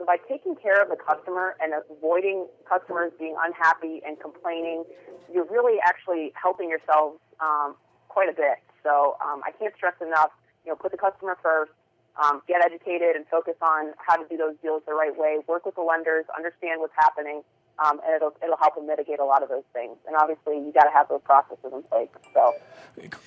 So 0.02 0.06
by 0.08 0.18
taking 0.28 0.56
care 0.56 0.82
of 0.82 0.90
the 0.90 0.96
customer 0.98 1.54
and 1.62 1.74
avoiding 1.78 2.48
customers 2.68 3.12
being 3.20 3.36
unhappy 3.38 4.02
and 4.04 4.20
complaining, 4.20 4.84
you're 5.32 5.46
really 5.46 5.78
actually 5.86 6.34
helping 6.34 6.70
yourselves 6.70 7.20
um, 7.40 7.76
quite 8.10 8.28
a 8.28 8.34
bit. 8.34 8.58
So 8.82 9.16
um, 9.22 9.42
I 9.46 9.52
can't 9.52 9.76
stress 9.78 9.94
enough, 10.02 10.32
you 10.66 10.72
know, 10.72 10.76
put 10.76 10.92
the 10.92 10.98
customer 10.98 11.38
first, 11.44 11.70
um, 12.18 12.42
get 12.48 12.66
educated 12.66 13.16
and 13.16 13.28
focus 13.30 13.54
on 13.62 13.94
how 13.98 14.16
to 14.16 14.28
do 14.28 14.38
those 14.38 14.56
deals 14.64 14.82
the 14.88 14.96
right 14.96 15.16
way, 15.16 15.38
work 15.48 15.68
with 15.68 15.76
the 15.76 15.84
lenders, 15.86 16.26
understand 16.36 16.82
what's 16.82 16.98
happening, 16.98 17.44
um, 17.78 18.02
and 18.04 18.16
it'll 18.16 18.34
it'll 18.42 18.58
help 18.58 18.74
them 18.74 18.88
mitigate 18.88 19.20
a 19.20 19.26
lot 19.26 19.44
of 19.44 19.50
those 19.50 19.70
things. 19.72 19.98
And 20.08 20.16
obviously, 20.16 20.56
you 20.56 20.72
got 20.74 20.86
to 20.86 20.92
have 20.92 21.10
those 21.10 21.22
processes 21.24 21.72
in 21.72 21.84
place. 21.84 22.10
So, 22.34 22.54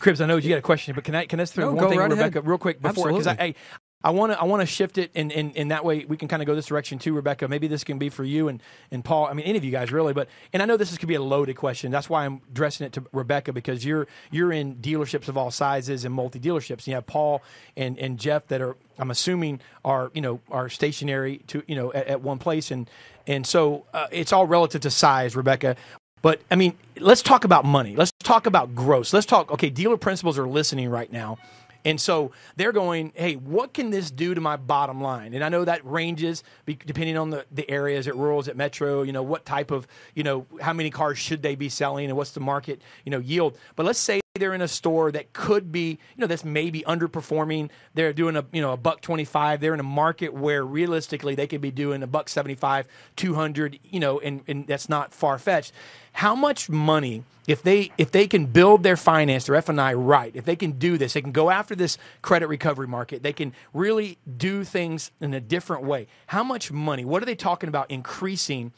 Cribs, 0.01 0.21
I 0.21 0.27
know 0.27 0.39
you 0.39 0.49
got 0.49 0.59
a 0.59 0.63
question, 0.63 0.97
but 0.97 1.05
can 1.05 1.15
I 1.15 1.27
can 1.27 1.39
I 1.39 1.45
throw 1.45 1.67
No, 1.67 1.75
one 1.75 1.85
go 1.85 1.89
thing, 1.91 1.99
right 2.01 2.11
Rebecca, 2.11 2.39
ahead. 2.41 2.49
real 2.49 2.59
quick 2.59 2.83
before 2.83 3.09
because 3.13 3.29
I, 3.29 3.31
Absolutely. 3.31 3.57
I 4.05 4.11
want 4.11 4.33
to 4.33 4.39
I 4.39 4.45
want 4.45 4.61
to 4.61 4.67
shift 4.67 4.99
it 4.99 5.11
and 5.15 5.33
in, 5.33 5.53
in, 5.53 5.69
that 5.69 5.83
way 5.83 6.05
we 6.05 6.19
can 6.19 6.29
kind 6.29 6.43
of 6.43 6.47
go 6.47 6.55
this 6.55 6.67
direction 6.67 6.99
too, 6.99 7.15
Rebecca. 7.15 7.49
Maybe 7.49 7.69
this 7.69 7.85
can 7.85 7.99
be 7.99 8.11
for 8.11 8.23
you 8.23 8.49
and, 8.49 8.63
and 8.91 9.03
Paul. 9.03 9.27
I 9.27 9.33
mean, 9.33 9.47
any 9.47 9.57
of 9.57 9.65
you 9.65 9.71
guys 9.71 9.91
really, 9.91 10.13
but 10.13 10.29
and 10.53 10.63
I 10.63 10.67
know 10.67 10.77
this 10.77 10.93
is 10.93 10.99
could 10.99 11.09
be 11.09 11.15
a 11.15 11.23
loaded 11.23 11.57
question. 11.57 11.91
That's 11.91 12.11
why 12.11 12.27
I'm 12.27 12.43
addressing 12.51 12.87
it 12.87 12.93
to 12.93 13.05
Rebecca 13.13 13.55
because 13.55 13.83
you're 13.83 14.07
you're 14.31 14.53
in 14.53 14.77
dealerships 14.77 15.29
of 15.29 15.39
all 15.39 15.51
sizes 15.51 16.05
and 16.05 16.15
multi 16.15 16.39
dealerships. 16.39 16.87
You 16.87 16.95
have 16.95 17.07
Paul 17.07 17.43
and, 17.79 17.99
and 17.99 18.19
Jeff 18.19 18.47
that 18.49 18.61
are 18.61 18.77
I'm 18.99 19.11
assuming 19.11 19.61
are 19.87 20.11
you 20.13 20.21
know 20.21 20.41
are 20.51 20.69
stationary 20.69 21.39
to 21.47 21.63
you 21.67 21.75
know 21.75 21.91
at, 21.95 22.07
at 22.07 22.21
one 22.21 22.39
place 22.39 22.71
and 22.71 22.91
and 23.27 23.47
so 23.47 23.87
uh, 23.95 24.09
it's 24.13 24.35
all 24.35 24.47
relative 24.47 24.83
to 24.83 24.91
size, 24.91 25.35
Rebecca. 25.35 25.77
But 26.21 26.43
I 26.51 26.57
mean, 26.57 26.77
let's 26.99 27.23
talk 27.23 27.45
about 27.45 27.65
money. 27.65 27.97
Let's 27.97 28.13
talk 28.23 28.47
about 28.47 28.75
gross. 28.75 29.15
Let's 29.15 29.27
talk. 29.27 29.51
Okay, 29.51 29.71
dealer 29.71 29.97
principals 29.97 30.39
are 30.39 30.47
listening 30.47 30.91
right 30.91 31.11
now. 31.11 31.39
And 31.85 32.01
so 32.01 32.33
they're 32.57 32.73
going, 32.73 33.13
hey, 33.15 33.37
what 33.37 33.75
can 33.75 33.91
this 33.91 34.11
do 34.11 34.35
to 34.35 34.41
my 34.41 34.57
bottom 34.57 35.01
line? 35.01 35.35
And 35.35 35.45
I 35.45 35.49
know 35.49 35.65
that 35.65 35.85
ranges 35.85 36.43
depending 36.67 37.17
on 37.19 37.31
the, 37.31 37.45
the 37.53 37.71
area. 37.71 37.99
Is 37.99 38.07
it 38.07 38.15
rural? 38.17 38.41
Is 38.41 38.49
it 38.49 38.57
metro? 38.57 39.03
You 39.03 39.13
know, 39.13 39.23
what 39.23 39.45
type 39.45 39.71
of, 39.71 39.87
you 40.15 40.23
know, 40.23 40.47
how 40.61 40.73
many 40.73 40.91
cars 40.91 41.19
should 41.19 41.43
they 41.43 41.55
be 41.55 41.69
selling 41.69 42.07
and 42.07 42.17
what's 42.17 42.33
the 42.33 42.41
market, 42.41 42.81
you 43.05 43.11
know, 43.11 43.19
yield? 43.19 43.59
But 43.77 43.85
let's 43.87 43.99
say 43.99 44.21
they're 44.37 44.53
in 44.53 44.63
a 44.63 44.67
store 44.67 45.13
that 45.13 45.33
could 45.33 45.71
be, 45.71 45.91
you 45.91 45.99
know, 46.17 46.27
that's 46.27 46.45
maybe 46.45 46.83
underperforming. 46.89 47.71
They're 47.95 48.13
doing 48.13 48.35
a, 48.35 48.45
you 48.53 48.61
know, 48.61 48.73
a 48.73 48.77
buck 48.77 49.01
25. 49.01 49.61
They're 49.61 49.75
in 49.75 49.79
a 49.79 49.85
market 49.85 50.35
where 50.35 50.65
realistically 50.65 51.37
they 51.37 51.47
could 51.47 51.61
be 51.61 51.71
doing 51.71 52.03
a 52.03 52.09
buck 52.09 52.29
75, 52.29 52.89
200, 53.15 53.79
you 53.85 54.01
know, 54.01 54.19
and, 54.19 54.43
and 54.49 54.67
that's 54.67 54.89
not 54.89 55.15
far 55.15 55.39
fetched. 55.39 55.73
How 56.15 56.35
much 56.35 56.69
money, 56.69 57.23
if 57.47 57.63
they 57.63 57.93
if 57.97 58.11
they 58.11 58.27
can 58.27 58.47
build 58.47 58.83
their 58.83 58.97
finance, 58.97 59.47
their 59.47 59.55
F 59.55 59.69
and 59.69 59.81
I 59.81 59.93
right, 59.95 60.35
if 60.35 60.45
they 60.45 60.57
can 60.57 60.73
do 60.81 60.99
this, 60.99 61.13
they 61.13 61.23
can 61.23 61.31
go 61.31 61.49
after 61.49 61.77
this 61.77 61.97
credit 62.21 62.49
recovery 62.49 62.89
market. 62.89 63.23
They 63.23 63.33
can 63.33 63.53
really 63.73 64.19
do 64.37 64.65
things 64.65 65.13
in 65.21 65.33
a 65.33 65.41
different 65.41 65.85
way. 65.85 66.09
How 66.27 66.43
much 66.43 66.73
money? 66.73 67.05
What 67.05 67.23
are 67.23 67.27
they 67.27 67.37
talking 67.37 67.69
about 67.69 67.89
increasing 67.89 68.73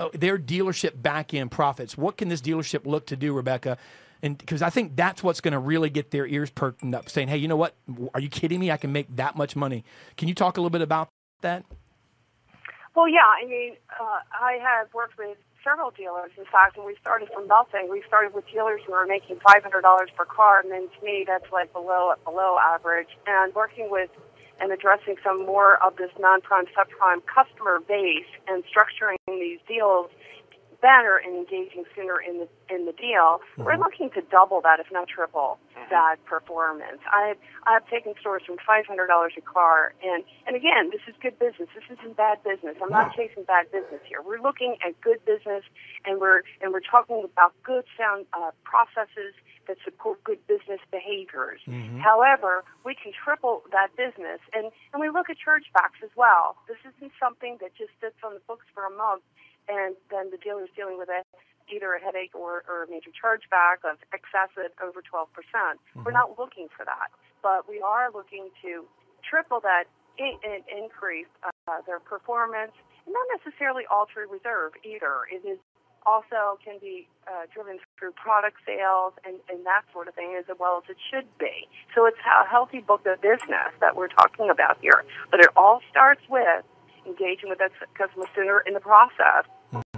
uh, 0.00 0.08
their 0.14 0.36
dealership 0.36 1.00
back 1.00 1.32
end 1.32 1.52
profits? 1.52 1.96
What 1.96 2.16
can 2.16 2.28
this 2.28 2.40
dealership 2.40 2.86
look 2.86 3.06
to 3.06 3.14
do, 3.14 3.32
Rebecca? 3.32 3.78
And 4.22 4.36
because 4.36 4.62
I 4.62 4.70
think 4.70 4.96
that's 4.96 5.22
what's 5.22 5.40
going 5.40 5.52
to 5.52 5.58
really 5.58 5.90
get 5.90 6.10
their 6.10 6.26
ears 6.26 6.50
perked 6.50 6.84
up, 6.94 7.08
saying, 7.08 7.28
"Hey, 7.28 7.38
you 7.38 7.48
know 7.48 7.56
what? 7.56 7.74
Are 8.14 8.20
you 8.20 8.28
kidding 8.28 8.60
me? 8.60 8.70
I 8.70 8.76
can 8.76 8.92
make 8.92 9.14
that 9.16 9.36
much 9.36 9.56
money." 9.56 9.84
Can 10.16 10.28
you 10.28 10.34
talk 10.34 10.56
a 10.56 10.60
little 10.60 10.70
bit 10.70 10.82
about 10.82 11.08
that? 11.40 11.64
Well, 12.94 13.08
yeah, 13.08 13.26
I 13.42 13.46
mean, 13.46 13.76
uh, 14.00 14.20
I 14.32 14.58
have 14.60 14.92
worked 14.92 15.16
with 15.16 15.38
several 15.62 15.90
dealers, 15.90 16.32
in 16.36 16.44
fact, 16.46 16.76
and 16.76 16.84
we 16.84 16.96
started 17.00 17.28
from 17.32 17.46
nothing. 17.46 17.88
We 17.90 18.02
started 18.06 18.34
with 18.34 18.44
dealers 18.52 18.80
who 18.86 18.92
were 18.92 19.06
making 19.06 19.36
$500 19.36 20.14
per 20.16 20.24
car, 20.24 20.60
and 20.60 20.70
then 20.70 20.88
to 20.88 21.04
me, 21.04 21.24
that's 21.26 21.50
like 21.52 21.72
below 21.72 22.14
below 22.24 22.58
average. 22.58 23.08
And 23.26 23.54
working 23.54 23.90
with 23.90 24.10
and 24.60 24.72
addressing 24.72 25.16
some 25.24 25.46
more 25.46 25.82
of 25.82 25.96
this 25.96 26.10
non-prime, 26.18 26.66
subprime 26.76 27.22
customer 27.24 27.80
base 27.80 28.28
and 28.46 28.62
structuring 28.68 29.16
these 29.26 29.58
deals 29.66 30.10
better 30.80 31.20
and 31.20 31.36
engaging 31.36 31.84
sooner 31.94 32.20
in 32.20 32.40
the 32.40 32.48
in 32.72 32.86
the 32.86 32.92
deal, 32.92 33.40
we're 33.56 33.72
mm-hmm. 33.72 33.82
looking 33.82 34.10
to 34.10 34.22
double 34.30 34.60
that, 34.62 34.80
if 34.80 34.86
not 34.92 35.08
triple 35.08 35.58
mm-hmm. 35.76 35.90
that 35.90 36.16
performance. 36.24 37.00
I've 37.12 37.36
I've 37.66 37.86
taken 37.88 38.14
stores 38.20 38.42
from 38.46 38.56
five 38.66 38.86
hundred 38.86 39.08
dollars 39.08 39.32
a 39.36 39.40
car, 39.42 39.92
and 40.02 40.24
and 40.46 40.56
again, 40.56 40.90
this 40.90 41.02
is 41.08 41.14
good 41.20 41.38
business. 41.38 41.68
This 41.74 41.86
isn't 41.98 42.16
bad 42.16 42.42
business. 42.42 42.76
I'm 42.82 42.90
not 42.90 43.14
chasing 43.14 43.44
bad 43.44 43.70
business 43.70 44.00
here. 44.08 44.22
We're 44.24 44.40
looking 44.42 44.76
at 44.86 44.98
good 45.00 45.24
business, 45.24 45.64
and 46.04 46.20
we're 46.20 46.42
and 46.60 46.72
we're 46.72 46.84
talking 46.84 47.22
about 47.24 47.52
good 47.62 47.84
sound 47.96 48.26
uh, 48.32 48.50
processes 48.64 49.34
that 49.68 49.76
support 49.84 50.22
good 50.24 50.40
business 50.46 50.80
behaviors. 50.90 51.60
Mm-hmm. 51.68 52.00
However, 52.00 52.64
we 52.84 52.94
can 52.94 53.12
triple 53.12 53.62
that 53.72 53.94
business, 53.96 54.40
and 54.54 54.72
and 54.92 55.00
we 55.00 55.10
look 55.10 55.30
at 55.30 55.36
chargebacks 55.36 56.00
as 56.02 56.10
well. 56.16 56.56
This 56.66 56.78
isn't 56.82 57.12
something 57.20 57.58
that 57.60 57.74
just 57.76 57.92
sits 58.00 58.16
on 58.24 58.34
the 58.34 58.42
books 58.48 58.66
for 58.74 58.84
a 58.86 58.90
month 58.90 59.22
and 59.70 59.94
then 60.10 60.34
the 60.34 60.38
dealer 60.42 60.66
is 60.66 60.72
dealing 60.74 60.98
with 60.98 61.08
a, 61.08 61.22
either 61.70 61.94
a 61.94 62.00
headache 62.02 62.34
or, 62.34 62.66
or 62.66 62.84
a 62.84 62.88
major 62.90 63.14
chargeback 63.14 63.86
of 63.86 64.02
excessive 64.10 64.74
over 64.82 64.98
12%. 64.98 65.30
percent 65.30 65.78
We're 65.94 66.10
not 66.10 66.34
looking 66.38 66.66
for 66.74 66.84
that, 66.84 67.14
but 67.42 67.70
we 67.70 67.80
are 67.80 68.10
looking 68.10 68.50
to 68.66 68.84
triple 69.22 69.62
that 69.62 69.86
in, 70.18 70.34
in, 70.42 70.66
increase 70.66 71.30
uh, 71.46 71.80
their 71.86 72.00
performance, 72.00 72.74
and 73.06 73.14
not 73.14 73.26
necessarily 73.38 73.84
alter 73.86 74.26
reserve 74.26 74.74
either. 74.82 75.30
It 75.30 75.46
is 75.46 75.58
also 76.06 76.58
can 76.64 76.78
be 76.80 77.06
uh, 77.28 77.44
driven 77.52 77.78
through 77.98 78.12
product 78.12 78.56
sales 78.64 79.12
and, 79.24 79.36
and 79.52 79.64
that 79.66 79.84
sort 79.92 80.08
of 80.08 80.14
thing 80.14 80.32
as 80.38 80.44
well 80.58 80.82
as 80.82 80.88
it 80.88 80.96
should 81.12 81.28
be. 81.38 81.68
So 81.94 82.06
it's 82.06 82.18
a 82.24 82.48
healthy 82.48 82.80
book 82.80 83.04
of 83.06 83.20
business 83.20 83.72
that 83.80 83.96
we're 83.96 84.08
talking 84.08 84.48
about 84.50 84.78
here. 84.80 85.04
But 85.30 85.40
it 85.40 85.48
all 85.56 85.80
starts 85.90 86.22
with 86.28 86.64
engaging 87.06 87.48
with 87.48 87.58
that 87.58 87.72
customer 87.94 88.26
sooner 88.34 88.60
in 88.60 88.74
the 88.74 88.80
process 88.80 89.44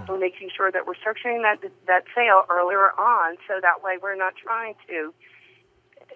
and 0.09 0.19
making 0.19 0.49
sure 0.55 0.71
that 0.71 0.85
we're 0.85 0.95
structuring 0.95 1.41
that 1.43 1.61
that 1.87 2.03
sale 2.15 2.43
earlier 2.49 2.91
on 2.99 3.37
so 3.47 3.59
that 3.61 3.83
way 3.83 3.97
we're 4.01 4.15
not 4.15 4.33
trying 4.35 4.75
to 4.87 5.13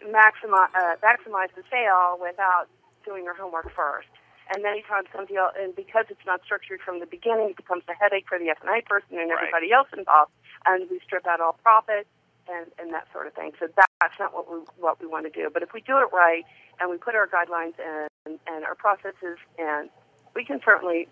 maximize 0.05 0.71
uh, 0.75 0.95
maximize 1.03 1.49
the 1.55 1.63
sale 1.71 2.17
without 2.21 2.67
doing 3.05 3.23
your 3.23 3.35
homework 3.35 3.71
first. 3.75 4.07
And 4.53 4.63
many 4.63 4.81
times 4.83 5.07
some 5.13 5.25
deal 5.25 5.49
and 5.59 5.75
because 5.75 6.05
it's 6.09 6.25
not 6.25 6.41
structured 6.43 6.79
from 6.81 6.99
the 6.99 7.05
beginning 7.05 7.51
it 7.51 7.57
becomes 7.57 7.83
a 7.89 7.93
headache 7.93 8.25
for 8.27 8.39
the 8.39 8.49
F 8.49 8.57
and 8.61 8.69
I 8.69 8.81
person 8.81 9.19
and 9.19 9.31
everybody 9.31 9.71
else 9.71 9.87
involved 9.95 10.31
and 10.65 10.89
we 10.89 10.99
strip 11.03 11.27
out 11.27 11.41
all 11.41 11.59
profit 11.63 12.07
and, 12.47 12.67
and 12.79 12.93
that 12.93 13.07
sort 13.11 13.27
of 13.27 13.33
thing. 13.33 13.51
So 13.59 13.67
that's 13.75 14.19
not 14.19 14.33
what 14.33 14.51
we 14.51 14.59
what 14.79 15.01
we 15.01 15.07
want 15.07 15.25
to 15.25 15.33
do. 15.33 15.49
But 15.51 15.63
if 15.63 15.73
we 15.73 15.81
do 15.81 15.97
it 15.99 16.09
right 16.13 16.43
and 16.79 16.89
we 16.89 16.97
put 16.97 17.15
our 17.15 17.27
guidelines 17.27 17.75
in 17.79 18.39
and 18.47 18.63
our 18.63 18.75
processes 18.75 19.39
and 19.57 19.89
we 20.35 20.45
can 20.45 20.59
certainly 20.63 21.07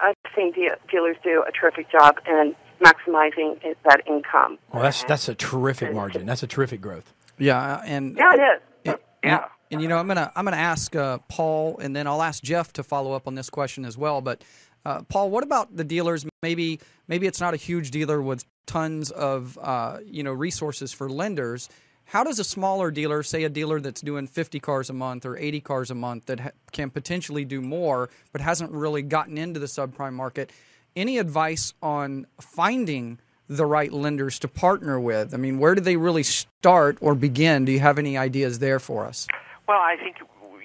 I've 0.00 0.14
seen 0.34 0.52
de- 0.52 0.76
dealers 0.90 1.16
do 1.22 1.44
a 1.46 1.52
terrific 1.52 1.90
job 1.90 2.16
in 2.26 2.54
maximizing 2.80 3.62
it- 3.64 3.78
that 3.84 4.02
income. 4.06 4.58
Well, 4.72 4.82
that's 4.82 5.04
that's 5.04 5.28
a 5.28 5.34
terrific 5.34 5.94
margin. 5.94 6.26
That's 6.26 6.42
a 6.42 6.46
terrific 6.46 6.80
growth. 6.80 7.12
Yeah, 7.38 7.80
and 7.84 8.16
Yeah, 8.16 8.34
it 8.34 8.40
is. 8.40 8.60
And, 8.84 8.98
Yeah. 9.24 9.44
And, 9.70 9.80
you 9.80 9.88
know, 9.88 9.96
I'm 9.96 10.06
gonna 10.06 10.30
I'm 10.36 10.44
gonna 10.44 10.56
ask 10.58 10.94
uh, 10.94 11.18
Paul, 11.28 11.78
and 11.78 11.96
then 11.96 12.06
I'll 12.06 12.20
ask 12.20 12.42
Jeff 12.42 12.72
to 12.74 12.82
follow 12.82 13.14
up 13.14 13.26
on 13.26 13.34
this 13.36 13.48
question 13.48 13.86
as 13.86 13.96
well. 13.96 14.20
But 14.20 14.42
uh, 14.84 15.00
Paul, 15.08 15.30
what 15.30 15.44
about 15.44 15.74
the 15.76 15.84
dealers? 15.84 16.26
Maybe 16.42 16.78
maybe 17.08 17.26
it's 17.26 17.40
not 17.40 17.54
a 17.54 17.56
huge 17.56 17.90
dealer 17.90 18.20
with 18.20 18.44
tons 18.66 19.10
of 19.10 19.58
uh, 19.62 19.98
you 20.04 20.22
know 20.24 20.32
resources 20.32 20.92
for 20.92 21.08
lenders. 21.08 21.70
How 22.12 22.24
does 22.24 22.38
a 22.38 22.44
smaller 22.44 22.90
dealer, 22.90 23.22
say 23.22 23.44
a 23.44 23.48
dealer 23.48 23.80
that's 23.80 24.02
doing 24.02 24.26
50 24.26 24.60
cars 24.60 24.90
a 24.90 24.92
month 24.92 25.24
or 25.24 25.38
80 25.38 25.62
cars 25.62 25.90
a 25.90 25.94
month, 25.94 26.26
that 26.26 26.40
ha- 26.40 26.50
can 26.70 26.90
potentially 26.90 27.46
do 27.46 27.62
more 27.62 28.10
but 28.32 28.42
hasn't 28.42 28.70
really 28.70 29.00
gotten 29.00 29.38
into 29.38 29.58
the 29.58 29.64
subprime 29.64 30.12
market, 30.12 30.52
any 30.94 31.16
advice 31.16 31.72
on 31.82 32.26
finding 32.38 33.18
the 33.48 33.64
right 33.64 33.90
lenders 33.90 34.38
to 34.40 34.48
partner 34.48 35.00
with? 35.00 35.32
I 35.32 35.38
mean, 35.38 35.58
where 35.58 35.74
do 35.74 35.80
they 35.80 35.96
really 35.96 36.22
start 36.22 36.98
or 37.00 37.14
begin? 37.14 37.64
Do 37.64 37.72
you 37.72 37.80
have 37.80 37.98
any 37.98 38.18
ideas 38.18 38.58
there 38.58 38.78
for 38.78 39.06
us? 39.06 39.26
Well, 39.66 39.80
I 39.80 39.96
think 39.96 40.16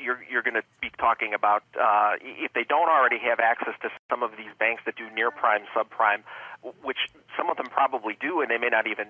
you're 0.08 0.24
you're 0.32 0.42
going 0.42 0.56
to 0.56 0.64
be 0.80 0.90
talking 0.98 1.34
about 1.34 1.64
uh, 1.76 2.16
if 2.24 2.54
they 2.54 2.64
don't 2.64 2.88
already 2.88 3.20
have 3.20 3.40
access 3.42 3.76
to 3.84 3.90
some 4.10 4.24
of 4.24 4.32
these 4.40 4.56
banks 4.58 4.82
that 4.86 4.96
do 4.96 5.04
near 5.12 5.30
prime, 5.30 5.64
subprime, 5.76 6.24
which 6.82 7.12
some 7.36 7.50
of 7.50 7.58
them 7.58 7.68
probably 7.68 8.16
do, 8.20 8.40
and 8.40 8.50
they 8.50 8.58
may 8.58 8.70
not 8.70 8.88
even 8.88 9.08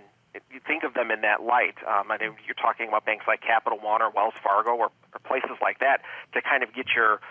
think 0.65 0.83
of 0.83 0.95
them 0.95 1.11
in 1.11 1.21
that 1.21 1.43
light. 1.43 1.77
Um, 1.85 2.09
I 2.09 2.17
think 2.17 2.35
you're 2.45 2.57
talking 2.57 2.87
about 2.87 3.05
banks 3.05 3.25
like 3.27 3.41
Capital 3.41 3.77
One 3.77 4.01
or 4.01 4.09
Wells 4.09 4.33
Fargo 4.43 4.71
or, 4.71 4.89
or 5.13 5.19
places 5.23 5.57
like 5.61 5.79
that 5.79 6.01
to 6.33 6.41
kind 6.41 6.63
of 6.63 6.73
get 6.73 6.87
your 6.95 7.21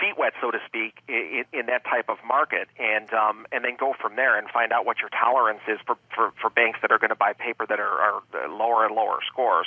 feet 0.00 0.18
wet, 0.18 0.32
so 0.40 0.50
to 0.50 0.58
speak, 0.66 1.02
in, 1.08 1.44
in 1.52 1.66
that 1.66 1.84
type 1.84 2.08
of 2.08 2.18
market, 2.26 2.68
and 2.78 3.12
um, 3.12 3.46
and 3.50 3.64
then 3.64 3.76
go 3.78 3.94
from 4.00 4.14
there 4.14 4.38
and 4.38 4.48
find 4.50 4.72
out 4.72 4.86
what 4.86 4.98
your 5.00 5.10
tolerance 5.10 5.64
is 5.66 5.78
for 5.86 5.96
for, 6.14 6.32
for 6.40 6.50
banks 6.50 6.78
that 6.82 6.92
are 6.92 6.98
going 6.98 7.10
to 7.10 7.18
buy 7.18 7.32
paper 7.32 7.66
that 7.66 7.80
are, 7.80 7.98
are 8.06 8.22
lower 8.48 8.86
and 8.86 8.94
lower 8.94 9.18
scores, 9.26 9.66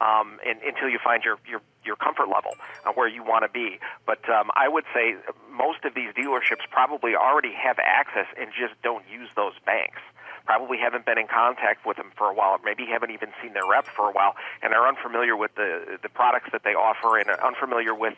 um, 0.00 0.38
and, 0.46 0.60
until 0.62 0.88
you 0.88 0.98
find 1.02 1.24
your 1.24 1.38
your 1.48 1.60
your 1.84 1.96
comfort 1.96 2.28
level 2.28 2.52
uh, 2.84 2.92
where 2.92 3.08
you 3.08 3.22
want 3.22 3.44
to 3.44 3.48
be. 3.48 3.78
But 4.06 4.28
um, 4.28 4.50
I 4.54 4.68
would 4.68 4.84
say 4.94 5.16
most 5.50 5.84
of 5.84 5.94
these 5.94 6.12
dealerships 6.12 6.68
probably 6.70 7.14
already 7.14 7.52
have 7.54 7.78
access 7.78 8.26
and 8.38 8.50
just 8.52 8.80
don't 8.82 9.04
use 9.10 9.28
those 9.36 9.54
banks 9.64 10.00
probably 10.48 10.78
haven't 10.78 11.04
been 11.04 11.18
in 11.18 11.26
contact 11.26 11.84
with 11.84 11.98
them 11.98 12.10
for 12.16 12.30
a 12.30 12.32
while, 12.32 12.56
maybe 12.64 12.86
haven't 12.86 13.10
even 13.10 13.28
seen 13.42 13.52
their 13.52 13.66
rep 13.68 13.86
for 13.86 14.08
a 14.08 14.12
while, 14.12 14.34
and 14.62 14.72
are 14.72 14.88
unfamiliar 14.88 15.36
with 15.36 15.54
the 15.56 15.98
the 16.02 16.08
products 16.08 16.48
that 16.52 16.62
they 16.64 16.72
offer 16.72 17.18
and 17.18 17.28
are 17.28 17.46
unfamiliar 17.46 17.94
with 17.94 18.14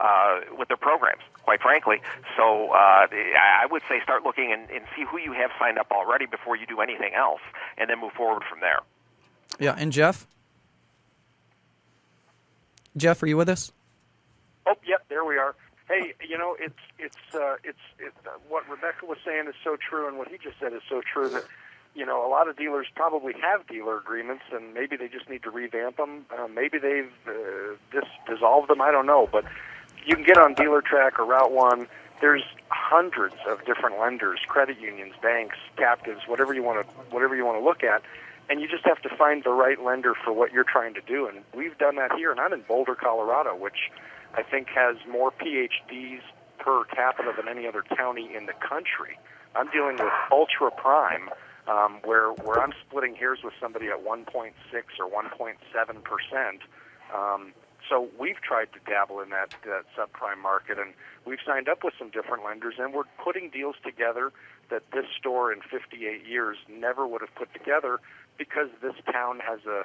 uh, 0.00 0.40
with 0.56 0.68
their 0.68 0.78
programs, 0.78 1.20
quite 1.42 1.60
frankly. 1.60 2.00
So 2.38 2.70
uh, 2.70 3.06
I 3.06 3.66
would 3.70 3.82
say 3.86 4.00
start 4.02 4.24
looking 4.24 4.50
and, 4.50 4.70
and 4.70 4.86
see 4.96 5.04
who 5.04 5.18
you 5.18 5.34
have 5.34 5.50
signed 5.58 5.78
up 5.78 5.88
already 5.92 6.24
before 6.24 6.56
you 6.56 6.64
do 6.66 6.80
anything 6.80 7.12
else, 7.12 7.42
and 7.76 7.90
then 7.90 8.00
move 8.00 8.12
forward 8.12 8.44
from 8.48 8.60
there. 8.60 8.80
Yeah, 9.60 9.74
and 9.76 9.92
Jeff? 9.92 10.26
Jeff, 12.96 13.22
are 13.22 13.26
you 13.26 13.36
with 13.36 13.48
us? 13.48 13.72
Oh, 14.66 14.74
yep, 14.86 15.04
there 15.08 15.24
we 15.24 15.36
are. 15.36 15.54
Hey, 15.88 16.14
you 16.26 16.38
know, 16.38 16.56
it's 16.58 16.78
it's 16.98 17.34
uh, 17.34 17.56
it's 17.62 17.78
it, 17.98 18.12
uh, 18.26 18.30
what 18.48 18.68
Rebecca 18.68 19.04
was 19.04 19.18
saying 19.24 19.48
is 19.48 19.54
so 19.62 19.76
true, 19.76 20.08
and 20.08 20.16
what 20.16 20.28
he 20.28 20.38
just 20.38 20.58
said 20.58 20.72
is 20.72 20.80
so 20.88 21.02
true 21.02 21.28
that 21.28 21.44
you 21.94 22.06
know 22.06 22.26
a 22.26 22.30
lot 22.30 22.48
of 22.48 22.56
dealers 22.56 22.86
probably 22.94 23.34
have 23.42 23.66
dealer 23.66 23.98
agreements, 23.98 24.44
and 24.52 24.72
maybe 24.72 24.96
they 24.96 25.08
just 25.08 25.28
need 25.28 25.42
to 25.42 25.50
revamp 25.50 25.98
them. 25.98 26.24
Uh, 26.36 26.46
maybe 26.48 26.78
they've 26.78 27.12
uh, 27.26 27.32
dis- 27.92 28.08
dissolved 28.26 28.70
them. 28.70 28.80
I 28.80 28.90
don't 28.90 29.06
know, 29.06 29.28
but 29.30 29.44
you 30.06 30.14
can 30.14 30.24
get 30.24 30.38
on 30.38 30.54
Dealer 30.54 30.80
Track 30.80 31.18
or 31.18 31.26
Route 31.26 31.52
One. 31.52 31.86
There's 32.22 32.44
hundreds 32.68 33.34
of 33.46 33.62
different 33.66 33.98
lenders, 34.00 34.40
credit 34.46 34.80
unions, 34.80 35.12
banks, 35.20 35.56
captives, 35.76 36.22
whatever 36.26 36.54
you 36.54 36.62
want 36.62 36.86
to 36.86 36.94
whatever 37.10 37.36
you 37.36 37.44
want 37.44 37.58
to 37.58 37.64
look 37.64 37.84
at, 37.84 38.02
and 38.48 38.60
you 38.60 38.68
just 38.68 38.84
have 38.84 39.00
to 39.02 39.08
find 39.16 39.42
the 39.44 39.50
right 39.50 39.82
lender 39.82 40.14
for 40.24 40.32
what 40.32 40.52
you're 40.52 40.64
trying 40.64 40.94
to 40.94 41.00
do. 41.00 41.26
And 41.26 41.44
we've 41.54 41.76
done 41.78 41.96
that 41.96 42.12
here, 42.12 42.30
and 42.30 42.40
I'm 42.40 42.52
in 42.52 42.62
Boulder, 42.62 42.94
Colorado, 42.94 43.56
which 43.56 43.90
I 44.34 44.42
think 44.42 44.68
has 44.68 44.96
more 45.10 45.32
PhDs 45.32 46.20
per 46.58 46.84
capita 46.84 47.32
than 47.36 47.48
any 47.48 47.66
other 47.66 47.82
county 47.96 48.30
in 48.34 48.46
the 48.46 48.52
country. 48.52 49.18
I'm 49.54 49.70
dealing 49.70 49.96
with 49.96 50.12
ultra 50.32 50.70
prime, 50.70 51.30
um, 51.68 52.00
where 52.04 52.32
where 52.32 52.60
I'm 52.60 52.72
splitting 52.86 53.14
hairs 53.14 53.40
with 53.42 53.54
somebody 53.60 53.86
at 53.88 54.04
1.6 54.04 54.52
or 54.98 55.10
1.7 55.10 56.02
percent. 56.02 56.60
Um, 57.14 57.52
so 57.88 58.08
we've 58.18 58.40
tried 58.40 58.72
to 58.72 58.80
dabble 58.90 59.20
in 59.20 59.30
that, 59.30 59.54
that 59.64 59.84
subprime 59.96 60.40
market, 60.42 60.78
and 60.78 60.94
we've 61.26 61.38
signed 61.46 61.68
up 61.68 61.84
with 61.84 61.94
some 61.98 62.10
different 62.10 62.44
lenders, 62.44 62.74
and 62.78 62.94
we're 62.94 63.08
putting 63.22 63.50
deals 63.50 63.76
together 63.84 64.32
that 64.70 64.82
this 64.92 65.04
store 65.18 65.52
in 65.52 65.60
58 65.60 66.26
years 66.26 66.56
never 66.68 67.06
would 67.06 67.20
have 67.20 67.34
put 67.34 67.52
together 67.52 68.00
because 68.38 68.68
this 68.82 68.94
town 69.10 69.40
has 69.40 69.60
a 69.66 69.84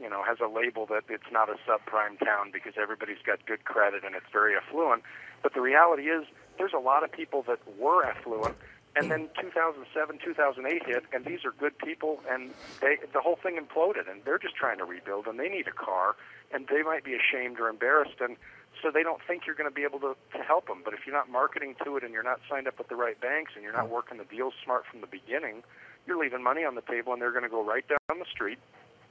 you 0.00 0.08
know 0.08 0.22
has 0.22 0.38
a 0.40 0.48
label 0.48 0.86
that 0.86 1.04
it's 1.08 1.30
not 1.32 1.48
a 1.48 1.56
subprime 1.68 2.18
town 2.18 2.50
because 2.52 2.74
everybody's 2.80 3.22
got 3.24 3.44
good 3.46 3.64
credit 3.64 4.04
and 4.04 4.14
it's 4.14 4.30
very 4.32 4.54
affluent. 4.56 5.02
But 5.42 5.54
the 5.54 5.60
reality 5.60 6.04
is 6.04 6.26
there's 6.58 6.74
a 6.74 6.80
lot 6.80 7.04
of 7.04 7.12
people 7.12 7.42
that 7.48 7.58
were 7.78 8.04
affluent 8.04 8.56
and 8.96 9.10
then 9.10 9.28
2007 9.40 10.18
2008 10.24 10.86
hit 10.86 11.04
and 11.12 11.24
these 11.24 11.44
are 11.44 11.52
good 11.52 11.76
people 11.78 12.20
and 12.28 12.50
they 12.80 12.98
the 13.12 13.20
whole 13.20 13.36
thing 13.36 13.58
imploded 13.58 14.10
and 14.10 14.24
they're 14.24 14.38
just 14.38 14.54
trying 14.54 14.78
to 14.78 14.84
rebuild 14.84 15.26
and 15.26 15.38
they 15.38 15.48
need 15.48 15.66
a 15.68 15.72
car 15.72 16.16
and 16.52 16.66
they 16.68 16.82
might 16.82 17.04
be 17.04 17.14
ashamed 17.14 17.60
or 17.60 17.68
embarrassed 17.68 18.20
and 18.20 18.36
so 18.82 18.90
they 18.90 19.02
don't 19.02 19.20
think 19.26 19.46
you're 19.46 19.54
going 19.54 19.68
to 19.68 19.74
be 19.74 19.82
able 19.84 19.98
to, 19.98 20.16
to 20.36 20.42
help 20.42 20.66
them 20.66 20.82
but 20.84 20.92
if 20.92 21.00
you're 21.06 21.14
not 21.14 21.30
marketing 21.30 21.74
to 21.84 21.96
it 21.96 22.02
and 22.02 22.12
you're 22.12 22.24
not 22.24 22.40
signed 22.48 22.66
up 22.66 22.78
with 22.78 22.88
the 22.88 22.96
right 22.96 23.20
banks 23.20 23.52
and 23.54 23.62
you're 23.62 23.72
not 23.72 23.88
working 23.88 24.18
the 24.18 24.24
deals 24.24 24.54
smart 24.64 24.84
from 24.90 25.00
the 25.00 25.06
beginning 25.06 25.62
you're 26.06 26.18
leaving 26.18 26.42
money 26.42 26.64
on 26.64 26.74
the 26.74 26.82
table 26.82 27.12
and 27.12 27.20
they're 27.20 27.32
going 27.32 27.44
to 27.44 27.48
go 27.48 27.64
right 27.64 27.84
down 27.88 28.18
the 28.18 28.26
street 28.30 28.58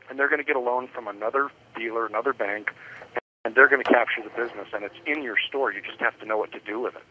and 0.09 0.17
they're 0.17 0.29
going 0.29 0.39
to 0.39 0.45
get 0.45 0.55
a 0.55 0.59
loan 0.59 0.87
from 0.87 1.07
another 1.07 1.49
dealer 1.75 2.05
another 2.05 2.33
bank 2.33 2.69
and 3.45 3.55
they're 3.55 3.69
going 3.69 3.83
to 3.83 3.89
capture 3.89 4.21
the 4.23 4.29
business 4.29 4.67
and 4.73 4.83
it's 4.83 4.95
in 5.05 5.23
your 5.23 5.35
store 5.47 5.71
you 5.73 5.81
just 5.81 5.99
have 5.99 6.17
to 6.19 6.25
know 6.25 6.37
what 6.37 6.51
to 6.51 6.59
do 6.61 6.79
with 6.79 6.95
it 6.95 7.03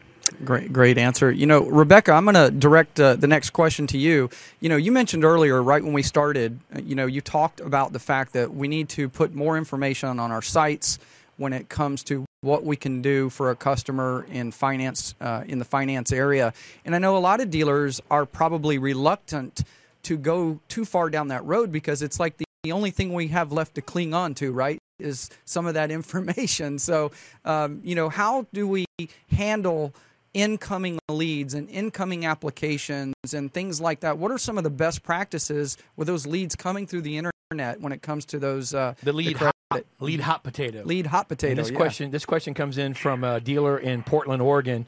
Great, 0.45 0.71
great 0.71 0.97
answer. 0.97 1.31
You 1.31 1.45
know, 1.45 1.65
Rebecca, 1.65 2.11
I'm 2.11 2.25
going 2.25 2.35
to 2.35 2.51
direct 2.51 2.99
uh, 2.99 3.15
the 3.15 3.27
next 3.27 3.49
question 3.51 3.87
to 3.87 3.97
you. 3.97 4.29
You 4.59 4.69
know, 4.69 4.77
you 4.77 4.91
mentioned 4.91 5.25
earlier, 5.25 5.61
right 5.61 5.83
when 5.83 5.93
we 5.93 6.03
started, 6.03 6.59
uh, 6.75 6.79
you 6.79 6.95
know, 6.95 7.07
you 7.07 7.21
talked 7.21 7.59
about 7.59 7.93
the 7.93 7.99
fact 7.99 8.33
that 8.33 8.53
we 8.53 8.67
need 8.67 8.89
to 8.89 9.09
put 9.09 9.33
more 9.33 9.57
information 9.57 10.19
on 10.19 10.31
our 10.31 10.41
sites 10.41 10.99
when 11.39 11.53
it 11.53 11.69
comes 11.69 12.03
to 12.03 12.25
what 12.41 12.63
we 12.63 12.75
can 12.75 13.01
do 13.01 13.29
for 13.29 13.49
a 13.49 13.55
customer 13.55 14.25
in 14.29 14.51
finance 14.51 15.15
uh, 15.19 15.43
in 15.47 15.57
the 15.57 15.65
finance 15.65 16.11
area. 16.11 16.53
And 16.85 16.93
I 16.93 16.99
know 16.99 17.17
a 17.17 17.19
lot 17.19 17.41
of 17.41 17.49
dealers 17.49 18.01
are 18.11 18.25
probably 18.25 18.77
reluctant 18.77 19.63
to 20.03 20.17
go 20.17 20.59
too 20.67 20.85
far 20.85 21.09
down 21.09 21.29
that 21.29 21.43
road 21.45 21.71
because 21.71 22.01
it's 22.01 22.19
like 22.19 22.37
the, 22.37 22.45
the 22.63 22.71
only 22.71 22.91
thing 22.91 23.13
we 23.13 23.29
have 23.29 23.51
left 23.51 23.75
to 23.75 23.81
cling 23.81 24.13
on 24.13 24.33
to, 24.35 24.51
right? 24.51 24.79
Is 24.99 25.29
some 25.45 25.65
of 25.65 25.73
that 25.73 25.91
information. 25.99 26.77
So, 26.77 27.11
um, 27.45 27.81
you 27.83 27.95
know, 27.95 28.09
how 28.09 28.45
do 28.53 28.67
we 28.67 28.85
handle 29.31 29.93
incoming 30.33 30.99
leads 31.09 31.53
and 31.53 31.69
incoming 31.69 32.25
applications 32.25 33.15
and 33.33 33.51
things 33.53 33.81
like 33.81 34.01
that? 34.01 34.17
What 34.17 34.31
are 34.31 34.37
some 34.37 34.57
of 34.57 34.63
the 34.63 34.69
best 34.69 35.03
practices 35.03 35.77
with 35.95 36.07
those 36.07 36.27
leads 36.27 36.55
coming 36.55 36.85
through 36.85 37.01
the 37.01 37.17
internet 37.17 37.81
when 37.81 37.91
it 37.91 38.01
comes 38.01 38.25
to 38.25 38.39
those 38.39 38.73
uh, 38.73 38.93
the 39.03 39.13
lead 39.13 39.37
credit? 39.37 39.55
Hot, 39.71 39.83
lead 39.99 40.21
hot 40.21 40.43
potato. 40.43 40.83
lead 40.83 41.07
hot 41.07 41.27
potato? 41.27 41.51
And 41.51 41.59
this 41.59 41.71
yeah. 41.71 41.77
question 41.77 42.11
this 42.11 42.25
question 42.25 42.53
comes 42.53 42.77
in 42.77 42.93
from 42.93 43.23
a 43.23 43.39
dealer 43.39 43.77
in 43.77 44.03
Portland, 44.03 44.41
Oregon, 44.41 44.87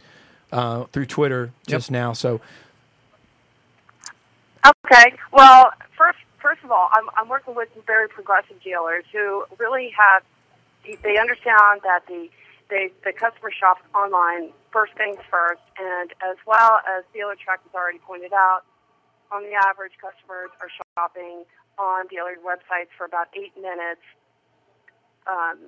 uh, 0.52 0.86
through 0.86 1.06
Twitter 1.06 1.52
just 1.68 1.92
now. 1.92 2.14
So 2.14 2.42
Okay. 4.66 5.14
Well, 5.32 5.72
first, 5.98 6.20
first 6.42 6.64
of 6.64 6.72
all, 6.72 6.90
I'm, 6.94 7.10
I'm 7.18 7.30
working 7.30 7.56
with 7.56 7.70
some 7.74 7.84
very 7.88 8.08
progressive 8.08 8.62
dealers 8.62 9.06
who 9.12 9.46
really 9.58 9.92
have, 9.98 10.24
they 10.84 11.18
understand 11.18 11.82
that 11.84 12.06
the, 12.08 12.30
they, 12.70 12.92
the 13.04 13.14
customer 13.14 13.52
shops 13.52 13.82
online 13.96 14.52
first 14.72 14.94
things 14.96 15.18
first, 15.30 15.62
and 15.80 16.12
as 16.24 16.38
well 16.46 16.80
as 16.88 17.04
Dealer 17.14 17.36
Track 17.36 17.62
has 17.64 17.74
already 17.74 18.00
pointed 18.00 18.34
out, 18.34 18.62
on 19.32 19.44
the 19.44 19.54
average, 19.56 19.94
customers 20.00 20.52
are 20.60 20.70
shopping 20.96 21.44
on 21.80 22.08
dealer 22.08 22.36
websites 22.44 22.92
for 22.98 23.06
about 23.06 23.28
eight 23.34 23.56
minutes, 23.56 24.04
um, 25.28 25.60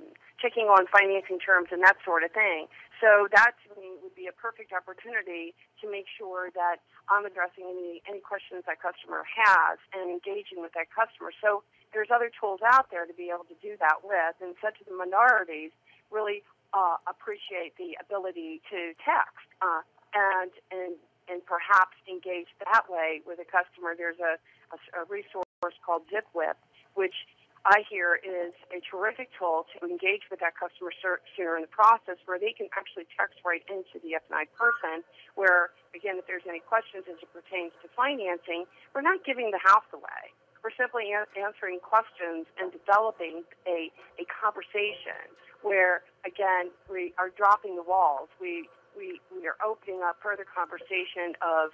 checking 0.42 0.68
on 0.68 0.86
financing 0.92 1.40
terms 1.40 1.70
and 1.72 1.84
that 1.84 1.98
sort 2.04 2.24
of 2.24 2.32
thing. 2.32 2.68
So 3.00 3.28
that 3.36 3.56
to 3.68 3.76
me 3.80 4.00
would 4.00 4.16
be 4.16 4.28
a 4.28 4.36
perfect 4.36 4.72
opportunity 4.72 5.56
to 5.84 5.92
make 5.92 6.08
sure 6.08 6.50
that 6.56 6.80
I'm 7.12 7.28
addressing 7.28 7.68
any 7.68 8.00
any 8.08 8.24
questions 8.24 8.64
that 8.68 8.80
customer 8.80 9.28
has 9.28 9.80
and 9.92 10.08
engaging 10.08 10.64
with 10.64 10.72
that 10.74 10.88
customer. 10.88 11.36
So 11.44 11.64
there's 11.92 12.10
other 12.10 12.32
tools 12.32 12.64
out 12.64 12.90
there 12.90 13.06
to 13.06 13.14
be 13.14 13.30
able 13.30 13.46
to 13.52 13.58
do 13.60 13.76
that 13.80 14.02
with, 14.02 14.36
and 14.40 14.56
such 14.64 14.80
as 14.80 14.88
the 14.88 14.96
minorities 14.96 15.76
really 16.12 16.44
uh, 16.72 16.98
appreciate 17.06 17.78
the 17.78 17.98
ability 18.00 18.64
to 18.72 18.96
text 19.04 19.48
uh, 19.62 19.84
and 20.16 20.52
and 20.72 20.96
and 21.28 21.40
perhaps 21.46 21.96
engage 22.08 22.52
that 22.60 22.84
way 22.92 23.24
with 23.24 23.40
a 23.40 23.48
customer. 23.48 23.96
There's 23.96 24.20
a, 24.20 24.36
a, 24.76 24.78
a 25.00 25.02
resource 25.08 25.78
called 25.86 26.04
ZipWhip, 26.12 26.60
which 26.96 27.16
I 27.64 27.88
hear 27.88 28.20
is 28.20 28.52
a 28.76 28.84
terrific 28.84 29.32
tool 29.40 29.64
to 29.72 29.88
engage 29.88 30.28
with 30.28 30.44
that 30.44 30.52
customer 30.60 30.92
sooner 31.00 31.56
in 31.56 31.64
the 31.64 31.72
process 31.72 32.20
where 32.28 32.36
they 32.36 32.52
can 32.52 32.68
actually 32.76 33.08
text 33.16 33.40
right 33.48 33.64
into 33.72 34.04
the 34.04 34.20
F&I 34.20 34.52
person 34.52 35.00
where, 35.40 35.72
again, 35.96 36.20
if 36.20 36.28
there's 36.28 36.44
any 36.44 36.60
questions 36.60 37.08
as 37.08 37.16
it 37.24 37.32
pertains 37.32 37.72
to 37.80 37.88
financing, 37.96 38.68
we're 38.92 39.06
not 39.06 39.24
giving 39.24 39.56
the 39.56 39.64
house 39.64 39.88
away. 39.96 40.36
We're 40.60 40.76
simply 40.76 41.16
an- 41.16 41.28
answering 41.40 41.80
questions 41.80 42.52
and 42.60 42.68
developing 42.72 43.48
a, 43.64 43.88
a 44.20 44.28
conversation 44.28 45.32
where, 45.64 46.04
again, 46.28 46.68
we 46.92 47.16
are 47.16 47.32
dropping 47.32 47.80
the 47.80 47.88
walls. 47.88 48.28
We, 48.44 48.68
we, 48.92 49.24
we 49.32 49.48
are 49.48 49.56
opening 49.64 50.04
up 50.04 50.20
further 50.20 50.44
conversation 50.44 51.40
of 51.40 51.72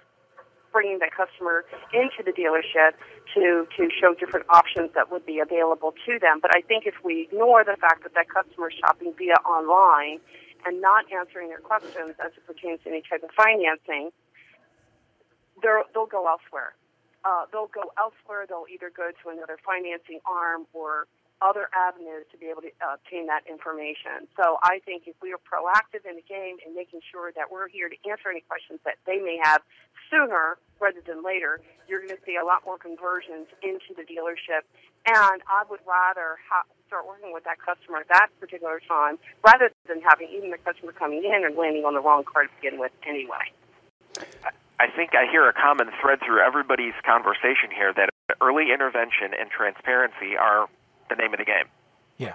bringing 0.72 0.98
the 0.98 1.10
customer 1.10 1.64
into 1.92 2.22
the 2.24 2.32
dealership 2.32 2.92
to 3.34 3.66
to 3.76 3.88
show 3.90 4.14
different 4.14 4.46
options 4.48 4.90
that 4.94 5.10
would 5.10 5.26
be 5.26 5.38
available 5.38 5.94
to 6.06 6.18
them. 6.18 6.40
But 6.40 6.54
I 6.54 6.60
think 6.62 6.86
if 6.86 6.94
we 7.04 7.28
ignore 7.30 7.64
the 7.64 7.76
fact 7.80 8.02
that 8.04 8.14
that 8.14 8.28
customer 8.28 8.70
is 8.70 8.76
shopping 8.78 9.14
via 9.16 9.38
online 9.46 10.20
and 10.66 10.80
not 10.80 11.04
answering 11.12 11.48
their 11.48 11.60
questions 11.60 12.14
as 12.24 12.32
it 12.36 12.46
pertains 12.46 12.80
to 12.84 12.90
any 12.90 13.02
type 13.08 13.22
of 13.22 13.30
financing, 13.32 14.10
they'll 15.62 16.06
go 16.06 16.28
elsewhere. 16.28 16.74
Uh, 17.24 17.44
they'll 17.52 17.68
go 17.68 17.92
elsewhere. 17.98 18.46
They'll 18.48 18.68
either 18.72 18.90
go 18.90 19.10
to 19.10 19.28
another 19.28 19.58
financing 19.64 20.20
arm 20.24 20.66
or 20.72 21.06
other 21.42 21.68
avenues 21.72 22.28
to 22.32 22.36
be 22.36 22.46
able 22.46 22.62
to 22.62 22.72
uh, 22.80 23.00
obtain 23.00 23.26
that 23.26 23.42
information. 23.48 24.28
So 24.36 24.60
I 24.62 24.80
think 24.84 25.04
if 25.08 25.16
we 25.20 25.32
are 25.32 25.40
proactive 25.40 26.04
in 26.08 26.16
the 26.16 26.26
game 26.28 26.60
and 26.64 26.74
making 26.74 27.00
sure 27.08 27.32
that 27.32 27.50
we're 27.50 27.68
here 27.68 27.88
to 27.88 27.96
answer 28.08 28.28
any 28.28 28.44
questions 28.44 28.80
that 28.84 28.96
they 29.06 29.18
may 29.18 29.40
have 29.42 29.62
sooner 30.12 30.58
rather 30.80 31.00
than 31.04 31.24
later, 31.24 31.60
you're 31.88 32.00
going 32.00 32.12
to 32.12 32.22
see 32.24 32.36
a 32.36 32.44
lot 32.44 32.62
more 32.64 32.76
conversions 32.76 33.48
into 33.62 33.96
the 33.96 34.04
dealership. 34.04 34.68
And 35.08 35.40
I 35.48 35.64
would 35.68 35.80
rather 35.88 36.36
ha- 36.44 36.68
start 36.86 37.06
working 37.06 37.32
with 37.32 37.44
that 37.44 37.56
customer 37.62 38.04
at 38.04 38.08
that 38.08 38.28
particular 38.40 38.80
time 38.84 39.16
rather 39.44 39.70
than 39.88 40.02
having 40.02 40.28
even 40.28 40.50
the 40.50 40.58
customer 40.58 40.92
coming 40.92 41.24
in 41.24 41.44
and 41.44 41.56
landing 41.56 41.84
on 41.84 41.94
the 41.94 42.00
wrong 42.00 42.24
car 42.24 42.44
to 42.44 42.50
begin 42.60 42.78
with 42.78 42.92
anyway. 43.06 43.48
I 44.80 44.88
think 44.96 45.12
I 45.14 45.30
hear 45.30 45.46
a 45.48 45.52
common 45.52 45.88
thread 46.00 46.20
through 46.24 46.40
everybody's 46.40 46.96
conversation 47.04 47.68
here 47.68 47.92
that 47.94 48.08
early 48.40 48.72
intervention 48.72 49.36
and 49.38 49.50
transparency 49.50 50.36
are 50.40 50.68
the 51.10 51.16
name 51.16 51.32
of 51.32 51.38
the 51.38 51.44
game. 51.44 51.66
Yeah. 52.16 52.34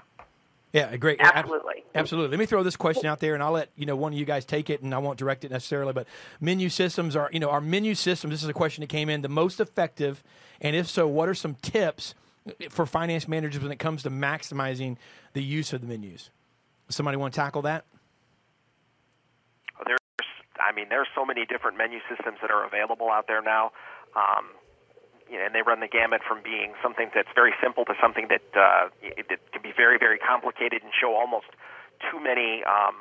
Yeah, 0.73 0.95
great. 0.97 1.21
Absolutely. 1.21 1.85
Absolutely. 1.95 2.31
Let 2.31 2.39
me 2.39 2.45
throw 2.45 2.61
this 2.61 2.75
question 2.75 3.05
out 3.05 3.21
there, 3.21 3.33
and 3.33 3.41
I'll 3.41 3.53
let 3.53 3.69
you 3.77 3.85
know 3.85 3.95
one 3.95 4.11
of 4.11 4.19
you 4.19 4.25
guys 4.25 4.43
take 4.43 4.69
it, 4.69 4.81
and 4.81 4.93
I 4.93 4.97
won't 4.97 5.17
direct 5.17 5.45
it 5.45 5.51
necessarily. 5.51 5.93
But 5.93 6.05
menu 6.41 6.67
systems 6.67 7.15
are, 7.15 7.29
you 7.31 7.39
know, 7.39 7.49
our 7.49 7.61
menu 7.61 7.95
systems. 7.95 8.31
This 8.31 8.43
is 8.43 8.49
a 8.49 8.53
question 8.53 8.81
that 8.81 8.89
came 8.89 9.09
in. 9.09 9.21
The 9.21 9.29
most 9.29 9.61
effective, 9.61 10.21
and 10.59 10.75
if 10.75 10.89
so, 10.89 11.07
what 11.07 11.29
are 11.29 11.33
some 11.33 11.55
tips 11.61 12.13
for 12.69 12.85
finance 12.85 13.25
managers 13.25 13.63
when 13.63 13.71
it 13.71 13.79
comes 13.79 14.03
to 14.03 14.11
maximizing 14.11 14.97
the 15.31 15.41
use 15.41 15.71
of 15.71 15.79
the 15.79 15.87
menus? 15.87 16.29
Somebody 16.89 17.15
want 17.15 17.33
to 17.33 17.39
tackle 17.39 17.61
that? 17.61 17.85
There's, 19.85 19.99
I 20.59 20.75
mean, 20.75 20.87
there's 20.89 21.07
so 21.15 21.25
many 21.25 21.45
different 21.45 21.77
menu 21.77 21.99
systems 22.09 22.39
that 22.41 22.51
are 22.51 22.65
available 22.65 23.09
out 23.09 23.27
there 23.27 23.41
now. 23.41 23.71
Um, 24.15 24.49
you 25.29 25.37
know, 25.37 25.45
and 25.45 25.55
they 25.55 25.61
run 25.61 25.79
the 25.79 25.87
gamut 25.87 26.21
from 26.27 26.41
being 26.43 26.73
something 26.81 27.09
that's 27.13 27.29
very 27.35 27.53
simple 27.61 27.85
to 27.85 27.93
something 28.01 28.27
that 28.29 28.43
uh, 28.55 28.89
it, 29.01 29.25
it 29.29 29.39
can 29.51 29.61
be 29.61 29.73
very, 29.75 29.97
very 29.97 30.17
complicated 30.17 30.83
and 30.83 30.91
show 30.99 31.15
almost 31.15 31.47
too 32.11 32.19
many 32.21 32.63
um, 32.63 32.95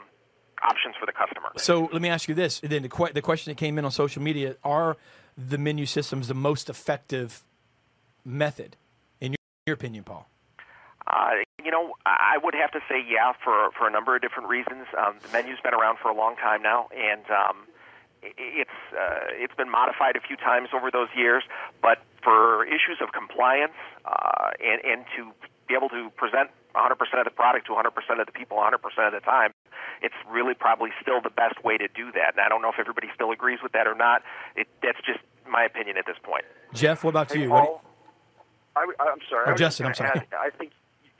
options 0.62 0.94
for 0.98 1.06
the 1.06 1.12
customer. 1.12 1.50
So 1.56 1.88
let 1.92 2.00
me 2.00 2.08
ask 2.08 2.28
you 2.28 2.34
this: 2.34 2.60
then 2.60 2.82
the, 2.82 2.88
que- 2.88 3.12
the 3.12 3.22
question 3.22 3.50
that 3.50 3.56
came 3.58 3.78
in 3.78 3.84
on 3.84 3.90
social 3.90 4.22
media: 4.22 4.56
Are 4.64 4.96
the 5.36 5.58
menu 5.58 5.86
systems 5.86 6.28
the 6.28 6.34
most 6.34 6.70
effective 6.70 7.42
method, 8.24 8.76
in 9.20 9.32
your, 9.32 9.38
your 9.66 9.74
opinion, 9.74 10.04
Paul? 10.04 10.28
Uh, 11.06 11.44
you 11.62 11.70
know, 11.70 11.94
I 12.06 12.38
would 12.42 12.54
have 12.54 12.70
to 12.72 12.80
say 12.88 13.04
yeah 13.06 13.32
for 13.44 13.70
for 13.76 13.86
a 13.86 13.90
number 13.90 14.16
of 14.16 14.22
different 14.22 14.48
reasons. 14.48 14.86
Um, 14.96 15.16
the 15.22 15.28
menu's 15.28 15.60
been 15.62 15.74
around 15.74 15.98
for 16.00 16.10
a 16.10 16.14
long 16.14 16.36
time 16.36 16.62
now, 16.62 16.88
and 16.96 17.24
um, 17.30 17.66
it's 18.38 18.78
uh, 18.92 19.28
it's 19.36 19.54
been 19.54 19.70
modified 19.70 20.16
a 20.16 20.20
few 20.20 20.36
times 20.36 20.68
over 20.74 20.90
those 20.90 21.08
years. 21.16 21.44
But 21.82 21.98
for 22.22 22.64
issues 22.64 22.98
of 23.00 23.12
compliance 23.12 23.76
uh, 24.04 24.50
and 24.60 24.80
and 24.84 25.04
to 25.16 25.32
be 25.68 25.74
able 25.74 25.88
to 25.88 26.10
present 26.16 26.50
100% 26.74 26.92
of 26.92 27.24
the 27.24 27.30
product 27.30 27.66
to 27.66 27.72
100% 27.72 28.20
of 28.20 28.26
the 28.26 28.32
people 28.32 28.58
100% 28.58 28.74
of 29.06 29.12
the 29.12 29.20
time, 29.20 29.52
it's 30.02 30.14
really 30.28 30.54
probably 30.54 30.90
still 31.00 31.20
the 31.22 31.30
best 31.30 31.62
way 31.64 31.78
to 31.78 31.88
do 31.88 32.12
that. 32.12 32.34
And 32.36 32.40
I 32.44 32.48
don't 32.48 32.60
know 32.60 32.68
if 32.68 32.78
everybody 32.78 33.08
still 33.14 33.30
agrees 33.30 33.60
with 33.62 33.72
that 33.72 33.86
or 33.86 33.94
not. 33.94 34.22
It, 34.56 34.68
that's 34.82 34.98
just 35.06 35.20
my 35.48 35.64
opinion 35.64 35.96
at 35.96 36.06
this 36.06 36.16
point. 36.22 36.44
Jeff, 36.74 37.04
what 37.04 37.10
about 37.10 37.32
Hey, 37.32 37.42
you? 37.42 37.50
What 37.50 37.60
do 37.60 37.66
Paul, 37.66 37.82
I, 38.76 39.12
am 39.12 39.18
sorry. 39.30 39.44
Oh, 39.48 39.52
I 39.52 39.54
Justin, 39.54 39.86
I'm 39.86 39.94
sorry. 39.94 40.10
add, 40.16 40.26
I 40.38 40.50
think 40.50 40.72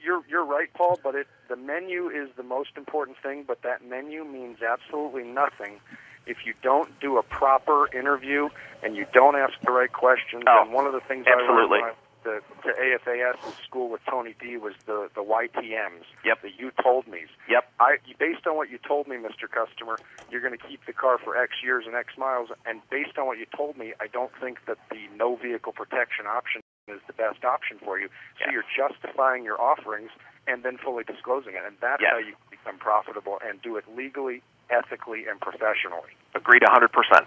you're 0.03 0.23
you're 0.29 0.45
right, 0.45 0.73
Paul. 0.75 0.99
But 1.03 1.15
it 1.15 1.27
the 1.49 1.57
menu 1.57 2.09
is 2.09 2.29
the 2.37 2.43
most 2.43 2.71
important 2.77 3.17
thing. 3.23 3.45
But 3.47 3.63
that 3.63 3.85
menu 3.85 4.25
means 4.25 4.59
absolutely 4.61 5.25
nothing 5.25 5.81
if 6.27 6.39
you 6.47 6.55
don't 6.63 6.89
do 7.01 7.19
a 7.19 7.23
proper 7.23 7.89
interview 7.97 8.49
and 8.83 8.97
you 8.97 9.07
don't 9.13 9.37
ask 9.37 9.55
the 9.65 9.73
right 9.73 9.93
questions. 9.93 10.45
Oh, 10.47 10.63
and 10.63 10.73
one 10.73 10.87
of 10.87 10.93
the 10.93 11.01
things 11.01 11.27
absolutely. 11.27 11.79
I 11.79 11.83
learned 11.83 11.97
to 12.25 12.41
AFAS 12.73 13.37
in 13.47 13.53
school 13.67 13.91
with 13.91 14.01
Tony 14.09 14.35
D 14.41 14.57
was 14.57 14.73
the 14.87 15.11
the 15.15 15.23
YTMs. 15.23 16.05
Yep. 16.25 16.41
The 16.43 16.51
you 16.57 16.71
told 16.83 17.07
me's. 17.07 17.29
Yep. 17.49 17.65
I 17.81 17.97
based 18.19 18.47
on 18.47 18.57
what 18.57 18.71
you 18.71 18.79
told 18.79 19.07
me, 19.09 19.17
Mr. 19.17 19.45
Customer, 19.51 19.99
you're 20.31 20.41
going 20.41 20.57
to 20.57 20.67
keep 20.67 20.81
the 20.87 20.95
car 20.95 21.19
for 21.23 21.37
X 21.37 21.53
years 21.63 21.85
and 21.87 21.95
X 21.95 22.17
miles. 22.17 22.49
And 22.65 22.81
based 22.91 23.19
on 23.19 23.27
what 23.27 23.39
you 23.39 23.47
told 23.55 23.77
me, 23.77 23.93
I 24.01 24.07
don't 24.07 24.33
think 24.41 24.65
that 24.67 24.79
the 24.91 25.05
no 25.17 25.37
vehicle 25.37 25.73
protection 25.73 26.27
option 26.27 26.63
is 26.89 27.01
the 27.07 27.13
best 27.13 27.45
option 27.45 27.79
for 27.85 27.99
you. 27.99 28.09
So 28.39 28.47
Yeah. 28.47 28.53
you're 28.53 28.65
justifying 28.77 29.45
your 29.45 29.61
offerings 29.61 30.11
and 30.47 30.63
then 30.63 30.77
fully 30.77 31.05
disclosing 31.05 31.55
it, 31.55 31.63
and 31.67 31.77
that's 31.81 32.03
Yes. 32.03 32.11
how 32.13 32.19
you 32.19 32.35
become 32.51 32.77
profitable 32.79 33.39
and 33.45 33.61
do 33.63 33.77
it 33.77 33.85
legally, 33.97 34.43
ethically, 34.71 35.27
and 35.29 35.41
professionally. 35.41 36.11
Agreed 36.35 36.63
100%. 36.63 37.27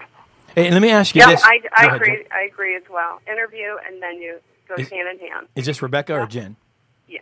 Hey, 0.55 0.71
let 0.71 0.81
me 0.81 0.89
ask 0.89 1.15
you 1.15 1.21
Yeah, 1.21 1.31
this. 1.31 1.43
I, 1.43 1.59
I 1.75 1.95
agree. 1.95 2.17
Jen. 2.17 2.25
I 2.31 2.41
agree 2.41 2.75
as 2.75 2.83
well. 2.89 3.19
Interview 3.27 3.75
and 3.85 3.99
menu 3.99 4.39
goes 4.67 4.79
Is- 4.79 4.89
hand 4.89 5.07
in 5.19 5.27
hand. 5.27 5.47
Is 5.55 5.65
this 5.65 5.81
Rebecca 5.81 6.13
or 6.13 6.25
Jen? 6.25 6.55
Yeah, 7.07 7.19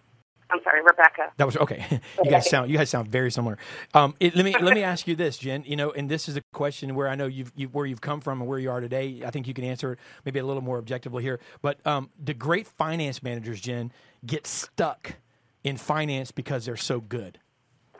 I'm 0.49 0.59
sorry, 0.63 0.81
Rebecca. 0.81 1.31
That 1.37 1.45
was 1.45 1.57
okay. 1.57 1.85
you 2.23 2.31
guys 2.31 2.49
sound 2.49 2.71
you 2.71 2.77
guys 2.77 2.89
sound 2.89 3.09
very 3.09 3.29
similar. 3.31 3.57
Um, 3.93 4.15
it, 4.19 4.35
let 4.35 4.45
me 4.45 4.55
let 4.59 4.73
me 4.73 4.83
ask 4.83 5.07
you 5.07 5.15
this, 5.15 5.37
Jen. 5.37 5.63
You 5.65 5.75
know, 5.75 5.91
and 5.91 6.09
this 6.09 6.29
is 6.29 6.37
a 6.37 6.41
question 6.53 6.95
where 6.95 7.07
I 7.09 7.15
know 7.15 7.25
you've 7.27 7.51
you, 7.55 7.67
where 7.67 7.85
you've 7.85 8.01
come 8.01 8.21
from 8.21 8.39
and 8.41 8.49
where 8.49 8.59
you 8.59 8.71
are 8.71 8.79
today. 8.79 9.21
I 9.25 9.31
think 9.31 9.47
you 9.47 9.53
can 9.53 9.63
answer 9.65 9.93
it 9.93 9.99
maybe 10.23 10.39
a 10.39 10.45
little 10.45 10.63
more 10.63 10.77
objectively 10.77 11.23
here. 11.23 11.39
But 11.61 11.85
um, 11.85 12.09
do 12.23 12.33
great 12.33 12.67
finance 12.67 13.21
managers, 13.21 13.59
Jen, 13.59 13.91
get 14.25 14.47
stuck 14.47 15.15
in 15.63 15.77
finance 15.77 16.31
because 16.31 16.65
they're 16.65 16.77
so 16.77 17.01
good? 17.01 17.39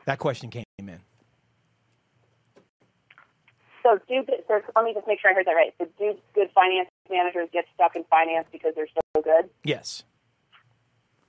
That 0.06 0.18
question 0.18 0.50
came 0.50 0.64
in. 0.78 1.00
So, 3.86 4.02
do 4.10 4.26
good, 4.26 4.42
so 4.50 4.58
let 4.74 4.82
me 4.84 4.94
just 4.98 5.06
make 5.06 5.22
sure 5.22 5.30
I 5.30 5.34
heard 5.34 5.46
that 5.46 5.54
right. 5.54 5.70
So, 5.78 5.86
do 5.94 6.18
good 6.34 6.50
finance 6.50 6.90
managers 7.08 7.46
get 7.54 7.66
stuck 7.72 7.94
in 7.94 8.02
finance 8.10 8.50
because 8.50 8.74
they're 8.74 8.90
so 8.90 9.22
good? 9.22 9.46
Yes. 9.62 10.02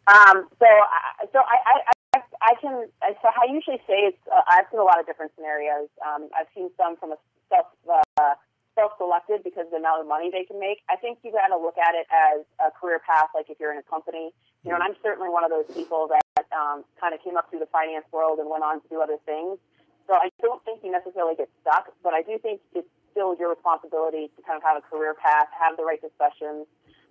Um, 0.10 0.50
so, 0.58 0.66
I- 0.66 1.30
so 1.30 1.38
I, 1.46 1.58
I, 1.62 1.76
I, 2.18 2.20
I 2.42 2.54
can. 2.58 2.90
So, 3.22 3.28
I 3.30 3.46
usually 3.54 3.78
say 3.86 4.10
it's. 4.10 4.18
Uh, 4.26 4.42
I've 4.50 4.66
seen 4.74 4.80
a 4.82 4.84
lot 4.90 5.00
of 5.00 5.06
different 5.06 5.34
scenarios. 5.38 5.86
Um, 6.02 6.34
I've 6.34 6.50
seen 6.58 6.74
some 6.82 6.98
from 6.98 7.12
a 7.14 7.18
self 7.54 7.68
uh, 7.86 8.34
self-selected 8.74 9.44
because 9.46 9.70
of 9.70 9.78
the 9.78 9.78
amount 9.78 10.02
of 10.02 10.08
money 10.10 10.30
they 10.34 10.46
can 10.46 10.58
make. 10.60 10.82
I 10.90 10.96
think 10.98 11.20
you 11.22 11.30
got 11.30 11.54
to 11.54 11.58
look 11.62 11.78
at 11.78 11.94
it 11.94 12.10
as 12.10 12.42
a 12.58 12.74
career 12.74 12.98
path. 13.06 13.30
Like 13.38 13.54
if 13.54 13.60
you're 13.62 13.72
in 13.72 13.78
a 13.78 13.86
company, 13.86 14.34
you 14.66 14.70
know. 14.74 14.82
And 14.82 14.84
I'm 14.84 14.98
certainly 15.06 15.30
one 15.30 15.46
of 15.46 15.54
those 15.54 15.70
people 15.78 16.10
that 16.10 16.26
um, 16.58 16.86
kind 16.98 17.14
of 17.14 17.22
came 17.22 17.38
up 17.38 17.52
through 17.54 17.62
the 17.62 17.70
finance 17.70 18.10
world 18.10 18.40
and 18.42 18.50
went 18.50 18.64
on 18.66 18.82
to 18.82 18.88
do 18.90 18.98
other 18.98 19.22
things. 19.30 19.62
So 20.08 20.16
I 20.16 20.32
don't 20.42 20.64
think 20.64 20.82
you 20.84 20.92
necessarily 20.92 21.36
get 21.36 21.50
stuck, 21.62 21.92
but 22.02 22.14
I 22.14 22.24
do 22.24 22.40
think 22.40 22.62
it's 22.74 22.88
still 23.12 23.36
your 23.36 23.50
responsibility 23.52 24.32
to 24.36 24.40
kind 24.44 24.56
of 24.56 24.64
have 24.64 24.80
a 24.80 24.86
career 24.88 25.14
path, 25.14 25.48
have 25.52 25.76
the 25.76 25.84
right 25.84 26.00
discussions. 26.02 26.66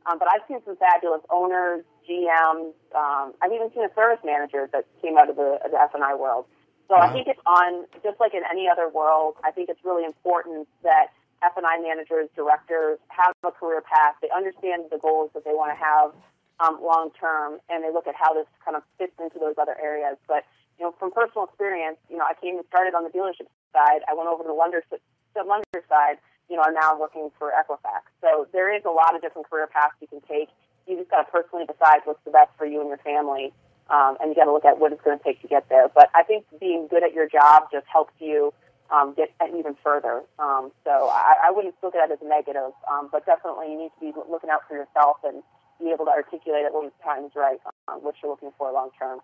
Um, 0.06 0.18
but 0.18 0.28
I've 0.32 0.42
seen 0.48 0.62
some 0.64 0.76
fabulous 0.76 1.20
owners, 1.30 1.84
GMs. 2.08 2.72
Um, 2.94 3.34
I've 3.42 3.52
even 3.52 3.68
seen 3.74 3.84
a 3.84 3.92
service 3.94 4.22
manager 4.24 4.70
that 4.72 4.86
came 5.02 5.18
out 5.18 5.28
of 5.28 5.36
the, 5.36 5.58
the 5.68 5.76
F&I 5.76 6.14
world. 6.14 6.46
So 6.88 6.94
I 6.94 7.10
think 7.12 7.26
it's 7.26 7.42
on, 7.44 7.84
just 8.06 8.20
like 8.20 8.32
in 8.32 8.46
any 8.46 8.70
other 8.70 8.88
world, 8.88 9.34
I 9.42 9.50
think 9.50 9.68
it's 9.68 9.82
really 9.82 10.06
important 10.06 10.68
that 10.84 11.10
F&I 11.42 11.82
managers, 11.82 12.30
directors 12.36 13.02
have 13.10 13.34
a 13.42 13.50
career 13.50 13.82
path. 13.82 14.14
They 14.22 14.30
understand 14.30 14.86
the 14.94 14.98
goals 15.02 15.30
that 15.34 15.44
they 15.44 15.50
want 15.50 15.74
to 15.74 15.78
have 15.82 16.14
um, 16.62 16.78
long 16.80 17.10
term, 17.18 17.58
and 17.68 17.82
they 17.82 17.90
look 17.90 18.06
at 18.06 18.14
how 18.14 18.32
this 18.32 18.46
kind 18.64 18.76
of 18.76 18.82
fits 18.98 19.12
into 19.18 19.42
those 19.42 19.58
other 19.58 19.76
areas. 19.82 20.16
But 20.28 20.46
you 20.78 20.84
know, 20.84 20.94
from 20.98 21.10
personal 21.10 21.44
experience, 21.44 21.96
you 22.10 22.16
know, 22.16 22.24
I 22.24 22.34
came 22.40 22.56
and 22.56 22.66
started 22.68 22.94
on 22.94 23.04
the 23.04 23.10
dealership 23.10 23.48
side. 23.72 24.04
I 24.08 24.14
went 24.14 24.28
over 24.28 24.42
to 24.44 24.48
the 24.48 24.54
lender, 24.54 24.82
the 24.90 25.44
lender 25.44 25.82
side. 25.88 26.18
You 26.48 26.56
know, 26.56 26.62
I'm 26.62 26.74
now 26.74 26.98
working 26.98 27.30
for 27.38 27.50
Equifax. 27.50 28.06
So 28.20 28.46
there 28.52 28.74
is 28.74 28.84
a 28.84 28.90
lot 28.90 29.16
of 29.16 29.22
different 29.22 29.48
career 29.50 29.66
paths 29.66 29.94
you 30.00 30.06
can 30.06 30.20
take. 30.28 30.48
You 30.86 30.96
just 30.96 31.10
got 31.10 31.26
to 31.26 31.32
personally 31.32 31.66
decide 31.66 32.04
what's 32.04 32.22
the 32.24 32.30
best 32.30 32.50
for 32.56 32.66
you 32.66 32.80
and 32.80 32.88
your 32.88 33.02
family, 33.02 33.52
um, 33.90 34.16
and 34.20 34.30
you 34.30 34.36
got 34.36 34.44
to 34.44 34.52
look 34.52 34.64
at 34.64 34.78
what 34.78 34.92
it's 34.92 35.02
going 35.02 35.18
to 35.18 35.24
take 35.24 35.42
to 35.42 35.48
get 35.48 35.68
there. 35.68 35.88
But 35.88 36.10
I 36.14 36.22
think 36.22 36.44
being 36.60 36.86
good 36.86 37.02
at 37.02 37.12
your 37.12 37.26
job 37.26 37.66
just 37.72 37.86
helps 37.90 38.14
you 38.20 38.54
um, 38.94 39.14
get 39.16 39.34
even 39.42 39.76
further. 39.82 40.22
Um, 40.38 40.70
so 40.84 41.10
I, 41.10 41.48
I 41.48 41.50
wouldn't 41.50 41.74
look 41.82 41.94
at 41.96 42.10
it 42.10 42.12
as 42.14 42.18
a 42.22 42.28
negative, 42.28 42.70
um, 42.86 43.08
but 43.10 43.26
definitely 43.26 43.72
you 43.72 43.78
need 43.78 43.90
to 43.98 44.00
be 44.00 44.12
looking 44.30 44.50
out 44.50 44.62
for 44.68 44.76
yourself 44.76 45.18
and 45.24 45.42
be 45.80 45.90
able 45.90 46.04
to 46.06 46.12
articulate 46.12 46.64
it 46.64 46.72
when 46.72 46.86
the 46.86 46.92
time's 47.02 47.32
right, 47.34 47.58
um, 47.88 48.00
what 48.00 48.14
you're 48.22 48.30
looking 48.30 48.52
for 48.56 48.70
long 48.72 48.90
term. 48.98 49.18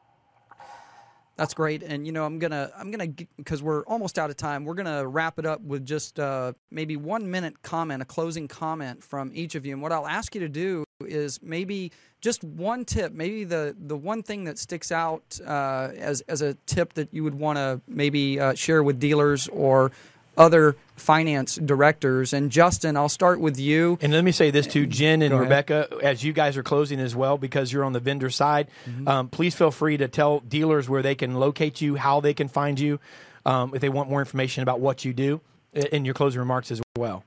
That's 1.36 1.54
great, 1.54 1.82
and 1.82 2.06
you 2.06 2.12
know 2.12 2.26
I'm 2.26 2.38
gonna 2.38 2.70
I'm 2.76 2.90
gonna 2.90 3.08
because 3.36 3.62
we're 3.62 3.84
almost 3.84 4.18
out 4.18 4.28
of 4.28 4.36
time. 4.36 4.64
We're 4.64 4.74
gonna 4.74 5.06
wrap 5.06 5.38
it 5.38 5.46
up 5.46 5.62
with 5.62 5.86
just 5.86 6.20
uh, 6.20 6.52
maybe 6.70 6.96
one 6.96 7.30
minute 7.30 7.62
comment, 7.62 8.02
a 8.02 8.04
closing 8.04 8.48
comment 8.48 9.02
from 9.02 9.30
each 9.34 9.54
of 9.54 9.64
you. 9.64 9.72
And 9.72 9.80
what 9.80 9.92
I'll 9.92 10.06
ask 10.06 10.34
you 10.34 10.42
to 10.42 10.48
do 10.48 10.84
is 11.00 11.42
maybe 11.42 11.90
just 12.20 12.44
one 12.44 12.84
tip, 12.84 13.12
maybe 13.12 13.44
the 13.44 13.74
the 13.78 13.96
one 13.96 14.22
thing 14.22 14.44
that 14.44 14.58
sticks 14.58 14.92
out 14.92 15.40
uh, 15.46 15.90
as 15.96 16.20
as 16.28 16.42
a 16.42 16.54
tip 16.66 16.92
that 16.94 17.08
you 17.12 17.24
would 17.24 17.34
want 17.34 17.56
to 17.56 17.80
maybe 17.88 18.38
uh, 18.38 18.54
share 18.54 18.82
with 18.82 18.98
dealers 19.00 19.48
or 19.48 19.90
other 20.36 20.76
finance 20.96 21.56
directors. 21.56 22.32
And 22.32 22.50
Justin, 22.50 22.96
I'll 22.96 23.08
start 23.08 23.40
with 23.40 23.58
you. 23.58 23.98
And 24.00 24.12
let 24.12 24.24
me 24.24 24.32
say 24.32 24.50
this 24.50 24.66
to 24.68 24.86
Jen 24.86 25.22
and 25.22 25.38
Rebecca, 25.38 25.88
as 26.02 26.22
you 26.24 26.32
guys 26.32 26.56
are 26.56 26.62
closing 26.62 27.00
as 27.00 27.14
well, 27.16 27.38
because 27.38 27.72
you're 27.72 27.84
on 27.84 27.92
the 27.92 28.00
vendor 28.00 28.30
side. 28.30 28.68
Um, 29.06 29.28
please 29.28 29.54
feel 29.54 29.70
free 29.70 29.96
to 29.96 30.08
tell 30.08 30.40
dealers 30.40 30.88
where 30.88 31.02
they 31.02 31.14
can 31.14 31.34
locate 31.34 31.80
you, 31.80 31.96
how 31.96 32.20
they 32.20 32.34
can 32.34 32.48
find 32.48 32.78
you, 32.80 33.00
um, 33.44 33.74
if 33.74 33.80
they 33.80 33.88
want 33.88 34.08
more 34.10 34.20
information 34.20 34.62
about 34.62 34.80
what 34.80 35.04
you 35.04 35.12
do, 35.12 35.40
in 35.72 36.04
your 36.04 36.14
closing 36.14 36.38
remarks 36.38 36.70
as 36.70 36.80
well. 36.96 37.24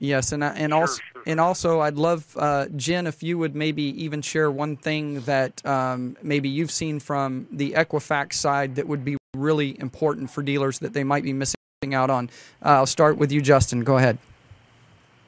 Yes, 0.00 0.30
and 0.30 0.44
I- 0.44 0.54
and 0.54 0.72
also 0.72 1.02
and 1.26 1.40
also 1.40 1.80
I'd 1.80 1.96
love 1.96 2.24
uh, 2.38 2.66
Jen 2.76 3.08
if 3.08 3.22
you 3.24 3.36
would 3.38 3.56
maybe 3.56 3.82
even 4.04 4.22
share 4.22 4.48
one 4.48 4.76
thing 4.76 5.20
that 5.22 5.64
um, 5.66 6.16
maybe 6.22 6.48
you've 6.48 6.70
seen 6.70 7.00
from 7.00 7.48
the 7.50 7.72
Equifax 7.72 8.34
side 8.34 8.76
that 8.76 8.86
would 8.86 9.04
be 9.04 9.16
really 9.34 9.78
important 9.80 10.30
for 10.30 10.42
dealers 10.42 10.78
that 10.78 10.92
they 10.92 11.02
might 11.02 11.24
be 11.24 11.32
missing 11.32 11.57
out 11.94 12.10
on. 12.10 12.28
Uh, 12.64 12.70
I'll 12.82 12.86
start 12.86 13.18
with 13.18 13.30
you, 13.30 13.40
Justin. 13.40 13.84
Go 13.84 13.98
ahead. 13.98 14.18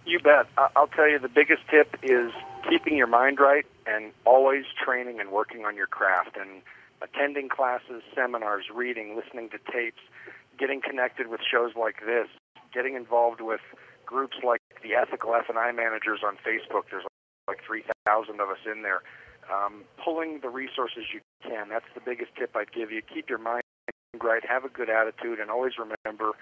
You 0.04 0.18
bet. 0.18 0.48
I'll 0.74 0.88
tell 0.88 1.08
you 1.08 1.18
the 1.20 1.28
biggest 1.28 1.62
tip 1.70 1.96
is 2.02 2.32
keeping 2.68 2.96
your 2.96 3.06
mind 3.06 3.38
right 3.38 3.64
and 3.86 4.10
always 4.26 4.64
training 4.84 5.20
and 5.20 5.30
working 5.30 5.64
on 5.64 5.76
your 5.76 5.86
craft 5.86 6.36
and 6.36 6.62
attending 7.02 7.48
classes, 7.48 8.02
seminars, 8.14 8.64
reading, 8.74 9.14
listening 9.14 9.48
to 9.50 9.58
tapes, 9.72 10.00
getting 10.58 10.80
connected 10.82 11.28
with 11.28 11.40
shows 11.40 11.72
like 11.78 12.00
this, 12.04 12.26
getting 12.74 12.96
involved 12.96 13.40
with 13.40 13.60
groups 14.04 14.36
like 14.44 14.60
the 14.82 14.94
Ethical 14.94 15.36
F&I 15.36 15.70
Managers 15.70 16.20
on 16.26 16.34
Facebook. 16.34 16.90
There's 16.90 17.04
like 17.46 17.60
3,000 17.64 18.40
of 18.40 18.48
us 18.48 18.58
in 18.66 18.82
there. 18.82 19.02
Um, 19.46 19.84
pulling 20.04 20.40
the 20.42 20.48
resources 20.48 21.04
you 21.14 21.20
can. 21.42 21.68
That's 21.68 21.86
the 21.94 22.00
biggest 22.00 22.34
tip 22.36 22.56
I'd 22.56 22.72
give 22.72 22.90
you. 22.90 23.02
Keep 23.02 23.28
your 23.28 23.38
mind 23.38 23.62
right, 24.18 24.44
have 24.48 24.64
a 24.64 24.68
good 24.68 24.90
attitude, 24.90 25.38
and 25.38 25.50
always 25.50 25.74
remember 25.78 26.32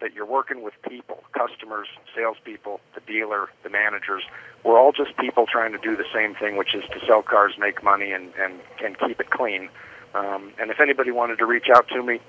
that 0.00 0.14
you're 0.14 0.26
working 0.26 0.62
with 0.62 0.74
people, 0.88 1.22
customers, 1.32 1.86
salespeople, 2.16 2.80
the 2.94 3.00
dealer, 3.00 3.48
the 3.62 3.70
managers. 3.70 4.22
We're 4.64 4.78
all 4.78 4.92
just 4.92 5.16
people 5.16 5.46
trying 5.46 5.72
to 5.72 5.78
do 5.78 5.96
the 5.96 6.06
same 6.12 6.34
thing, 6.34 6.56
which 6.56 6.74
is 6.74 6.82
to 6.92 7.06
sell 7.06 7.22
cars, 7.22 7.54
make 7.58 7.82
money, 7.82 8.12
and 8.12 8.32
and, 8.34 8.60
and 8.82 8.98
keep 8.98 9.20
it 9.20 9.30
clean. 9.30 9.68
Um, 10.14 10.52
and 10.60 10.70
if 10.70 10.80
anybody 10.80 11.10
wanted 11.10 11.38
to 11.38 11.46
reach 11.46 11.68
out 11.74 11.88
to 11.88 12.02
me, 12.02 12.20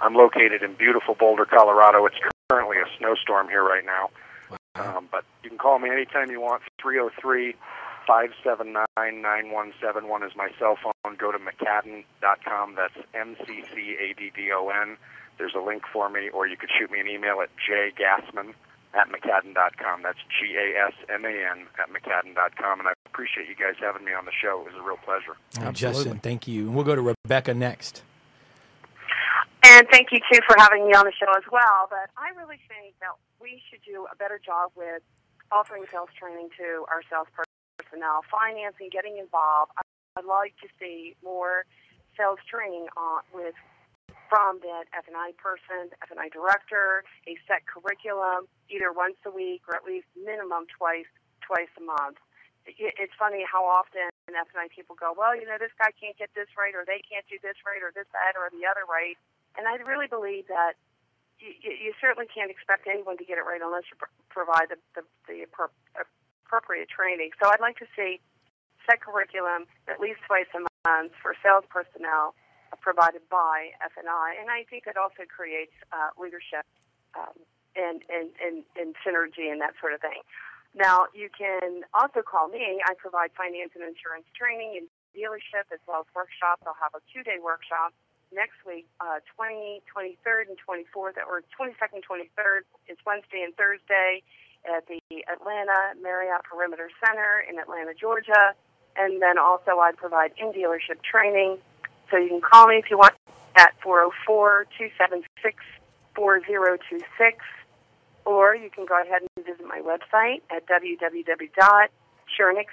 I'm 0.00 0.14
located 0.14 0.62
in 0.62 0.74
beautiful 0.74 1.14
Boulder, 1.14 1.44
Colorado. 1.44 2.06
It's 2.06 2.16
currently 2.50 2.78
a 2.78 2.86
snowstorm 2.98 3.48
here 3.48 3.62
right 3.62 3.84
now. 3.84 4.10
Um, 4.74 5.08
but 5.10 5.24
you 5.42 5.50
can 5.50 5.58
call 5.58 5.78
me 5.78 5.90
anytime 5.90 6.30
you 6.30 6.40
want, 6.40 6.62
303 6.80 7.54
579-9171 8.08 10.26
is 10.26 10.34
my 10.34 10.48
cell 10.58 10.76
phone. 10.82 11.14
Go 11.16 11.30
to 11.30 11.38
McCaddon.com. 11.38 12.74
That's 12.74 12.96
M-C-C-A-D-D-O-N. 13.14 14.96
There's 15.36 15.54
a 15.54 15.60
link 15.60 15.86
for 15.92 16.08
me, 16.08 16.30
or 16.30 16.46
you 16.46 16.56
could 16.56 16.70
shoot 16.76 16.90
me 16.90 17.00
an 17.00 17.08
email 17.08 17.42
at 17.42 17.50
jgassman 17.62 18.54
at 18.94 19.08
McCaddon.com. 19.08 20.02
That's 20.02 20.18
G-A-S-M-A-N 20.40 21.66
at 21.78 21.90
McCaddon.com. 21.92 22.80
And 22.80 22.88
I 22.88 22.92
appreciate 23.06 23.48
you 23.48 23.54
guys 23.54 23.76
having 23.80 24.04
me 24.04 24.12
on 24.12 24.24
the 24.24 24.32
show. 24.32 24.60
It 24.60 24.66
was 24.72 24.80
a 24.80 24.82
real 24.82 24.98
pleasure. 25.04 25.36
Oh, 25.60 25.70
Justin, 25.72 26.18
thank 26.18 26.48
you. 26.48 26.66
And 26.66 26.74
we'll 26.74 26.84
go 26.84 26.96
to 26.96 27.14
Rebecca 27.24 27.54
next. 27.54 28.02
And 29.64 29.88
thank 29.92 30.12
you 30.12 30.20
too 30.32 30.40
for 30.48 30.56
having 30.58 30.86
me 30.86 30.94
on 30.94 31.04
the 31.04 31.12
show 31.12 31.30
as 31.36 31.44
well. 31.52 31.88
But 31.90 32.10
I 32.16 32.30
really 32.40 32.58
think 32.68 32.94
that 33.00 33.12
we 33.40 33.60
should 33.68 33.82
do 33.84 34.06
a 34.10 34.16
better 34.16 34.38
job 34.44 34.70
with 34.74 35.02
offering 35.52 35.84
sales 35.92 36.08
training 36.18 36.48
to 36.58 36.84
our 36.88 37.02
sales 37.10 37.28
personnel, 37.88 38.20
financing, 38.28 38.88
getting 38.92 39.16
involved. 39.18 39.72
I'd 40.16 40.24
like 40.24 40.54
to 40.60 40.68
see 40.78 41.16
more 41.24 41.64
sales 42.16 42.38
training 42.44 42.88
on, 42.96 43.24
with 43.32 43.54
from 44.28 44.60
that 44.60 44.84
F&I 44.92 45.32
person, 45.40 45.88
F&I 46.04 46.28
director, 46.28 47.00
a 47.24 47.32
set 47.48 47.64
curriculum, 47.64 48.44
either 48.68 48.92
once 48.92 49.16
a 49.24 49.32
week 49.32 49.64
or 49.64 49.72
at 49.72 49.88
least 49.88 50.04
minimum 50.12 50.68
twice 50.68 51.08
twice 51.40 51.72
a 51.80 51.84
month. 51.84 52.20
It, 52.68 52.92
it's 53.00 53.16
funny 53.16 53.40
how 53.48 53.64
often 53.64 54.12
F&I 54.28 54.68
people 54.68 54.92
go, 54.92 55.16
well, 55.16 55.32
you 55.32 55.48
know, 55.48 55.56
this 55.56 55.72
guy 55.80 55.96
can't 55.96 56.12
get 56.20 56.28
this 56.36 56.52
right, 56.60 56.76
or 56.76 56.84
they 56.84 57.00
can't 57.08 57.24
do 57.32 57.40
this 57.40 57.56
right, 57.64 57.80
or 57.80 57.88
this, 57.88 58.04
that, 58.12 58.36
or 58.36 58.52
the 58.52 58.68
other 58.68 58.84
right. 58.84 59.16
And 59.56 59.64
I 59.64 59.80
really 59.80 60.10
believe 60.10 60.44
that 60.52 60.76
you, 61.40 61.56
you 61.64 61.96
certainly 61.96 62.28
can't 62.28 62.52
expect 62.52 62.84
anyone 62.84 63.16
to 63.16 63.24
get 63.24 63.40
it 63.40 63.48
right 63.48 63.64
unless 63.64 63.88
you 63.88 63.96
pr- 63.96 64.12
provide 64.28 64.68
the, 64.68 64.76
the, 64.92 65.02
the 65.24 65.48
appropriate 66.48 66.88
training. 66.88 67.36
So 67.36 67.52
I'd 67.52 67.60
like 67.60 67.76
to 67.84 67.88
see 67.92 68.24
set 68.88 69.04
curriculum 69.04 69.68
at 69.84 70.00
least 70.00 70.24
twice 70.24 70.48
a 70.56 70.64
month 70.88 71.12
for 71.20 71.36
sales 71.44 71.68
personnel 71.68 72.32
provided 72.80 73.20
by 73.28 73.76
F&I, 73.84 74.36
and 74.40 74.48
I 74.48 74.64
think 74.68 74.88
it 74.88 74.96
also 74.96 75.28
creates 75.28 75.76
uh, 75.92 76.12
leadership 76.16 76.64
um, 77.12 77.36
and, 77.76 78.00
and, 78.08 78.32
and, 78.40 78.64
and 78.80 78.96
synergy 79.04 79.52
and 79.52 79.60
that 79.60 79.76
sort 79.80 79.92
of 79.92 80.00
thing. 80.00 80.24
Now, 80.76 81.08
you 81.12 81.28
can 81.32 81.84
also 81.96 82.20
call 82.20 82.48
me. 82.48 82.80
I 82.84 82.92
provide 82.96 83.32
finance 83.36 83.72
and 83.72 83.84
insurance 83.84 84.28
training 84.36 84.76
and 84.76 84.86
dealership 85.16 85.68
as 85.72 85.80
well 85.88 86.04
as 86.04 86.08
workshops. 86.12 86.64
I'll 86.68 86.76
have 86.76 86.92
a 86.92 87.00
two-day 87.08 87.40
workshop 87.40 87.96
next 88.32 88.60
week, 88.68 88.84
uh, 89.00 89.24
20, 89.36 89.80
23rd, 89.88 90.52
and 90.52 90.60
24th, 90.60 91.16
or 91.24 91.40
22nd, 91.56 92.04
23rd. 92.04 92.68
It's 92.84 93.00
Wednesday 93.08 93.40
and 93.40 93.56
Thursday 93.56 94.20
at 94.64 94.86
the 94.86 95.00
Atlanta 95.30 95.94
Marriott 96.02 96.42
Perimeter 96.44 96.90
Center 97.04 97.44
in 97.48 97.58
Atlanta, 97.58 97.92
Georgia. 97.94 98.54
And 98.96 99.22
then 99.22 99.38
also 99.38 99.78
I 99.78 99.92
provide 99.96 100.32
in-dealership 100.36 101.02
training 101.02 101.58
so 102.10 102.16
you 102.16 102.28
can 102.28 102.40
call 102.40 102.66
me 102.66 102.76
if 102.76 102.90
you 102.90 102.98
want 102.98 103.14
at 103.56 103.74
404 103.82 104.66
276 104.76 105.56
4026, 106.14 107.44
or 108.24 108.54
you 108.56 108.70
can 108.70 108.86
go 108.86 109.00
ahead 109.00 109.22
and 109.22 109.46
visit 109.46 109.64
my 109.66 109.80
website 109.80 110.42
at 110.50 110.66
www.chernek, 110.66 111.88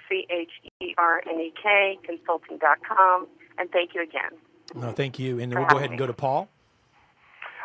C-H-E-R-N-E-K, 0.09 1.99
consulting.com. 2.03 3.27
And 3.57 3.69
thank 3.71 3.93
you 3.93 4.01
again. 4.01 4.31
No, 4.73 4.91
thank 4.91 5.19
you. 5.19 5.39
And 5.39 5.51
then 5.51 5.59
we'll 5.59 5.67
go 5.67 5.77
ahead 5.77 5.91
and 5.91 5.99
go 5.99 6.07
to 6.07 6.13
Paul. 6.13 6.49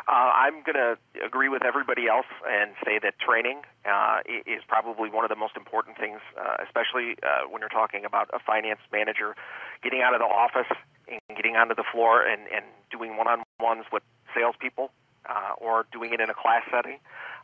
Uh, 0.07 0.31
I'm 0.33 0.63
going 0.63 0.75
to 0.75 0.97
agree 1.23 1.49
with 1.49 1.63
everybody 1.63 2.07
else 2.07 2.25
and 2.47 2.71
say 2.83 2.99
that 3.03 3.19
training 3.19 3.61
uh, 3.85 4.19
is 4.27 4.63
probably 4.67 5.09
one 5.09 5.23
of 5.23 5.29
the 5.29 5.35
most 5.35 5.55
important 5.55 5.97
things, 5.97 6.19
uh, 6.37 6.57
especially 6.65 7.17
uh, 7.21 7.47
when 7.49 7.61
you're 7.61 7.69
talking 7.69 8.05
about 8.05 8.29
a 8.33 8.39
finance 8.39 8.79
manager 8.91 9.35
getting 9.83 10.01
out 10.01 10.13
of 10.13 10.19
the 10.19 10.25
office 10.25 10.71
and 11.07 11.19
getting 11.35 11.55
onto 11.55 11.75
the 11.75 11.85
floor 11.91 12.25
and, 12.25 12.41
and 12.53 12.65
doing 12.89 13.15
one-on-ones 13.15 13.85
with 13.91 14.03
salespeople 14.33 14.91
uh, 15.29 15.53
or 15.57 15.85
doing 15.91 16.13
it 16.13 16.19
in 16.19 16.29
a 16.29 16.33
class 16.33 16.63
setting. 16.73 16.97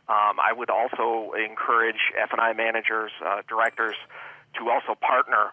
Um, 0.08 0.40
I 0.40 0.52
would 0.52 0.70
also 0.70 1.32
encourage 1.36 2.10
F&I 2.20 2.54
managers, 2.54 3.12
uh, 3.24 3.42
directors, 3.48 3.96
to 4.58 4.70
also 4.70 4.98
partner 4.98 5.52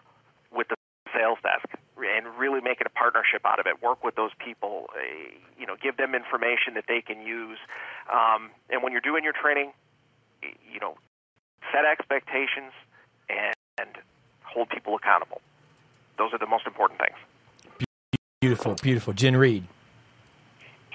with 0.50 0.68
the 0.68 0.76
sales 1.14 1.38
desk 1.42 1.78
and 1.96 2.26
really 2.38 2.60
make 2.60 2.80
it 2.80 2.86
a 2.86 2.90
partnership 2.90 3.42
out 3.44 3.58
of 3.58 3.66
it. 3.66 3.82
Work 3.82 4.04
with 4.04 4.14
those 4.16 4.32
people, 4.44 4.90
uh, 4.94 5.00
you 5.58 5.66
know, 5.66 5.76
give 5.82 5.96
them 5.96 6.14
information 6.14 6.74
that 6.74 6.84
they 6.88 7.00
can 7.00 7.20
use. 7.20 7.58
Um, 8.12 8.50
and 8.70 8.82
when 8.82 8.92
you're 8.92 9.00
doing 9.00 9.24
your 9.24 9.32
training, 9.32 9.72
you 10.42 10.80
know, 10.80 10.96
set 11.72 11.84
expectations 11.84 12.72
and, 13.28 13.54
and 13.78 13.88
hold 14.42 14.68
people 14.68 14.94
accountable. 14.94 15.40
Those 16.18 16.32
are 16.32 16.38
the 16.38 16.46
most 16.46 16.66
important 16.66 17.00
things. 17.00 17.86
Beautiful, 18.40 18.74
beautiful. 18.74 19.12
Jen 19.12 19.36
Reed. 19.36 19.64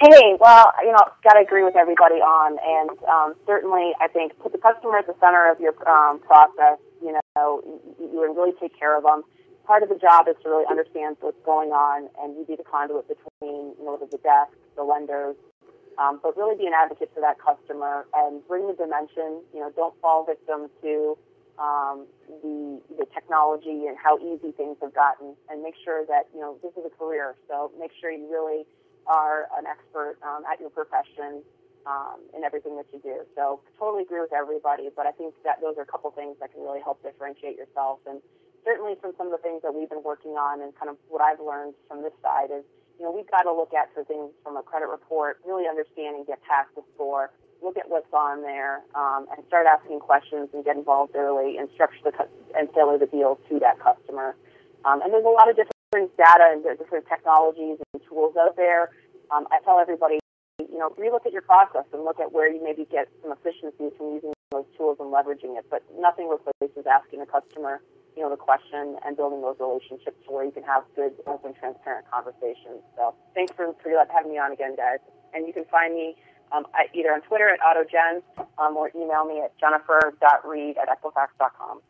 Hey, 0.02 0.36
well, 0.40 0.74
you 0.82 0.92
know, 0.92 1.06
got 1.24 1.34
to 1.34 1.42
agree 1.42 1.64
with 1.64 1.76
everybody 1.76 2.16
on, 2.16 2.58
and 2.58 2.90
um, 3.06 3.36
certainly 3.46 3.92
I 4.02 4.08
think 4.08 4.38
put 4.40 4.52
the 4.52 4.58
customer 4.58 4.98
at 4.98 5.06
the 5.06 5.14
center 5.20 5.52
of 5.52 5.60
your 5.60 5.74
um, 5.88 6.20
process. 6.20 6.80
You 7.04 7.20
know, 7.38 7.62
you, 8.00 8.10
you 8.12 8.34
really 8.34 8.54
take 8.60 8.78
care 8.78 8.98
of 8.98 9.04
them. 9.04 9.22
Part 9.66 9.84
of 9.84 9.90
the 9.90 9.96
job 9.96 10.28
is 10.28 10.36
to 10.44 10.50
really 10.50 10.66
understand 10.70 11.18
what's 11.22 11.40
going 11.46 11.72
on, 11.72 12.10
and 12.20 12.36
you 12.38 12.46
be 12.46 12.56
the 12.56 12.64
conduit 12.64 13.08
between, 13.08 13.74
you 13.78 13.86
know, 13.86 13.98
the 13.98 14.18
desk, 14.18 14.54
the 14.76 14.84
lenders, 14.84 15.36
um, 15.98 16.20
but 16.22 16.36
really 16.36 16.58
be 16.58 16.68
an 16.68 16.74
advocate 16.74 17.12
for 17.14 17.22
that 17.22 17.38
customer 17.40 18.06
and 18.14 18.46
bring 18.48 18.68
the 18.68 18.74
dimension. 18.74 19.42
You 19.54 19.62
know, 19.62 19.72
don't 19.76 19.94
fall 20.02 20.26
victim 20.26 20.70
to 20.82 21.18
um, 21.60 22.08
the 22.42 22.82
the 22.98 23.06
technology 23.14 23.86
and 23.88 23.98
how 23.98 24.18
easy 24.18 24.52
things 24.52 24.78
have 24.82 24.94
gotten, 24.94 25.36
and 25.50 25.62
make 25.62 25.76
sure 25.84 26.06
that 26.08 26.28
you 26.34 26.42
know 26.42 26.58
this 26.64 26.74
is 26.74 26.84
a 26.86 26.94
career. 26.98 27.36
So 27.48 27.72
make 27.80 27.92
sure 28.00 28.12
you 28.12 28.28
really 28.32 28.66
are 29.08 29.48
an 29.58 29.66
expert 29.68 30.18
um, 30.24 30.44
at 30.52 30.60
your 30.60 30.70
profession 30.70 31.44
um, 31.86 32.22
in 32.36 32.44
everything 32.44 32.78
that 32.78 32.86
you 32.94 33.00
do. 33.00 33.22
So 33.36 33.62
totally 33.78 34.04
agree 34.04 34.22
with 34.22 34.34
everybody, 34.34 34.90
but 34.96 35.06
I 35.06 35.12
think 35.12 35.34
that 35.44 35.62
those 35.62 35.78
are 35.78 35.82
a 35.82 35.90
couple 35.90 36.12
things 36.12 36.38
that 36.40 36.54
can 36.54 36.62
really 36.62 36.82
help 36.82 37.02
differentiate 37.04 37.58
yourself. 37.58 38.00
And 38.08 38.22
certainly 38.64 38.96
from 39.02 39.14
some 39.18 39.28
of 39.28 39.34
the 39.34 39.42
things 39.42 39.62
that 39.62 39.74
we've 39.74 39.90
been 39.90 40.04
working 40.04 40.38
on 40.38 40.62
and 40.62 40.76
kind 40.76 40.90
of 40.90 40.98
what 41.10 41.22
I've 41.22 41.40
learned 41.40 41.74
from 41.88 42.02
this 42.02 42.14
side 42.22 42.50
is, 42.52 42.64
you 43.00 43.06
know, 43.06 43.12
we've 43.12 43.30
got 43.30 43.44
to 43.44 43.54
look 43.54 43.74
at 43.74 43.90
things 44.08 44.30
from 44.44 44.58
a 44.58 44.64
credit 44.64 44.90
report, 44.90 45.42
really 45.46 45.68
understand 45.68 46.16
and 46.16 46.26
get 46.28 46.42
past 46.46 46.70
the 46.76 46.84
score, 46.94 47.32
look 47.62 47.78
at 47.78 47.90
what's 47.90 48.12
on 48.14 48.42
there, 48.42 48.82
um, 48.94 49.26
and 49.34 49.46
start 49.48 49.66
asking 49.66 50.00
questions 50.00 50.50
and 50.54 50.66
get 50.66 50.76
involved 50.76 51.16
early 51.16 51.58
and 51.58 51.70
structure 51.74 52.02
the 52.04 52.14
and 52.58 52.70
tailor 52.74 52.98
the 52.98 53.08
deal 53.08 53.40
to 53.50 53.60
that 53.60 53.80
customer. 53.80 54.36
Um, 54.86 55.02
and 55.02 55.14
there's 55.14 55.26
a 55.26 55.34
lot 55.34 55.50
of 55.50 55.56
different 55.56 56.16
data 56.18 56.54
and 56.54 56.64
different 56.78 57.06
technologies 57.08 57.78
and 57.94 58.02
tools 58.08 58.36
out 58.38 58.56
there. 58.56 58.90
Um, 59.30 59.48
I 59.52 59.60
tell 59.64 59.80
everybody, 59.80 60.20
you 60.60 60.78
know, 60.78 60.90
relook 60.98 61.26
at 61.26 61.34
your 61.34 61.42
process 61.42 61.86
and 61.94 62.04
look 62.04 62.20
at 62.20 62.32
where 62.32 62.52
you 62.52 62.64
maybe 62.64 62.86
get 62.90 63.08
some 63.22 63.32
efficiencies 63.32 63.94
from 63.98 64.14
using 64.14 64.34
those 64.52 64.66
tools 64.78 64.98
and 65.00 65.14
leveraging 65.14 65.58
it. 65.58 65.66
But 65.70 65.84
nothing 65.98 66.30
replaces 66.30 66.86
asking 66.86 67.22
a 67.22 67.26
customer, 67.26 67.82
you 68.16 68.24
know, 68.24 68.30
the 68.30 68.38
question 68.38 68.98
and 69.06 69.16
building 69.16 69.42
those 69.42 69.58
relationships 69.60 70.18
where 70.28 70.44
you 70.46 70.52
can 70.52 70.64
have 70.64 70.84
good, 70.96 71.14
open, 71.28 71.54
transparent 71.54 72.06
conversations. 72.12 72.84
So 72.96 73.16
thanks 73.34 73.54
for, 73.56 73.74
for 73.82 73.90
having 74.14 74.32
me 74.32 74.38
on 74.38 74.52
again, 74.52 74.76
guys. 74.76 75.00
And 75.34 75.48
you 75.48 75.54
can 75.54 75.66
find 75.66 75.94
me 75.94 76.16
um, 76.52 76.66
either 76.94 77.10
on 77.10 77.22
Twitter 77.22 77.50
at 77.50 77.60
AutoGen 77.60 78.22
um, 78.58 78.76
or 78.76 78.92
email 78.96 79.26
me 79.26 79.42
at 79.42 79.58
jennifer.reed 79.60 80.76
at 80.78 80.90
equifax.com. 80.90 81.82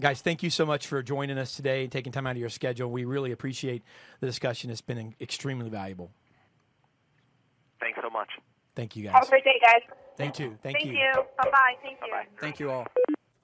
Guys, 0.00 0.20
thank 0.20 0.42
you 0.42 0.50
so 0.50 0.66
much 0.66 0.86
for 0.86 1.02
joining 1.02 1.38
us 1.38 1.56
today, 1.56 1.86
taking 1.86 2.12
time 2.12 2.26
out 2.26 2.32
of 2.32 2.36
your 2.36 2.50
schedule. 2.50 2.90
We 2.90 3.04
really 3.04 3.32
appreciate 3.32 3.82
the 4.20 4.26
discussion. 4.26 4.70
It's 4.70 4.82
been 4.82 5.14
extremely 5.20 5.70
valuable. 5.70 6.10
Thanks 7.80 7.98
so 8.02 8.10
much. 8.10 8.28
Thank 8.74 8.94
you, 8.94 9.04
guys. 9.04 9.14
Have 9.14 9.24
a 9.24 9.30
great 9.30 9.44
day, 9.44 9.58
guys. 9.62 9.80
Thank 10.16 10.38
you. 10.38 10.58
Thank, 10.62 10.78
Thank 10.78 10.86
you. 10.86 10.92
you. 10.92 11.12
Bye 11.38 11.50
bye. 11.50 11.74
Thank 11.82 11.98
you. 12.02 12.10
Bye-bye. 12.10 12.26
Thank 12.40 12.60
you 12.60 12.70
all. 12.70 12.86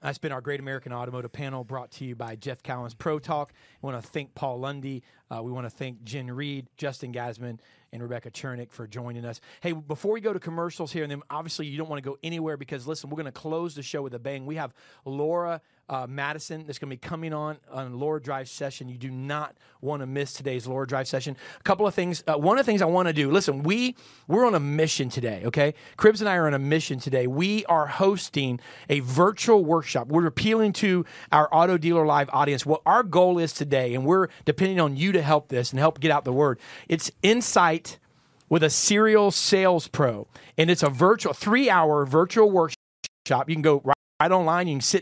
That's 0.03 0.17
been 0.17 0.33
our 0.33 0.41
Great 0.41 0.59
American 0.59 0.91
Automotive 0.91 1.31
panel 1.31 1.63
brought 1.63 1.89
to 1.91 2.03
you 2.03 2.13
by 2.13 2.35
Jeff 2.35 2.61
Cowan's 2.61 2.93
Pro 2.93 3.19
Talk. 3.19 3.53
We 3.81 3.89
want 3.89 4.03
to 4.03 4.09
thank 4.09 4.35
Paul 4.35 4.59
Lundy. 4.59 5.01
Uh, 5.31 5.41
we 5.41 5.49
want 5.49 5.65
to 5.65 5.69
thank 5.69 6.03
Jen 6.03 6.29
Reed, 6.29 6.67
Justin 6.75 7.13
Gasman, 7.13 7.59
and 7.93 8.01
Rebecca 8.01 8.31
Chernek 8.31 8.71
for 8.71 8.87
joining 8.87 9.23
us. 9.23 9.39
Hey, 9.61 9.71
before 9.71 10.11
we 10.11 10.19
go 10.19 10.33
to 10.33 10.39
commercials 10.39 10.91
here, 10.91 11.03
and 11.03 11.11
then 11.11 11.21
obviously 11.29 11.67
you 11.67 11.77
don't 11.77 11.87
want 11.87 12.03
to 12.03 12.09
go 12.09 12.17
anywhere 12.23 12.57
because 12.57 12.87
listen, 12.87 13.09
we're 13.09 13.17
going 13.17 13.25
to 13.25 13.31
close 13.31 13.75
the 13.75 13.83
show 13.83 14.01
with 14.01 14.15
a 14.15 14.19
bang. 14.19 14.45
We 14.45 14.55
have 14.55 14.73
Laura 15.05 15.61
uh, 15.89 16.07
Madison 16.09 16.65
that's 16.65 16.79
going 16.79 16.89
to 16.89 16.95
be 16.95 16.99
coming 16.99 17.33
on 17.33 17.57
on 17.69 17.99
Laura 17.99 18.21
Drive 18.21 18.47
session. 18.49 18.87
You 18.89 18.97
do 18.97 19.11
not 19.11 19.55
want 19.81 20.01
to 20.01 20.07
miss 20.07 20.33
today's 20.33 20.65
Laura 20.65 20.87
Drive 20.87 21.07
session. 21.07 21.35
A 21.59 21.63
couple 21.63 21.85
of 21.85 21.93
things. 21.93 22.23
Uh, 22.25 22.35
one 22.35 22.57
of 22.57 22.65
the 22.65 22.71
things 22.71 22.81
I 22.81 22.85
want 22.85 23.09
to 23.09 23.13
do. 23.13 23.29
Listen, 23.29 23.63
we 23.63 23.95
we're 24.27 24.45
on 24.45 24.55
a 24.55 24.59
mission 24.59 25.09
today. 25.09 25.43
Okay, 25.45 25.73
Cribbs 25.97 26.19
and 26.19 26.29
I 26.29 26.37
are 26.37 26.47
on 26.47 26.53
a 26.53 26.59
mission 26.59 26.99
today. 26.99 27.27
We 27.27 27.65
are 27.65 27.85
hosting 27.85 28.59
a 28.89 29.01
virtual 29.01 29.63
workshop. 29.63 30.07
We're 30.07 30.25
appealing 30.25 30.73
to 30.73 31.05
our 31.31 31.53
Auto 31.53 31.77
Dealer 31.77 32.05
Live 32.05 32.29
audience. 32.31 32.65
What 32.65 32.81
our 32.85 33.03
goal 33.03 33.37
is 33.37 33.53
today, 33.53 33.93
and 33.93 34.05
we're 34.05 34.29
depending 34.45 34.79
on 34.79 34.95
you 34.95 35.11
to 35.11 35.21
help 35.21 35.49
this 35.49 35.71
and 35.71 35.79
help 35.79 35.99
get 35.99 36.11
out 36.11 36.23
the 36.23 36.33
word. 36.33 36.59
It's 36.87 37.11
insight 37.21 37.82
with 38.53 38.61
a 38.61 38.69
serial 38.69 39.31
sales 39.31 39.87
pro, 39.87 40.27
and 40.59 40.69
it's 40.69 40.83
a 40.83 40.89
virtual 40.89 41.33
three 41.33 41.71
hour 41.71 42.05
virtual 42.05 42.51
workshop. 42.51 43.49
You 43.49 43.55
can 43.55 43.63
go 43.63 43.81
right, 43.83 43.97
right 44.21 44.31
online. 44.31 44.67
You 44.67 44.75
can 44.75 44.81
sit 44.81 45.01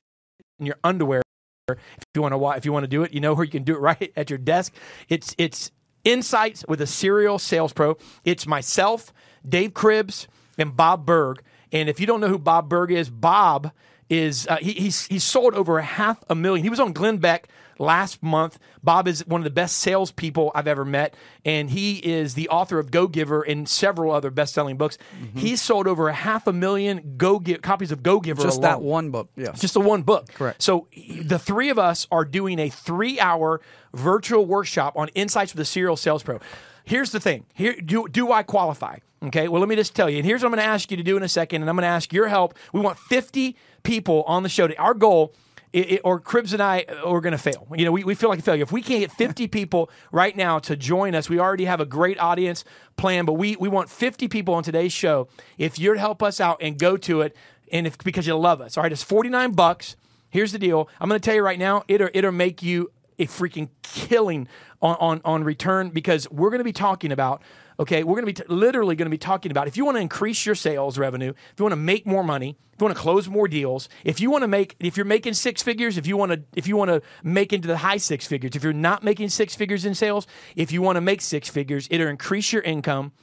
in 0.57 0.67
your 0.67 0.77
underwear 0.85 1.21
If 1.67 1.77
you 2.15 2.21
want 2.21 2.33
to 2.33 2.49
if 2.51 2.63
you 2.63 2.71
want 2.71 2.83
to 2.85 2.87
do 2.87 3.03
it, 3.03 3.13
you 3.13 3.19
know 3.19 3.33
where 3.33 3.43
you 3.43 3.51
can 3.51 3.63
do 3.63 3.75
it 3.75 3.79
right 3.81 4.13
at 4.15 4.29
your 4.29 4.39
desk. 4.39 4.73
It's 5.09 5.35
it's 5.37 5.69
insights 6.05 6.63
with 6.69 6.79
a 6.79 6.87
serial 6.87 7.39
sales 7.39 7.73
pro. 7.73 7.97
It's 8.23 8.47
myself, 8.47 9.11
Dave 9.45 9.73
Cribbs, 9.73 10.27
and 10.57 10.77
Bob 10.77 11.05
Burg. 11.05 11.41
And 11.73 11.89
if 11.89 11.99
you 11.99 12.07
don't 12.07 12.21
know 12.21 12.29
who 12.29 12.39
Bob 12.39 12.69
Burg 12.69 12.89
is, 12.89 13.09
Bob 13.09 13.73
is 14.07 14.47
uh, 14.47 14.59
he, 14.61 14.71
he's 14.71 15.07
he's 15.07 15.25
sold 15.25 15.55
over 15.55 15.77
a 15.77 15.83
half 15.83 16.23
a 16.29 16.35
million. 16.35 16.63
He 16.63 16.69
was 16.69 16.79
on 16.79 16.93
Glenn 16.93 17.17
Beck 17.17 17.49
last 17.81 18.23
month. 18.23 18.59
Bob 18.83 19.07
is 19.07 19.25
one 19.27 19.41
of 19.41 19.43
the 19.43 19.49
best 19.49 19.77
salespeople 19.77 20.51
I've 20.55 20.67
ever 20.67 20.85
met, 20.85 21.15
and 21.43 21.69
he 21.69 21.97
is 21.97 22.35
the 22.35 22.47
author 22.49 22.79
of 22.79 22.91
Go 22.91 23.07
Giver 23.07 23.41
and 23.41 23.67
several 23.67 24.13
other 24.13 24.29
best-selling 24.29 24.77
books. 24.77 24.97
Mm-hmm. 25.21 25.39
He's 25.39 25.61
sold 25.61 25.87
over 25.87 26.07
a 26.07 26.13
half 26.13 26.47
a 26.47 26.53
million 26.53 27.15
Go 27.17 27.39
Give 27.39 27.61
copies 27.61 27.91
of 27.91 28.03
Go 28.03 28.19
Giver. 28.19 28.41
Just 28.43 28.59
alone. 28.59 28.69
that 28.69 28.81
one 28.81 29.11
book. 29.11 29.29
Yeah. 29.35 29.51
Just 29.51 29.73
the 29.73 29.81
one 29.81 30.03
book. 30.03 30.33
Correct. 30.33 30.61
So 30.61 30.87
the 31.21 31.39
three 31.39 31.69
of 31.69 31.77
us 31.79 32.07
are 32.11 32.23
doing 32.23 32.59
a 32.59 32.69
three-hour 32.69 33.61
virtual 33.93 34.45
workshop 34.45 34.93
on 34.95 35.09
insights 35.09 35.53
with 35.53 35.61
a 35.61 35.65
serial 35.65 35.97
sales 35.97 36.23
pro. 36.23 36.39
Here's 36.85 37.11
the 37.11 37.19
thing. 37.19 37.45
Here, 37.53 37.73
do 37.73 38.07
do 38.07 38.31
I 38.31 38.43
qualify? 38.43 38.97
Okay. 39.23 39.47
Well, 39.47 39.59
let 39.59 39.69
me 39.69 39.75
just 39.75 39.95
tell 39.95 40.09
you. 40.09 40.17
And 40.17 40.25
here's 40.25 40.41
what 40.41 40.47
I'm 40.47 40.53
going 40.53 40.63
to 40.65 40.69
ask 40.69 40.89
you 40.89 40.97
to 40.97 41.03
do 41.03 41.15
in 41.15 41.23
a 41.23 41.29
second. 41.29 41.61
And 41.61 41.69
I'm 41.69 41.75
going 41.75 41.83
to 41.83 41.87
ask 41.87 42.11
your 42.11 42.27
help. 42.27 42.55
We 42.73 42.81
want 42.81 42.97
50 42.97 43.55
people 43.83 44.23
on 44.23 44.43
the 44.43 44.49
show. 44.49 44.67
To, 44.67 44.75
our 44.77 44.93
goal. 44.93 45.33
It, 45.73 45.91
it- 45.91 46.01
or 46.03 46.19
Cribbs 46.19 46.53
and 46.53 46.61
I 46.61 46.85
uh, 46.89 47.09
are 47.09 47.21
going 47.21 47.31
to 47.31 47.37
fail. 47.37 47.67
You 47.75 47.85
know, 47.85 47.91
we, 47.91 48.03
we 48.03 48.15
feel 48.15 48.29
like 48.29 48.39
a 48.39 48.41
failure. 48.41 48.63
If 48.63 48.71
we 48.71 48.81
can't 48.81 48.99
get 49.01 49.11
50 49.11 49.47
people 49.59 49.89
right 50.11 50.35
now 50.35 50.59
to 50.59 50.75
join 50.75 51.15
us, 51.15 51.29
we 51.29 51.39
already 51.39 51.65
have 51.65 51.79
a 51.79 51.85
great 51.85 52.19
audience 52.19 52.63
plan, 52.97 53.25
but 53.25 53.33
we, 53.33 53.55
we 53.55 53.69
want 53.69 53.89
50 53.89 54.27
people 54.27 54.53
on 54.53 54.63
today's 54.63 54.91
show. 54.93 55.27
If 55.57 55.79
you'd 55.79 55.97
help 55.97 56.21
us 56.21 56.39
out 56.41 56.57
and 56.61 56.77
go 56.77 56.97
to 56.97 57.21
it, 57.21 57.35
and 57.71 57.87
if 57.87 57.97
because 57.99 58.27
you 58.27 58.35
love 58.35 58.59
us, 58.59 58.75
all 58.77 58.83
right, 58.83 58.91
it's 58.91 59.03
49 59.03 59.51
bucks. 59.53 59.95
Here's 60.29 60.51
the 60.51 60.59
deal. 60.59 60.89
I'm 60.99 61.07
going 61.09 61.19
to 61.19 61.25
tell 61.25 61.35
you 61.35 61.41
right 61.43 61.59
now, 61.59 61.83
it'll, 61.87 62.09
it'll 62.13 62.31
make 62.31 62.61
you 62.61 62.91
a 63.19 63.27
freaking 63.27 63.69
killing 63.83 64.47
on, 64.81 64.95
on, 64.99 65.21
on 65.23 65.43
return 65.43 65.89
because 65.89 66.29
we're 66.31 66.49
going 66.49 66.59
to 66.59 66.63
be 66.65 66.73
talking 66.73 67.11
about, 67.11 67.41
okay, 67.81 68.03
we're 68.03 68.13
going 68.21 68.33
to 68.33 68.41
be 68.41 68.47
t- 68.47 68.53
literally 68.53 68.95
going 68.95 69.07
to 69.07 69.11
be 69.11 69.17
talking 69.17 69.51
about 69.51 69.67
if 69.67 69.75
you 69.75 69.83
want 69.83 69.97
to 69.97 70.01
increase 70.01 70.45
your 70.45 70.53
sales 70.53 70.99
revenue, 70.99 71.29
if 71.29 71.53
you 71.57 71.65
want 71.65 71.73
to 71.73 71.77
make 71.77 72.05
more 72.05 72.23
money, 72.23 72.55
if 72.73 72.79
you 72.79 72.85
want 72.85 72.95
to 72.95 73.01
close 73.01 73.27
more 73.27 73.47
deals, 73.47 73.89
if 74.03 74.21
you 74.21 74.29
want 74.29 74.43
to 74.43 74.47
make, 74.47 74.75
if 74.79 74.95
you're 74.95 75.05
making 75.05 75.33
six 75.33 75.63
figures, 75.63 75.97
if 75.97 76.05
you 76.05 76.15
want 76.15 76.31
to, 76.31 76.43
if 76.55 76.67
you 76.67 76.77
want 76.77 76.89
to 76.89 77.01
make 77.23 77.51
into 77.51 77.67
the 77.67 77.77
high 77.77 77.97
six 77.97 78.27
figures, 78.27 78.55
if 78.55 78.63
you're 78.63 78.71
not 78.71 79.03
making 79.03 79.29
six 79.29 79.55
figures 79.55 79.83
in 79.83 79.95
sales, 79.95 80.27
if 80.55 80.71
you 80.71 80.81
want 80.83 80.97
to 80.97 81.01
make 81.01 81.21
six 81.21 81.49
figures, 81.49 81.87
it'll 81.89 82.07
increase 82.07 82.53
your 82.53 82.61
income. 82.61 83.13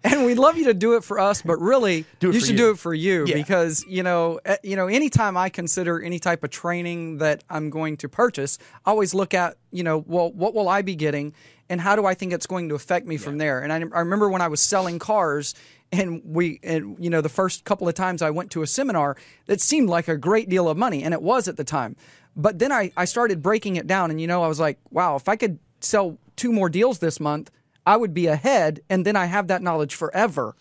and 0.04 0.26
we'd 0.26 0.38
love 0.38 0.58
you 0.58 0.66
to 0.66 0.74
do 0.74 0.96
it 0.96 1.04
for 1.04 1.20
us, 1.20 1.42
but 1.42 1.60
really, 1.60 2.06
you 2.22 2.34
should 2.40 2.50
you. 2.52 2.58
do 2.58 2.72
it 2.72 2.80
for 2.80 2.94
you 2.94 3.26
Yeah. 3.28 3.36
because 3.36 3.86
you 3.88 4.04
know, 4.04 4.40
eh, 4.46 4.58
you 4.64 4.76
know, 4.76 4.88
anytime 4.88 5.36
I 5.38 5.50
consider 5.50 6.02
any 6.02 6.20
type 6.20 6.44
of 6.44 6.50
training 6.50 7.18
that 7.20 7.44
I'm 7.50 7.70
going 7.70 7.98
to 7.98 8.10
purchase, 8.10 8.60
I 8.86 8.92
always 8.92 9.14
look 9.14 9.34
at, 9.34 9.58
you 9.72 9.84
know, 9.84 10.04
well, 10.08 10.32
what 10.32 10.54
will 10.54 10.68
I 10.70 10.82
be 10.82 10.96
getting, 10.96 11.34
and 11.70 11.80
how 11.82 11.96
do 11.96 12.06
I 12.06 12.14
think 12.14 12.34
it's 12.34 12.48
going 12.48 12.70
to 12.70 12.76
affect 12.76 13.08
me 13.08 13.18
from 13.18 13.38
there? 13.38 13.60
And 13.60 13.72
I, 13.72 13.78
I 13.78 14.00
remember 14.00 14.30
when 14.30 14.42
I 14.42 14.48
was 14.48 14.62
selling 14.62 15.00
cars. 15.00 15.54
And 15.94 16.24
we, 16.26 16.60
and 16.64 16.98
you 17.00 17.12
know, 17.12 17.22
the 17.22 17.30
first 17.30 17.66
couple 17.66 17.88
of 17.88 17.94
times 17.94 18.24
I 18.24 18.32
went 18.32 18.50
to 18.52 18.64
a 18.64 18.68
seminar, 18.68 19.16
it 19.48 19.62
seemed 19.62 19.90
like 19.90 20.08
a 20.08 20.18
great 20.18 20.50
deal 20.50 20.68
of 20.68 20.76
money, 20.76 21.04
and 21.04 21.14
it 21.14 21.22
was 21.22 21.48
at 21.48 21.56
the 21.56 21.64
time. 21.64 21.96
But 22.36 22.58
then 22.58 22.72
I, 22.72 22.92
I 22.98 23.06
started 23.06 23.44
breaking 23.44 23.76
it 23.76 23.86
down, 23.86 24.10
and 24.10 24.20
you 24.20 24.26
know, 24.26 24.44
I 24.44 24.48
was 24.48 24.60
like, 24.60 24.80
wow, 24.90 25.16
if 25.16 25.30
I 25.30 25.36
could 25.36 25.60
sell 25.82 26.18
two 26.36 26.52
more 26.52 26.68
deals 26.68 26.98
this 26.98 27.20
month, 27.20 27.52
I 27.86 27.96
would 27.96 28.12
be 28.14 28.26
ahead, 28.26 28.82
and 28.90 29.06
then 29.06 29.16
I 29.16 29.26
have 29.26 29.48
that 29.50 29.62
knowledge 29.62 29.94
forever. 29.94 30.56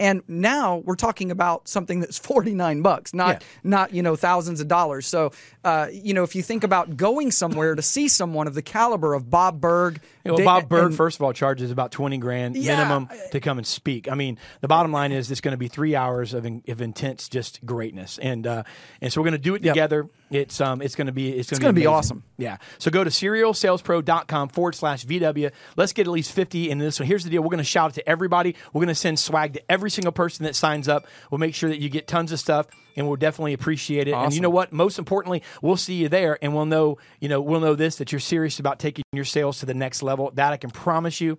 And 0.00 0.22
now 0.28 0.76
we're 0.78 0.94
talking 0.96 1.30
about 1.30 1.68
something 1.68 2.00
that's 2.00 2.18
49 2.28 2.82
bucks, 2.82 3.12
not 3.14 3.42
not 3.64 3.92
you 3.92 4.02
know 4.02 4.16
thousands 4.16 4.60
of 4.60 4.68
dollars. 4.68 5.06
So 5.06 5.32
uh, 5.64 5.88
you 5.92 6.14
know 6.14 6.22
if 6.22 6.34
you 6.34 6.42
think 6.42 6.64
about 6.64 6.96
going 6.96 7.30
somewhere 7.30 7.74
to 7.74 7.82
see 7.82 8.08
someone 8.08 8.46
of 8.46 8.54
the 8.54 8.62
caliber 8.62 9.14
of 9.14 9.28
Bob 9.30 9.60
Burg, 9.60 10.00
know, 10.24 10.36
Da- 10.36 10.44
Bob 10.44 10.68
Burg, 10.68 10.86
and- 10.86 10.94
first 10.96 11.18
of 11.18 11.22
all, 11.24 11.32
charges 11.32 11.70
about 11.70 11.90
twenty 11.92 12.18
grand 12.18 12.56
Yeah. 12.56 12.76
minimum 12.76 13.08
to 13.32 13.40
come 13.40 13.58
and 13.58 13.66
speak. 13.66 14.10
I 14.10 14.14
mean, 14.14 14.38
the 14.60 14.68
bottom 14.68 14.92
line 14.92 15.12
is 15.12 15.30
it's 15.30 15.40
going 15.40 15.52
to 15.52 15.58
be 15.58 15.68
three 15.68 15.94
hours 15.96 16.34
of, 16.34 16.46
in, 16.46 16.62
of 16.68 16.80
intense, 16.80 17.28
just 17.28 17.64
greatness, 17.66 18.18
and 18.18 18.46
uh, 18.46 18.62
and 19.00 19.12
so 19.12 19.20
we're 19.20 19.24
going 19.26 19.32
to 19.32 19.38
do 19.38 19.54
it 19.54 19.64
Yep. 19.64 19.74
together. 19.74 20.08
It's 20.30 20.60
um, 20.60 20.82
it's 20.82 20.94
going 20.94 21.06
to 21.06 21.12
be 21.12 21.30
it's 21.36 21.50
going 21.50 21.60
gonna 21.62 21.72
be 21.72 21.82
amazing. 21.82 21.94
awesome. 21.94 22.22
Yeah. 22.36 22.58
So 22.78 22.90
go 22.90 23.02
to 23.02 23.10
serialsalespro.com 23.10 24.48
forward 24.50 24.74
slash 24.74 25.04
VW. 25.06 25.50
Let's 25.76 25.92
get 25.92 26.06
at 26.06 26.10
least 26.12 26.32
50 26.32 26.70
in 26.70 26.78
this 26.78 27.00
one. 27.00 27.06
Here's 27.06 27.24
the 27.24 27.30
deal. 27.30 27.42
We're 27.42 27.48
going 27.48 27.58
to 27.58 27.64
shout 27.64 27.90
it 27.92 27.94
to 27.94 28.08
everybody. 28.08 28.54
We're 28.72 28.80
going 28.80 28.88
to 28.88 28.94
send 28.94 29.18
swag 29.18 29.54
to 29.54 29.70
every 29.72 29.87
single 29.90 30.12
person 30.12 30.44
that 30.44 30.54
signs 30.54 30.88
up. 30.88 31.06
We'll 31.30 31.38
make 31.38 31.54
sure 31.54 31.68
that 31.70 31.78
you 31.78 31.88
get 31.88 32.06
tons 32.06 32.32
of 32.32 32.40
stuff 32.40 32.66
and 32.96 33.06
we'll 33.06 33.16
definitely 33.16 33.52
appreciate 33.52 34.08
it. 34.08 34.14
And 34.14 34.34
you 34.34 34.40
know 34.40 34.50
what? 34.50 34.72
Most 34.72 34.98
importantly, 34.98 35.42
we'll 35.62 35.76
see 35.76 35.94
you 35.94 36.08
there 36.08 36.38
and 36.42 36.54
we'll 36.54 36.66
know, 36.66 36.98
you 37.20 37.28
know, 37.28 37.40
we'll 37.40 37.60
know 37.60 37.74
this 37.74 37.96
that 37.96 38.12
you're 38.12 38.18
serious 38.20 38.58
about 38.58 38.78
taking 38.78 39.04
your 39.12 39.24
sales 39.24 39.60
to 39.60 39.66
the 39.66 39.74
next 39.74 40.02
level. 40.02 40.32
That 40.34 40.52
I 40.52 40.56
can 40.56 40.70
promise 40.70 41.20
you. 41.20 41.38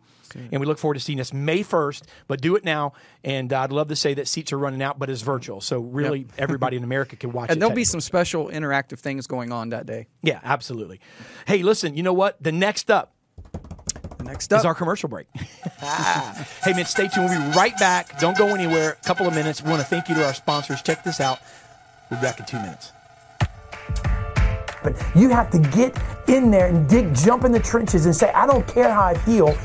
And 0.51 0.59
we 0.61 0.67
look 0.67 0.77
forward 0.77 0.93
to 0.93 0.99
seeing 0.99 1.19
us 1.19 1.33
May 1.33 1.63
1st, 1.63 2.03
but 2.27 2.39
do 2.39 2.55
it 2.55 2.63
now. 2.63 2.93
And 3.23 3.51
I'd 3.51 3.71
love 3.71 3.87
to 3.87 3.95
say 3.95 4.13
that 4.13 4.27
seats 4.27 4.53
are 4.53 4.59
running 4.59 4.81
out, 4.81 4.99
but 4.99 5.09
it's 5.09 5.23
virtual. 5.23 5.59
So 5.59 5.79
really 5.79 6.27
everybody 6.37 6.77
in 6.77 6.83
America 6.83 7.15
can 7.15 7.31
watch 7.31 7.49
it. 7.49 7.53
and 7.53 7.61
there'll 7.61 7.75
be 7.75 7.83
some 7.83 7.99
special 7.99 8.47
interactive 8.47 8.99
things 8.99 9.25
going 9.25 9.51
on 9.51 9.69
that 9.69 9.85
day. 9.85 10.07
Yeah, 10.21 10.39
absolutely. 10.43 10.99
Hey, 11.47 11.63
listen, 11.63 11.97
you 11.97 12.03
know 12.03 12.13
what? 12.13 12.41
The 12.41 12.51
next 12.51 12.91
up 12.91 13.15
Next 14.29 14.53
up, 14.53 14.59
is 14.59 14.65
our 14.65 14.75
commercial 14.75 15.09
break. 15.09 15.25
hey, 15.33 16.73
man, 16.73 16.85
stay 16.85 17.07
tuned. 17.07 17.29
We'll 17.29 17.51
be 17.51 17.57
right 17.57 17.75
back. 17.79 18.19
Don't 18.19 18.37
go 18.37 18.53
anywhere. 18.53 18.91
A 19.01 19.05
couple 19.07 19.25
of 19.25 19.33
minutes. 19.33 19.63
We 19.63 19.71
want 19.71 19.81
to 19.81 19.87
thank 19.87 20.07
you 20.07 20.13
to 20.15 20.25
our 20.25 20.35
sponsors. 20.35 20.83
Check 20.83 21.03
this 21.03 21.19
out. 21.19 21.39
We'll 22.11 22.19
be 22.19 22.23
back 22.27 22.39
in 22.39 22.45
two 22.45 22.57
minutes. 22.57 22.91
But 24.83 24.95
you 25.15 25.29
have 25.29 25.49
to 25.49 25.59
get 25.59 25.99
in 26.27 26.51
there 26.51 26.67
and 26.67 26.87
dig, 26.87 27.15
jump 27.15 27.43
in 27.43 27.51
the 27.51 27.59
trenches 27.59 28.05
and 28.05 28.15
say, 28.15 28.31
I 28.31 28.45
don't 28.45 28.67
care 28.67 28.93
how 28.93 29.01
I 29.01 29.15
feel. 29.15 29.57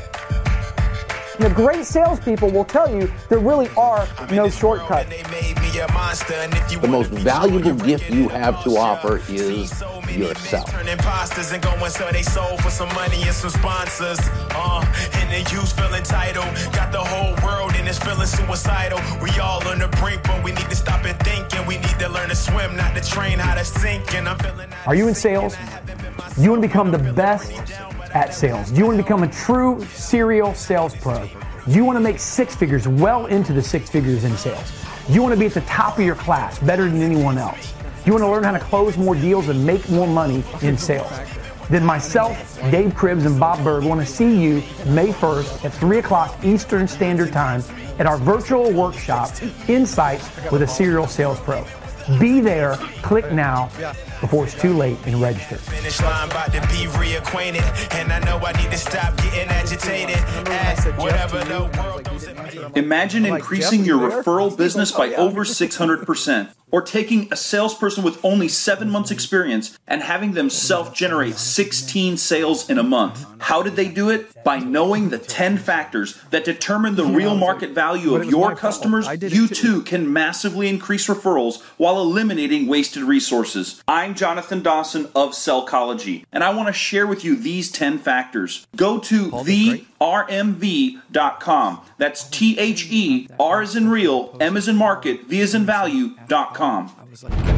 The 1.39 1.51
great 1.51 1.85
salespeople 1.85 2.51
will 2.51 2.65
tell 2.65 2.89
you 2.89 3.11
there 3.29 3.41
really 3.41 3.69
are 3.77 4.07
no 4.31 4.49
shortcuts. 4.49 5.11
The 5.11 6.89
most 6.89 7.11
valuable 7.11 7.75
gift 7.75 8.09
you 8.09 8.29
have 8.29 8.63
to 8.63 8.77
offer 8.77 9.21
is 9.29 9.83
yourself. 10.09 10.71
Turn 10.71 10.87
imposters 10.87 11.51
and 11.51 11.61
going 11.61 11.91
so 11.91 12.09
they 12.13 12.23
sold 12.23 12.63
for 12.63 12.71
some 12.71 12.89
money 12.95 13.21
and 13.23 13.35
some 13.35 13.51
sponsors. 13.51 14.21
Uh, 14.53 14.85
and 15.15 15.31
the 15.33 15.51
youth 15.51 15.73
feel 15.77 15.93
entitled. 15.95 16.47
Got 16.73 16.93
the 16.93 17.03
whole 17.03 17.35
world 17.45 17.73
and 17.75 17.89
it's 17.89 17.99
feeling 17.99 18.27
suicidal. 18.27 19.01
We 19.21 19.31
all 19.41 19.67
on 19.67 19.81
the 19.81 19.89
brink, 20.01 20.23
but 20.23 20.45
we 20.45 20.53
need 20.53 20.71
to 20.71 20.77
stop 20.77 21.05
and 21.05 21.19
think. 21.25 21.53
And 21.57 21.67
we 21.67 21.79
need 21.79 21.99
to 21.99 22.09
learn 22.09 22.29
to 22.29 22.37
swim, 22.37 22.77
not 22.77 22.95
to 22.95 23.03
train 23.03 23.41
how 23.41 23.57
to 23.57 23.65
sink. 23.65 24.15
And 24.15 24.29
I'm 24.29 24.39
feeling 24.39 24.69
Are 24.87 24.95
you 24.95 25.09
in 25.09 25.15
sales? 25.17 25.57
You 26.39 26.51
want 26.51 26.63
to 26.63 26.69
become 26.69 26.93
the 26.93 26.99
best 26.99 27.51
at 28.15 28.33
sales. 28.33 28.71
Do 28.71 28.79
you 28.79 28.87
want 28.87 28.97
to 28.97 29.03
become 29.03 29.23
a 29.23 29.29
true 29.29 29.85
serial 29.87 30.55
sales 30.55 30.97
pro. 30.97 31.29
Do 31.67 31.73
you 31.73 31.85
want 31.85 31.97
to 31.97 32.01
make 32.01 32.19
six 32.19 32.55
figures, 32.55 32.87
well 32.87 33.27
into 33.27 33.53
the 33.53 33.63
six 33.63 33.91
figures 33.91 34.25
in 34.25 34.37
sales. 34.37 34.73
Do 35.07 35.13
You 35.13 35.23
want 35.23 35.35
to 35.35 35.41
be 35.41 35.47
at 35.47 35.53
the 35.53 35.61
top 35.63 35.99
of 35.99 36.05
your 36.05 36.15
class, 36.15 36.59
better 36.59 36.89
than 36.89 37.03
anyone 37.03 37.37
else. 37.37 37.73
Do 37.73 38.07
You 38.07 38.13
want 38.13 38.25
to 38.25 38.31
learn 38.31 38.45
how 38.45 38.53
to 38.53 38.59
close 38.59 38.97
more 38.97 39.15
deals 39.15 39.49
and 39.49 39.67
make 39.67 39.89
more 39.91 40.07
money 40.07 40.43
in 40.63 40.79
sales. 40.79 41.11
Then 41.69 41.85
myself, 41.85 42.59
Dave 42.71 42.93
Cribbs, 42.93 43.27
and 43.27 43.39
Bob 43.41 43.65
Burg 43.65 43.85
want 43.85 44.01
to 44.01 44.07
see 44.07 44.43
you 44.43 44.57
May 44.87 45.09
1st 45.09 45.65
at 45.65 45.73
3 45.73 45.99
o'clock 45.99 46.45
Eastern 46.45 46.87
Standard 46.87 47.33
Time 47.33 47.63
at 47.99 48.07
our 48.07 48.19
virtual 48.19 48.71
workshop, 48.73 49.31
Insights 49.69 50.29
with 50.51 50.63
a 50.63 50.69
Serial 50.69 51.07
Sales 51.07 51.41
Pro. 51.41 51.65
Be 52.19 52.41
there, 52.41 52.77
click 53.03 53.33
now 53.33 53.71
before 54.25 54.45
it's 54.45 54.55
too 54.55 54.73
late 54.73 54.97
and 55.05 55.21
register. 55.21 55.57
Finish 55.57 56.01
line 56.01 56.31
about 56.31 56.47
to 56.47 56.61
be 56.73 56.89
reacquainted, 56.97 57.63
and 57.95 58.11
I 58.11 58.21
know 58.21 58.39
I 58.39 58.53
need 58.53 58.71
to 58.71 58.79
stop 58.79 59.15
getting 59.19 59.51
agitated. 59.51 60.17
As 60.49 60.87
whatever 60.97 61.45
the 61.45 61.71
world 61.79 62.05
goes 62.05 62.27
in 62.27 62.35
Imagine 62.75 63.27
increasing 63.27 63.85
your 63.85 64.11
referral 64.11 64.57
business 64.57 64.93
by 64.93 65.15
over 65.15 65.45
600%, 65.45 66.51
or 66.71 66.83
taking 66.83 67.33
a 67.33 67.37
salesperson 67.37 68.03
with 68.03 68.25
only 68.25 68.49
seven 68.49 68.91
months' 68.91 69.11
experience 69.11 69.79
and 69.87 70.03
having 70.03 70.33
them 70.33 70.51
self 70.51 70.93
generate 70.95 71.37
16 71.37 72.17
sales 72.17 72.69
in 72.69 72.79
a 72.79 72.83
month. 72.83 73.25
How 73.39 73.63
did 73.63 73.77
they 73.77 73.89
do 73.89 74.11
it? 74.11 74.43
By 74.43 74.59
knowing 74.59 75.09
the 75.09 75.19
10 75.19 75.59
factors 75.59 76.21
that 76.31 76.45
determine 76.45 76.97
the 76.97 77.05
real 77.05 77.37
market 77.37 77.71
value 77.71 78.15
of 78.15 78.25
your 78.29 78.57
customers, 78.57 79.07
you 79.23 79.49
too 79.49 79.83
can 79.83 80.13
massively 80.13 80.69
increase 80.69 81.07
referrals 81.07 81.63
while 81.77 82.01
eliminating 82.01 82.67
wasted 82.67 83.05
resources. 83.05 83.83
I'm 83.87 84.15
Jonathan 84.15 84.63
Dawson 84.63 85.07
of 85.15 85.31
Cellcology, 85.31 86.25
and 86.33 86.45
I 86.45 86.55
want 86.55 86.69
to 86.69 86.73
share 86.73 87.07
with 87.07 87.25
you 87.25 87.37
these 87.37 87.71
10 87.71 87.99
factors. 87.99 88.67
Go 88.77 88.99
to 88.99 89.31
thermv.com. 89.31 89.81
That's 91.99 92.29
T 92.29 92.44
H 92.59 92.87
E, 92.91 93.29
R 93.39 93.63
is 93.63 93.75
in 93.75 93.89
real, 93.89 94.37
M 94.41 94.57
is 94.57 94.69
in 94.69 94.77
market, 94.77 95.25
V 95.27 95.41
is 95.41 95.55
in 95.55 95.65
value.com. 95.65 97.54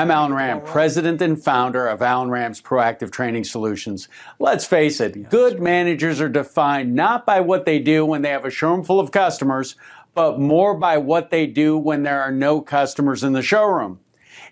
I'm 0.00 0.10
Alan 0.10 0.32
Ram, 0.32 0.62
president 0.62 1.20
and 1.20 1.44
founder 1.44 1.86
of 1.86 2.00
Alan 2.00 2.30
Ram's 2.30 2.62
Proactive 2.62 3.10
Training 3.10 3.44
Solutions. 3.44 4.08
Let's 4.38 4.64
face 4.64 4.98
it, 4.98 5.28
good 5.28 5.60
managers 5.60 6.22
are 6.22 6.28
defined 6.30 6.94
not 6.94 7.26
by 7.26 7.42
what 7.42 7.66
they 7.66 7.78
do 7.80 8.06
when 8.06 8.22
they 8.22 8.30
have 8.30 8.46
a 8.46 8.50
showroom 8.50 8.82
full 8.82 8.98
of 8.98 9.10
customers, 9.10 9.76
but 10.14 10.40
more 10.40 10.74
by 10.74 10.96
what 10.96 11.30
they 11.30 11.46
do 11.46 11.76
when 11.76 12.02
there 12.02 12.22
are 12.22 12.32
no 12.32 12.62
customers 12.62 13.22
in 13.22 13.34
the 13.34 13.42
showroom. 13.42 14.00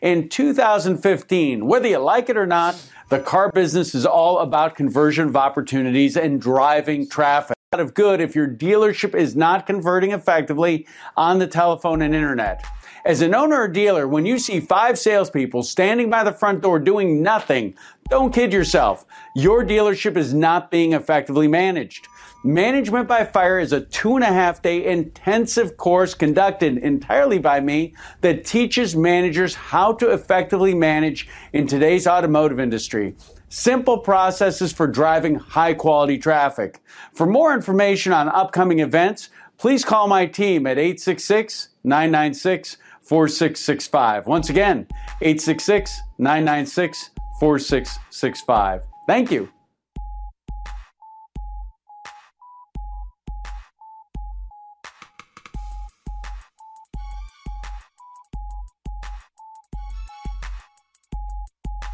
In 0.03 0.29
2015, 0.29 1.65
whether 1.65 1.89
you 1.89 1.97
like 1.97 2.29
it 2.29 2.37
or 2.37 2.47
not, 2.47 2.77
the 3.09 3.19
car 3.19 3.51
business 3.51 3.95
is 3.95 4.05
all 4.05 4.41
about 4.41 4.77
conversion 4.77 5.29
of 5.29 5.37
opportunities 5.37 6.15
and 6.15 6.43
driving 6.43 7.09
traffic. 7.09 7.57
Out 7.73 7.81
of 7.81 7.95
good 7.95 8.21
if 8.21 8.35
your 8.35 8.49
dealership 8.49 9.15
is 9.15 9.35
not 9.35 9.67
converting 9.67 10.13
effectively 10.13 10.87
on 11.17 11.39
the 11.39 11.47
telephone 11.47 12.03
and 12.03 12.15
internet. 12.15 12.63
As 13.09 13.23
an 13.23 13.35
owner 13.35 13.63
or 13.63 13.69
dealer, 13.69 14.07
when 14.07 14.27
you 14.27 14.39
see 14.39 14.61
five 14.61 14.99
salespeople 14.99 15.63
standing 15.63 16.11
by 16.11 16.25
the 16.25 16.31
front 16.31 16.61
door 16.61 16.79
doing 16.79 17.23
nothing, 17.23 17.75
don't 18.11 18.35
kid 18.35 18.53
yourself. 18.53 19.07
Your 19.35 19.65
dealership 19.65 20.15
is 20.15 20.35
not 20.35 20.71
being 20.71 20.93
effectively 20.93 21.49
managed. 21.49 22.07
Management 22.45 23.09
by 23.09 23.25
Fire 23.25 23.59
is 23.59 23.73
a 23.73 23.81
two 23.81 24.17
and 24.17 24.25
a 24.25 24.27
half 24.27 24.61
day 24.61 24.85
intensive 24.85 25.79
course 25.79 26.13
conducted 26.13 26.77
entirely 26.77 27.39
by 27.39 27.61
me 27.61 27.95
that 28.21 28.45
teaches 28.45 28.95
managers 28.95 29.55
how 29.55 29.95
to 29.95 30.11
effectively 30.11 30.75
manage 30.75 31.29
in 31.55 31.67
today's 31.67 32.07
automotive 32.07 32.61
industry. 32.61 33.15
Simple 33.49 33.97
processes 33.97 34.71
for 34.71 34.87
driving 34.87 35.37
high 35.37 35.73
quality 35.73 36.19
traffic. 36.19 36.83
For 37.15 37.27
more 37.27 37.55
information 37.55 38.13
on 38.13 38.29
upcoming 38.29 38.81
events, 38.81 39.31
please 39.57 39.83
call 39.83 40.09
my 40.09 40.27
team 40.27 40.67
at 40.67 40.77
866 40.77 41.71
996 41.85 42.77
4665. 43.09 44.27
Once 44.27 44.51
again, 44.51 44.87
866 45.23 46.03
996 46.19 47.11
4665. 47.41 48.83
Thank 49.07 49.31
you. 49.31 49.49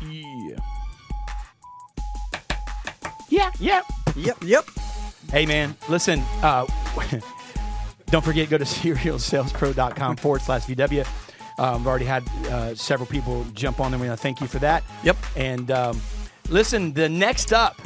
Yeah. 0.02 0.56
Yeah, 3.30 3.50
yeah. 3.58 3.80
Yep, 4.16 4.36
yep. 4.42 4.64
Hey, 5.30 5.46
man, 5.46 5.76
listen, 5.88 6.20
uh, 6.42 6.66
don't 8.06 8.24
forget, 8.24 8.48
go 8.48 8.58
to 8.58 8.64
serialsalespro.com 8.64 10.16
forward 10.16 10.42
slash 10.42 10.64
VW. 10.66 11.06
Um, 11.58 11.82
I've 11.82 11.86
already 11.86 12.04
had 12.04 12.24
uh, 12.50 12.74
several 12.74 13.06
people 13.06 13.44
jump 13.54 13.78
on 13.80 13.90
there. 13.92 14.00
We 14.00 14.08
want 14.08 14.18
to 14.18 14.22
thank 14.22 14.40
you 14.40 14.46
for 14.48 14.58
that. 14.58 14.82
Yep. 15.04 15.16
And 15.36 15.70
um, 15.70 16.00
listen, 16.48 16.92
the 16.92 17.08
next 17.08 17.52
up, 17.52 17.80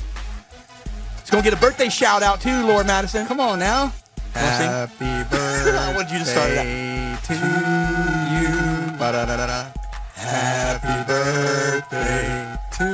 it's 1.21 1.31
going 1.31 1.45
to 1.45 1.51
get 1.51 1.59
a 1.59 1.61
birthday 1.61 1.91
shout 1.91 2.23
out 2.23 2.41
too, 2.41 2.67
Laura 2.67 2.85
Madison. 2.85 3.27
Come 3.27 3.41
on 3.41 3.59
now. 3.59 3.93
Happy 4.33 5.29
birthday 5.31 5.77
I 5.79 5.95
wanted 5.95 6.13
you 6.13 6.19
to 6.21 6.25
start 6.25 6.51
it 6.53 6.59
out. 6.59 7.25
to 7.25 7.35
you. 7.35 8.99
Ba-da-da-da-da. 8.99 9.73
Happy 10.15 11.07
birthday 11.07 12.57
to 12.73 12.85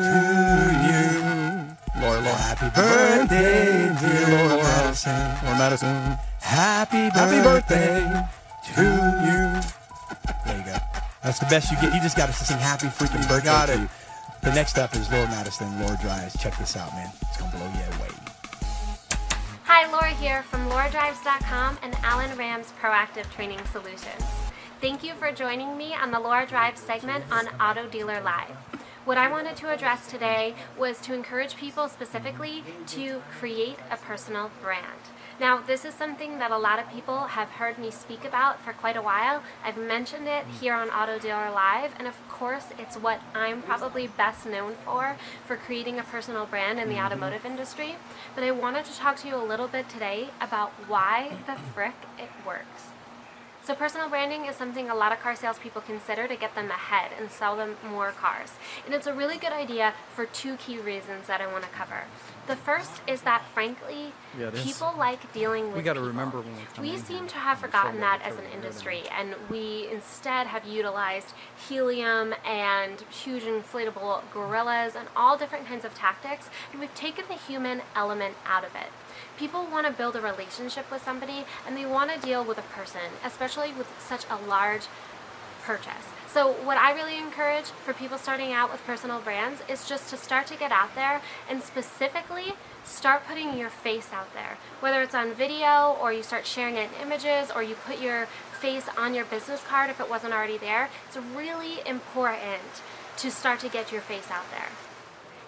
you. 0.80 0.83
Laura, 2.24 2.36
Laura. 2.36 2.42
Happy 2.42 2.68
birthday, 2.74 3.94
dear 4.00 4.48
Laura 4.48 4.62
Madison. 4.62 5.44
Laura 5.44 5.58
Madison. 5.58 6.18
Happy 6.40 7.10
birthday, 7.10 7.20
Happy 7.20 7.42
birthday 7.42 8.28
to 8.74 8.82
you. 9.26 9.60
There 10.46 10.58
you 10.58 10.64
go. 10.64 10.76
That's 11.22 11.38
the 11.38 11.46
best 11.46 11.70
you 11.70 11.76
get. 11.80 11.94
You 11.94 12.00
just 12.00 12.16
got 12.16 12.26
to 12.26 12.32
sing 12.32 12.58
happy 12.58 12.86
freaking 12.86 13.26
birthday 13.28 13.44
got 13.44 13.66
to 13.66 13.74
it. 13.74 13.80
you. 13.80 13.88
The 14.42 14.54
next 14.54 14.78
up 14.78 14.94
is 14.94 15.10
Laura 15.10 15.26
Madison, 15.28 15.80
Laura 15.80 15.98
Drives. 16.00 16.36
Check 16.42 16.56
this 16.58 16.76
out, 16.76 16.92
man. 16.92 17.10
It's 17.22 17.36
going 17.38 17.50
to 17.50 17.56
blow 17.56 17.66
you 17.66 17.98
away. 17.98 18.10
Hi, 19.64 19.90
Laura 19.90 20.10
here 20.10 20.42
from 20.44 20.68
LauraDrives.com 20.68 21.78
and 21.82 21.94
Alan 22.02 22.36
Ram's 22.36 22.72
Proactive 22.80 23.30
Training 23.32 23.60
Solutions. 23.72 24.24
Thank 24.80 25.02
you 25.02 25.14
for 25.14 25.32
joining 25.32 25.78
me 25.78 25.94
on 25.94 26.10
the 26.10 26.20
Laura 26.20 26.46
Drives 26.46 26.80
segment 26.80 27.24
on 27.32 27.48
Auto 27.60 27.88
Dealer 27.88 28.20
Live. 28.20 28.56
What 29.04 29.18
I 29.18 29.28
wanted 29.28 29.56
to 29.56 29.68
address 29.68 30.06
today 30.06 30.54
was 30.78 30.98
to 31.02 31.12
encourage 31.12 31.56
people 31.56 31.88
specifically 31.88 32.64
to 32.86 33.20
create 33.38 33.76
a 33.90 33.98
personal 33.98 34.50
brand. 34.62 35.10
Now, 35.38 35.60
this 35.60 35.84
is 35.84 35.92
something 35.92 36.38
that 36.38 36.50
a 36.50 36.56
lot 36.56 36.78
of 36.78 36.90
people 36.90 37.24
have 37.24 37.50
heard 37.50 37.76
me 37.76 37.90
speak 37.90 38.24
about 38.24 38.62
for 38.62 38.72
quite 38.72 38.96
a 38.96 39.02
while. 39.02 39.42
I've 39.62 39.76
mentioned 39.76 40.26
it 40.26 40.46
here 40.58 40.72
on 40.72 40.88
Auto 40.88 41.18
Dealer 41.18 41.50
Live, 41.50 41.92
and 41.98 42.08
of 42.08 42.16
course, 42.30 42.68
it's 42.78 42.96
what 42.96 43.20
I'm 43.34 43.60
probably 43.60 44.06
best 44.06 44.46
known 44.46 44.74
for 44.86 45.18
for 45.44 45.58
creating 45.58 45.98
a 45.98 46.04
personal 46.04 46.46
brand 46.46 46.80
in 46.80 46.88
the 46.88 46.94
mm-hmm. 46.94 47.04
automotive 47.04 47.44
industry. 47.44 47.96
But 48.34 48.44
I 48.44 48.52
wanted 48.52 48.86
to 48.86 48.96
talk 48.96 49.16
to 49.16 49.28
you 49.28 49.36
a 49.36 49.44
little 49.44 49.68
bit 49.68 49.90
today 49.90 50.30
about 50.40 50.70
why 50.88 51.36
the 51.46 51.56
frick 51.74 51.96
it 52.18 52.30
works. 52.46 52.93
So 53.64 53.74
personal 53.74 54.10
branding 54.10 54.44
is 54.44 54.56
something 54.56 54.90
a 54.90 54.94
lot 54.94 55.10
of 55.10 55.20
car 55.20 55.34
salespeople 55.34 55.80
consider 55.80 56.28
to 56.28 56.36
get 56.36 56.54
them 56.54 56.70
ahead 56.70 57.12
and 57.18 57.30
sell 57.30 57.56
them 57.56 57.76
more 57.82 58.10
cars. 58.10 58.52
And 58.84 58.94
it's 58.94 59.06
a 59.06 59.14
really 59.14 59.38
good 59.38 59.52
idea 59.52 59.94
for 60.14 60.26
two 60.26 60.56
key 60.56 60.76
reasons 60.76 61.28
that 61.28 61.40
I 61.40 61.50
want 61.50 61.64
to 61.64 61.70
cover. 61.70 62.04
The 62.46 62.56
first 62.56 63.00
is 63.06 63.22
that, 63.22 63.42
frankly, 63.54 64.12
Yeah, 64.38 64.50
is. 64.50 64.62
people 64.62 64.94
like 64.98 65.32
dealing 65.32 65.68
with 65.68 65.76
We 65.76 65.82
got 65.82 65.94
to 65.94 66.02
remember 66.02 66.42
when 66.42 66.54
we 66.82 66.90
We 66.90 66.98
seem 66.98 67.26
to 67.28 67.38
have 67.38 67.58
forgotten 67.58 68.00
that 68.00 68.20
as 68.22 68.36
an 68.36 68.44
industry, 68.52 69.04
and 69.10 69.34
we 69.48 69.88
instead 69.90 70.46
have 70.48 70.66
utilized 70.66 71.32
helium 71.66 72.34
and 72.44 73.00
huge 73.10 73.44
inflatable 73.44 74.24
gorillas 74.30 74.94
and 74.94 75.08
all 75.16 75.38
different 75.38 75.66
kinds 75.66 75.86
of 75.86 75.94
tactics, 75.94 76.50
and 76.70 76.82
we've 76.82 76.94
taken 76.94 77.24
the 77.28 77.34
human 77.34 77.80
element 77.96 78.34
out 78.44 78.64
of 78.64 78.74
it. 78.74 78.90
People 79.38 79.66
want 79.66 79.86
to 79.86 79.92
build 79.92 80.14
a 80.14 80.20
relationship 80.20 80.90
with 80.90 81.02
somebody, 81.02 81.44
and 81.66 81.76
they 81.76 81.86
want 81.86 82.12
to 82.12 82.20
deal 82.20 82.44
with 82.44 82.58
a 82.58 82.62
person, 82.62 83.00
especially 83.24 83.72
with 83.72 83.88
such 83.98 84.24
a 84.30 84.36
large 84.48 84.86
purchase. 85.62 86.06
So, 86.28 86.52
what 86.52 86.78
I 86.78 86.92
really 86.92 87.16
encourage 87.16 87.66
for 87.66 87.92
people 87.94 88.18
starting 88.18 88.52
out 88.52 88.70
with 88.70 88.84
personal 88.84 89.20
brands 89.20 89.62
is 89.68 89.88
just 89.88 90.10
to 90.10 90.16
start 90.16 90.46
to 90.48 90.56
get 90.56 90.72
out 90.72 90.94
there 90.94 91.20
and 91.48 91.62
specifically 91.62 92.54
start 92.84 93.26
putting 93.26 93.56
your 93.56 93.70
face 93.70 94.12
out 94.12 94.32
there. 94.34 94.58
Whether 94.80 95.02
it's 95.02 95.14
on 95.14 95.32
video 95.32 95.96
or 96.00 96.12
you 96.12 96.22
start 96.22 96.46
sharing 96.46 96.76
it 96.76 96.90
in 96.92 97.06
images 97.06 97.50
or 97.54 97.62
you 97.62 97.74
put 97.74 98.00
your 98.00 98.26
face 98.60 98.88
on 98.96 99.14
your 99.14 99.24
business 99.24 99.62
card 99.62 99.90
if 99.90 100.00
it 100.00 100.10
wasn't 100.10 100.34
already 100.34 100.58
there, 100.58 100.90
it's 101.06 101.16
really 101.16 101.86
important 101.86 102.82
to 103.18 103.30
start 103.30 103.60
to 103.60 103.68
get 103.68 103.92
your 103.92 104.00
face 104.00 104.30
out 104.30 104.50
there. 104.50 104.68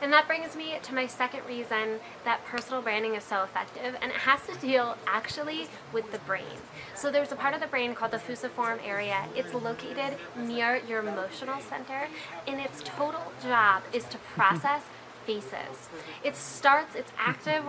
And 0.02 0.12
that 0.12 0.26
brings 0.26 0.54
me 0.54 0.74
to 0.82 0.94
my 0.94 1.06
second 1.06 1.40
reason 1.46 2.00
that 2.24 2.44
personal 2.44 2.82
branding 2.82 3.14
is 3.14 3.24
so 3.24 3.42
effective, 3.42 3.96
and 4.00 4.12
it 4.12 4.18
has 4.18 4.46
to 4.46 4.54
deal 4.60 4.96
actually 5.06 5.68
with 5.92 6.12
the 6.12 6.18
brain. 6.18 6.60
So 6.94 7.10
there's 7.10 7.32
a 7.32 7.36
part 7.36 7.54
of 7.54 7.60
the 7.60 7.66
brain 7.66 7.94
called 7.94 8.10
the 8.10 8.18
fusiform 8.18 8.78
area. 8.84 9.24
It's 9.34 9.54
located 9.54 10.18
near 10.36 10.82
your 10.86 11.00
emotional 11.00 11.60
center, 11.60 12.08
and 12.46 12.60
its 12.60 12.82
total 12.84 13.32
job 13.42 13.82
is 13.92 14.04
to 14.04 14.18
process 14.18 14.82
faces. 15.24 15.88
It 16.22 16.36
starts, 16.36 16.94
it's 16.94 17.12
active 17.18 17.64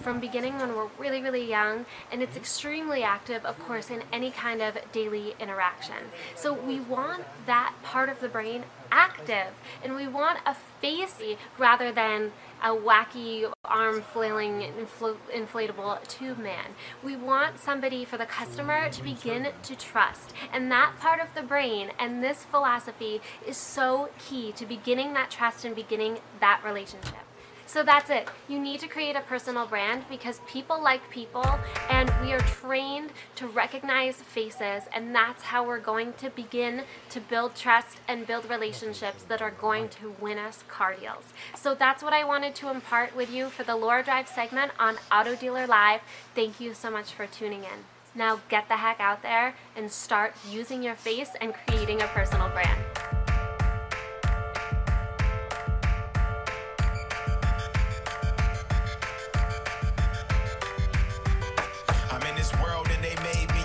from 0.00 0.20
beginning 0.20 0.58
when 0.58 0.74
we're 0.74 0.88
really 0.98 1.22
really 1.22 1.48
young 1.48 1.86
and 2.10 2.22
it's 2.22 2.36
extremely 2.36 3.02
active 3.02 3.44
of 3.44 3.58
course 3.60 3.90
in 3.90 4.02
any 4.12 4.30
kind 4.30 4.60
of 4.60 4.78
daily 4.92 5.34
interaction. 5.38 5.96
So 6.34 6.52
we 6.52 6.80
want 6.80 7.24
that 7.46 7.74
part 7.82 8.08
of 8.08 8.20
the 8.20 8.28
brain 8.28 8.64
active 8.90 9.54
and 9.82 9.94
we 9.94 10.08
want 10.08 10.38
a 10.46 10.54
facey 10.80 11.38
rather 11.58 11.92
than 11.92 12.32
a 12.62 12.68
wacky 12.68 13.50
arm 13.64 14.02
flailing 14.02 14.62
infl- 14.62 15.16
inflatable 15.34 16.06
tube 16.08 16.38
man. 16.38 16.74
We 17.02 17.16
want 17.16 17.58
somebody 17.58 18.04
for 18.04 18.18
the 18.18 18.26
customer 18.26 18.90
to 18.90 19.02
begin 19.02 19.48
to 19.62 19.76
trust 19.76 20.32
and 20.52 20.70
that 20.70 20.94
part 20.98 21.20
of 21.20 21.34
the 21.34 21.42
brain 21.42 21.90
and 21.98 22.22
this 22.22 22.44
philosophy 22.44 23.20
is 23.46 23.56
so 23.56 24.10
key 24.18 24.52
to 24.52 24.66
beginning 24.66 25.14
that 25.14 25.30
trust 25.30 25.64
and 25.64 25.74
beginning 25.74 26.18
that 26.40 26.60
relationship 26.64 27.29
so 27.70 27.84
that's 27.84 28.10
it. 28.10 28.28
You 28.48 28.58
need 28.58 28.80
to 28.80 28.88
create 28.88 29.14
a 29.14 29.20
personal 29.20 29.64
brand 29.64 30.02
because 30.10 30.40
people 30.48 30.82
like 30.82 31.08
people 31.08 31.46
and 31.88 32.12
we 32.20 32.32
are 32.32 32.40
trained 32.40 33.10
to 33.36 33.46
recognize 33.46 34.16
faces 34.16 34.88
and 34.92 35.14
that's 35.14 35.44
how 35.44 35.64
we're 35.64 35.78
going 35.78 36.14
to 36.14 36.30
begin 36.30 36.82
to 37.10 37.20
build 37.20 37.54
trust 37.54 37.98
and 38.08 38.26
build 38.26 38.50
relationships 38.50 39.22
that 39.22 39.40
are 39.40 39.52
going 39.52 39.88
to 39.88 40.16
win 40.20 40.36
us 40.36 40.64
car 40.66 40.96
deals. 40.96 41.32
So 41.54 41.76
that's 41.76 42.02
what 42.02 42.12
I 42.12 42.24
wanted 42.24 42.56
to 42.56 42.70
impart 42.70 43.14
with 43.14 43.30
you 43.32 43.50
for 43.50 43.62
the 43.62 43.76
Laura 43.76 44.02
Drive 44.02 44.26
segment 44.26 44.72
on 44.76 44.96
Auto 45.12 45.36
Dealer 45.36 45.68
Live. 45.68 46.00
Thank 46.34 46.58
you 46.58 46.74
so 46.74 46.90
much 46.90 47.12
for 47.12 47.28
tuning 47.28 47.62
in. 47.62 47.84
Now 48.16 48.40
get 48.48 48.66
the 48.66 48.78
heck 48.78 48.98
out 48.98 49.22
there 49.22 49.54
and 49.76 49.92
start 49.92 50.34
using 50.50 50.82
your 50.82 50.96
face 50.96 51.30
and 51.40 51.54
creating 51.54 52.02
a 52.02 52.08
personal 52.08 52.48
brand. 52.48 53.19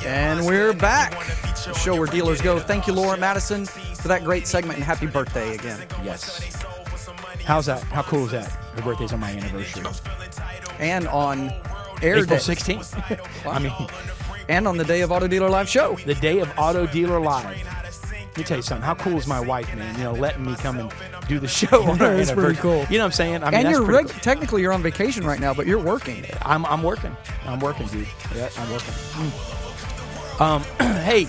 And 0.05 0.45
we're 0.45 0.73
back. 0.73 1.11
The 1.65 1.73
show 1.73 1.95
where 1.95 2.07
dealers 2.07 2.41
go. 2.41 2.59
Thank 2.59 2.85
you, 2.87 2.93
Laura 2.93 3.17
Madison, 3.17 3.65
for 3.65 4.07
that 4.07 4.23
great 4.23 4.45
segment, 4.45 4.75
and 4.77 4.83
happy 4.83 5.07
birthday 5.07 5.55
again. 5.55 5.79
Yes. 6.03 6.53
How's 7.43 7.65
that? 7.65 7.81
How 7.83 8.03
cool 8.03 8.25
is 8.25 8.31
that? 8.31 8.47
Her 8.49 8.81
birthday's 8.83 9.13
on 9.13 9.19
my 9.19 9.31
anniversary. 9.31 9.83
And 10.79 11.07
on 11.07 11.49
air 12.01 12.17
April 12.17 12.25
day. 12.25 12.35
16th. 12.35 13.45
I 13.47 13.59
mean, 13.59 13.73
and 14.47 14.67
on 14.67 14.77
the 14.77 14.83
day 14.83 15.01
of 15.01 15.11
Auto 15.11 15.27
Dealer 15.27 15.49
Live 15.49 15.67
show. 15.69 15.95
The 15.95 16.15
day 16.15 16.39
of 16.39 16.51
Auto 16.57 16.85
Dealer 16.85 17.19
Live. 17.19 17.45
Let 18.11 18.37
me 18.37 18.43
tell 18.43 18.57
you 18.57 18.63
something. 18.63 18.83
How 18.83 18.95
cool 18.95 19.17
is 19.17 19.27
my 19.27 19.39
wife, 19.39 19.73
man? 19.75 19.95
You 19.97 20.03
know, 20.03 20.13
letting 20.13 20.45
me 20.45 20.55
come 20.55 20.77
and 20.79 20.91
do 21.27 21.39
the 21.39 21.47
show 21.59 21.83
on 21.83 21.97
her 21.97 22.13
It's 22.15 22.31
pretty 22.31 22.49
anniversary. 22.49 22.55
cool. 22.61 22.85
You 22.91 22.97
know 22.99 23.05
what 23.05 23.07
I'm 23.07 23.11
saying? 23.13 23.43
I 23.43 23.45
mean, 23.45 23.53
and 23.55 23.65
that's 23.67 23.77
you're 23.77 23.85
pretty 23.85 24.07
reg- 24.13 24.21
technically 24.21 24.61
you're 24.61 24.73
on 24.73 24.83
vacation 24.83 25.25
right 25.25 25.39
now, 25.39 25.53
but 25.53 25.65
you're 25.65 25.79
working. 25.81 26.25
I'm 26.43 26.65
I'm 26.65 26.83
working. 26.83 27.15
I'm 27.45 27.59
working, 27.59 27.87
dude. 27.87 28.07
Yeah, 28.35 28.49
I'm 28.57 28.71
working. 28.71 28.93
Mm. 28.93 29.61
Um, 30.39 30.61
hey, 30.79 31.27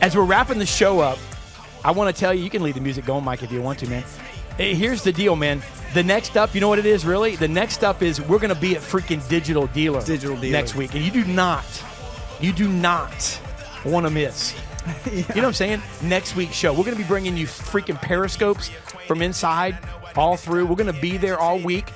as 0.00 0.16
we're 0.16 0.24
wrapping 0.24 0.58
the 0.58 0.66
show 0.66 1.00
up, 1.00 1.18
I 1.84 1.90
want 1.90 2.14
to 2.14 2.18
tell 2.18 2.32
you, 2.32 2.42
you 2.42 2.50
can 2.50 2.62
leave 2.62 2.74
the 2.74 2.80
music 2.80 3.04
going, 3.04 3.24
Mike, 3.24 3.42
if 3.42 3.52
you 3.52 3.62
want 3.62 3.78
to, 3.80 3.88
man. 3.88 4.04
Hey, 4.56 4.74
here's 4.74 5.02
the 5.02 5.12
deal, 5.12 5.36
man. 5.36 5.62
The 5.94 6.02
next 6.02 6.36
up, 6.36 6.54
you 6.54 6.60
know 6.60 6.68
what 6.68 6.78
it 6.78 6.86
is, 6.86 7.04
really? 7.04 7.36
The 7.36 7.48
next 7.48 7.84
up 7.84 8.02
is 8.02 8.20
we're 8.20 8.38
going 8.38 8.54
to 8.54 8.60
be 8.60 8.76
at 8.76 8.82
freaking 8.82 9.26
Digital 9.28 9.66
Dealer, 9.68 10.02
Digital 10.02 10.36
Dealer. 10.36 10.52
next 10.52 10.74
week, 10.74 10.94
and 10.94 11.04
you 11.04 11.10
do 11.10 11.24
not, 11.24 11.64
you 12.40 12.52
do 12.52 12.68
not 12.68 13.40
want 13.84 14.06
to 14.06 14.10
miss. 14.10 14.54
You 15.04 15.20
know 15.20 15.26
what 15.34 15.44
I'm 15.44 15.52
saying? 15.52 15.82
Next 16.02 16.34
week's 16.34 16.54
show, 16.54 16.72
we're 16.72 16.84
going 16.84 16.96
to 16.96 17.02
be 17.02 17.06
bringing 17.06 17.36
you 17.36 17.46
freaking 17.46 18.00
periscopes 18.00 18.70
from 19.06 19.20
inside 19.20 19.76
all 20.18 20.36
through. 20.36 20.66
We're 20.66 20.76
going 20.76 20.92
to 20.92 21.00
be 21.00 21.16
there 21.16 21.38
all 21.38 21.58
week. 21.58 21.86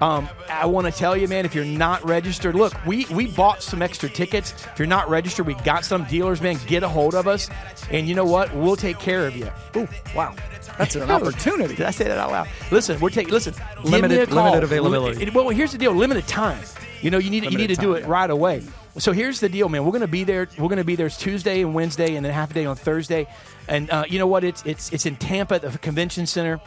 Um, 0.00 0.28
I 0.50 0.66
want 0.66 0.86
to 0.86 0.92
tell 0.92 1.16
you, 1.16 1.28
man, 1.28 1.44
if 1.44 1.54
you're 1.54 1.64
not 1.64 2.04
registered, 2.04 2.54
look, 2.54 2.72
we 2.84 3.06
we 3.06 3.26
bought 3.28 3.62
some 3.62 3.80
extra 3.80 4.08
tickets. 4.08 4.52
If 4.72 4.78
you're 4.78 4.88
not 4.88 5.08
registered, 5.08 5.46
we 5.46 5.54
got 5.54 5.84
some 5.84 6.04
dealers, 6.04 6.40
man. 6.42 6.58
Get 6.66 6.82
a 6.82 6.88
hold 6.88 7.14
of 7.14 7.26
us, 7.28 7.48
and 7.90 8.08
you 8.08 8.14
know 8.14 8.24
what? 8.24 8.54
We'll 8.54 8.76
take 8.76 8.98
care 8.98 9.26
of 9.26 9.36
you. 9.36 9.50
Ooh, 9.76 9.88
wow, 10.14 10.34
That's 10.78 10.96
an 10.96 11.10
opportunity. 11.10 11.76
Did 11.76 11.86
I 11.86 11.90
say 11.90 12.04
that 12.04 12.18
out 12.18 12.30
loud? 12.32 12.48
Listen, 12.70 12.98
we're 13.00 13.10
taking. 13.10 13.32
Listen, 13.32 13.54
Limited- 13.84 14.30
limited 14.32 14.64
availability. 14.64 15.24
Li- 15.24 15.30
Well, 15.32 15.48
here's 15.50 15.72
the 15.72 15.78
deal: 15.78 15.92
limited 15.92 16.26
time. 16.26 16.62
You 17.00 17.10
know, 17.10 17.18
you 17.18 17.30
need 17.30 17.44
you 17.50 17.56
need 17.56 17.68
to 17.68 17.76
do 17.76 17.94
it 17.94 18.00
yeah. 18.02 18.10
right 18.10 18.30
away. 18.30 18.62
So 18.96 19.12
here's 19.12 19.40
the 19.40 19.48
deal, 19.48 19.68
man. 19.68 19.84
We're 19.84 19.92
gonna 19.92 20.06
be 20.06 20.24
there. 20.24 20.48
We're 20.58 20.68
gonna 20.68 20.84
be 20.84 20.96
there 20.96 21.08
Tuesday 21.08 21.62
and 21.62 21.74
Wednesday, 21.74 22.14
and 22.16 22.24
then 22.24 22.32
half 22.32 22.50
a 22.50 22.54
day 22.54 22.64
on 22.66 22.76
Thursday. 22.76 23.26
And 23.68 23.90
uh, 23.90 24.04
you 24.08 24.18
know 24.18 24.26
what? 24.26 24.44
It's 24.44 24.62
it's 24.66 24.92
it's 24.92 25.06
in 25.06 25.16
Tampa 25.16 25.54
at 25.56 25.62
the 25.62 25.78
convention 25.78 26.26
center. 26.26 26.60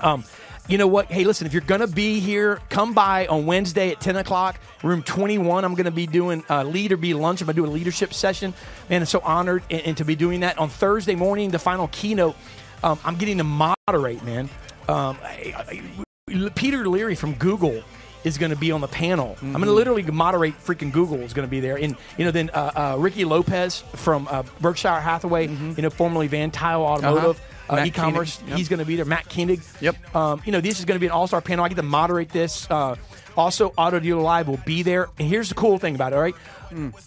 Um, 0.00 0.24
you 0.68 0.78
know 0.78 0.86
what? 0.86 1.10
Hey, 1.10 1.24
listen, 1.24 1.46
if 1.46 1.52
you're 1.52 1.62
going 1.62 1.80
to 1.80 1.86
be 1.86 2.18
here, 2.20 2.60
come 2.68 2.92
by 2.92 3.26
on 3.26 3.46
Wednesday 3.46 3.90
at 3.90 4.00
10 4.00 4.16
o'clock, 4.16 4.58
room 4.82 5.02
21. 5.02 5.64
I'm 5.64 5.74
going 5.74 5.84
to 5.84 5.90
be 5.90 6.06
doing 6.06 6.44
uh, 6.50 6.62
Leader 6.64 6.96
Be 6.96 7.14
Lunch. 7.14 7.40
I'm 7.40 7.46
going 7.46 7.56
to 7.56 7.62
do 7.62 7.66
a 7.68 7.70
leadership 7.72 8.12
session. 8.12 8.52
Man, 8.90 9.02
I'm 9.02 9.06
so 9.06 9.20
honored 9.20 9.62
and, 9.70 9.82
and 9.82 9.96
to 9.98 10.04
be 10.04 10.14
doing 10.16 10.40
that. 10.40 10.58
On 10.58 10.68
Thursday 10.68 11.14
morning, 11.14 11.50
the 11.50 11.58
final 11.58 11.88
keynote, 11.88 12.36
um, 12.82 12.98
I'm 13.04 13.16
getting 13.16 13.38
to 13.38 13.44
moderate, 13.44 14.22
man. 14.24 14.48
Um, 14.88 15.16
I- 15.22 15.54
I- 15.56 16.50
Peter 16.56 16.88
Leary 16.88 17.14
from 17.14 17.34
Google 17.34 17.82
is 18.24 18.36
going 18.36 18.50
to 18.50 18.56
be 18.56 18.72
on 18.72 18.80
the 18.80 18.88
panel. 18.88 19.36
I'm 19.40 19.52
going 19.52 19.66
to 19.66 19.70
literally 19.72 20.02
moderate 20.02 20.58
freaking 20.58 20.90
Google 20.90 21.20
is 21.20 21.32
going 21.32 21.46
to 21.46 21.50
be 21.50 21.60
there. 21.60 21.76
And, 21.76 21.96
you 22.18 22.24
know, 22.24 22.32
then 22.32 22.50
uh, 22.52 22.94
uh, 22.94 22.96
Ricky 22.98 23.24
Lopez 23.24 23.84
from 23.94 24.26
uh, 24.28 24.42
Berkshire 24.60 24.98
Hathaway, 24.98 25.46
you 25.46 25.82
know, 25.82 25.90
formerly 25.90 26.26
Van 26.26 26.50
Tuyl 26.50 26.80
Automotive. 26.80 27.40
Uh, 27.68 27.84
e-commerce. 27.86 28.36
Koenig, 28.36 28.48
yep. 28.50 28.58
He's 28.58 28.68
going 28.68 28.78
to 28.78 28.84
be 28.84 28.96
there. 28.96 29.04
Matt 29.04 29.28
Koenig. 29.28 29.60
Yep. 29.80 30.14
Um, 30.16 30.42
you 30.44 30.52
know, 30.52 30.60
this 30.60 30.78
is 30.78 30.84
going 30.84 30.96
to 30.96 31.00
be 31.00 31.06
an 31.06 31.12
all-star 31.12 31.40
panel. 31.40 31.64
I 31.64 31.68
get 31.68 31.76
to 31.76 31.82
moderate 31.82 32.30
this. 32.30 32.70
Uh, 32.70 32.96
also, 33.36 33.72
Auto 33.76 33.98
Dealer 33.98 34.22
Live 34.22 34.48
will 34.48 34.60
be 34.64 34.82
there. 34.82 35.08
And 35.18 35.28
here's 35.28 35.48
the 35.48 35.54
cool 35.54 35.78
thing 35.78 35.94
about 35.94 36.12
it. 36.12 36.16
All 36.16 36.22
right, 36.22 36.34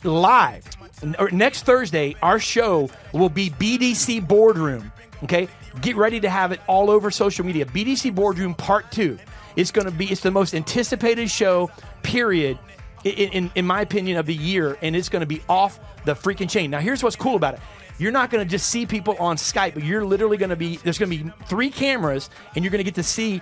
live 0.04 0.66
N- 1.02 1.16
or 1.18 1.30
next 1.32 1.64
Thursday, 1.64 2.16
our 2.22 2.40
show 2.40 2.90
will 3.14 3.30
be 3.30 3.50
BDC 3.50 4.28
Boardroom. 4.28 4.92
Okay, 5.24 5.48
get 5.82 5.96
ready 5.96 6.20
to 6.20 6.30
have 6.30 6.52
it 6.52 6.62
all 6.68 6.90
over 6.90 7.12
social 7.12 7.46
media. 7.46 7.66
BDC 7.66 8.14
Boardroom 8.14 8.54
Part 8.54 8.92
Two. 8.92 9.18
It's 9.56 9.72
going 9.72 9.86
to 9.86 9.92
be. 9.92 10.06
It's 10.06 10.22
the 10.22 10.32
most 10.32 10.54
anticipated 10.54 11.30
show. 11.30 11.72
Period. 12.04 12.60
In, 13.06 13.30
in, 13.30 13.52
in 13.56 13.66
my 13.66 13.80
opinion, 13.80 14.18
of 14.18 14.26
the 14.26 14.36
year, 14.36 14.78
and 14.82 14.94
it's 14.94 15.08
going 15.08 15.22
to 15.22 15.26
be 15.26 15.42
off 15.48 15.80
the 16.04 16.14
freaking 16.14 16.50
chain. 16.50 16.70
Now, 16.70 16.80
here's 16.80 17.02
what's 17.02 17.16
cool 17.16 17.38
about 17.38 17.54
it 17.54 17.62
you're 18.00 18.12
not 18.12 18.32
going 18.32 18.44
to 18.44 18.50
just 18.50 18.70
see 18.70 18.86
people 18.86 19.16
on 19.20 19.36
Skype, 19.36 19.76
but 19.76 19.84
you're 19.84 20.04
literally 20.04 20.38
going 20.38 20.50
to 20.50 20.56
be 20.56 20.78
there's 20.78 20.98
going 20.98 21.12
to 21.12 21.24
be 21.24 21.32
three 21.46 21.70
cameras, 21.70 22.30
and 22.56 22.64
you're 22.64 22.72
going 22.72 22.80
to 22.80 22.84
get 22.84 22.96
to 22.96 23.04
see 23.04 23.42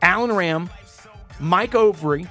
Alan 0.00 0.32
Ram, 0.32 0.70
Mike 1.40 1.72
Overy, 1.72 2.28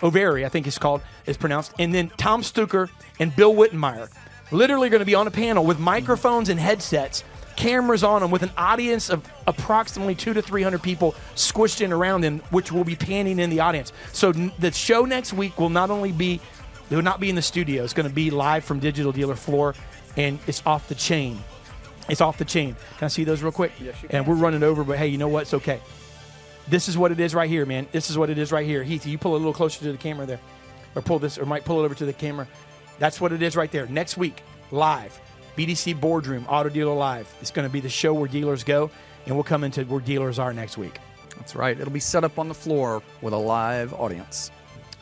Overy, 0.00 0.44
I 0.44 0.48
think 0.48 0.66
it's 0.66 0.78
called, 0.78 1.00
is 1.24 1.36
pronounced, 1.36 1.72
and 1.78 1.94
then 1.94 2.10
Tom 2.16 2.42
Stuker 2.42 2.90
and 3.18 3.34
Bill 3.34 3.54
Wittenmyer. 3.54 4.08
Literally 4.52 4.90
going 4.90 5.00
to 5.00 5.06
be 5.06 5.14
on 5.16 5.26
a 5.26 5.30
panel 5.30 5.64
with 5.64 5.80
microphones 5.80 6.50
and 6.50 6.60
headsets, 6.60 7.24
cameras 7.56 8.04
on 8.04 8.20
them, 8.20 8.30
with 8.30 8.42
an 8.42 8.52
audience 8.56 9.08
of 9.08 9.26
approximately 9.46 10.14
two 10.14 10.34
to 10.34 10.42
three 10.42 10.62
hundred 10.62 10.82
people 10.82 11.14
squished 11.34 11.80
in 11.80 11.92
around 11.92 12.20
them, 12.20 12.40
which 12.50 12.70
will 12.70 12.84
be 12.84 12.94
panning 12.94 13.38
in 13.38 13.50
the 13.50 13.60
audience. 13.60 13.92
So 14.12 14.32
the 14.32 14.70
show 14.70 15.04
next 15.04 15.32
week 15.32 15.58
will 15.58 15.70
not 15.70 15.90
only 15.90 16.12
be 16.12 16.40
It 16.88 16.94
will 16.94 17.02
not 17.02 17.18
be 17.18 17.28
in 17.28 17.34
the 17.34 17.42
studio. 17.42 17.82
It's 17.82 17.92
going 17.92 18.08
to 18.08 18.14
be 18.14 18.30
live 18.30 18.64
from 18.64 18.78
Digital 18.78 19.10
Dealer 19.10 19.34
floor, 19.34 19.74
and 20.16 20.38
it's 20.46 20.62
off 20.66 20.88
the 20.88 20.94
chain. 20.94 21.38
It's 22.08 22.20
off 22.20 22.38
the 22.38 22.44
chain. 22.44 22.76
Can 22.98 23.06
I 23.06 23.08
see 23.08 23.24
those 23.24 23.42
real 23.42 23.52
quick? 23.52 23.72
Yes, 23.80 24.00
you 24.02 24.08
And 24.12 24.24
can. 24.24 24.26
we're 24.26 24.40
running 24.40 24.62
over, 24.62 24.84
but 24.84 24.96
hey, 24.98 25.08
you 25.08 25.18
know 25.18 25.28
what? 25.28 25.42
It's 25.42 25.54
okay. 25.54 25.80
This 26.68 26.88
is 26.88 26.96
what 26.98 27.12
it 27.12 27.20
is 27.20 27.34
right 27.34 27.48
here, 27.48 27.66
man. 27.66 27.86
This 27.92 28.10
is 28.10 28.18
what 28.18 28.30
it 28.30 28.38
is 28.38 28.52
right 28.52 28.66
here. 28.66 28.82
Heath, 28.82 29.06
you 29.06 29.18
pull 29.18 29.32
a 29.34 29.38
little 29.38 29.52
closer 29.52 29.80
to 29.80 29.92
the 29.92 29.98
camera 29.98 30.26
there, 30.26 30.40
or 30.94 31.02
pull 31.02 31.18
this, 31.18 31.38
or 31.38 31.46
might 31.46 31.64
pull 31.64 31.80
it 31.80 31.84
over 31.84 31.94
to 31.94 32.04
the 32.04 32.12
camera. 32.12 32.46
That's 32.98 33.20
what 33.20 33.32
it 33.32 33.42
is 33.42 33.56
right 33.56 33.70
there. 33.70 33.86
Next 33.86 34.16
week, 34.16 34.42
live, 34.70 35.18
BDC 35.56 36.00
Boardroom, 36.00 36.46
Auto 36.48 36.68
Dealer 36.68 36.94
Live. 36.94 37.32
It's 37.40 37.50
going 37.50 37.68
to 37.68 37.72
be 37.72 37.80
the 37.80 37.88
show 37.88 38.14
where 38.14 38.28
dealers 38.28 38.64
go, 38.64 38.90
and 39.26 39.34
we'll 39.34 39.44
come 39.44 39.64
into 39.64 39.84
where 39.84 40.00
dealers 40.00 40.38
are 40.38 40.52
next 40.52 40.78
week. 40.78 40.98
That's 41.36 41.54
right. 41.54 41.78
It'll 41.78 41.92
be 41.92 42.00
set 42.00 42.24
up 42.24 42.38
on 42.38 42.48
the 42.48 42.54
floor 42.54 43.02
with 43.20 43.34
a 43.34 43.38
live 43.38 43.92
audience. 43.94 44.50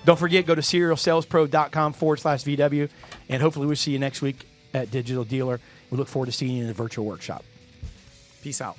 Don't 0.05 0.19
forget, 0.19 0.45
go 0.47 0.55
to 0.55 0.61
serialsalespro.com 0.61 1.93
forward 1.95 2.19
slash 2.19 2.45
VW, 2.45 2.89
and 3.29 3.41
hopefully 3.43 3.67
we'll 3.67 3.77
see 3.77 3.93
you 3.93 3.99
next 3.99 4.21
week 4.21 4.47
at 4.75 4.91
Digital 4.91 5.25
Dealer. 5.25 5.61
We 5.91 5.97
look 5.97 6.09
forward 6.09 6.27
to 6.27 6.33
seeing 6.33 6.57
you 6.57 6.63
in 6.63 6.69
the 6.69 6.75
virtual 6.75 7.07
workshop. 7.07 7.45
Peace 8.43 8.61
out. 8.61 8.77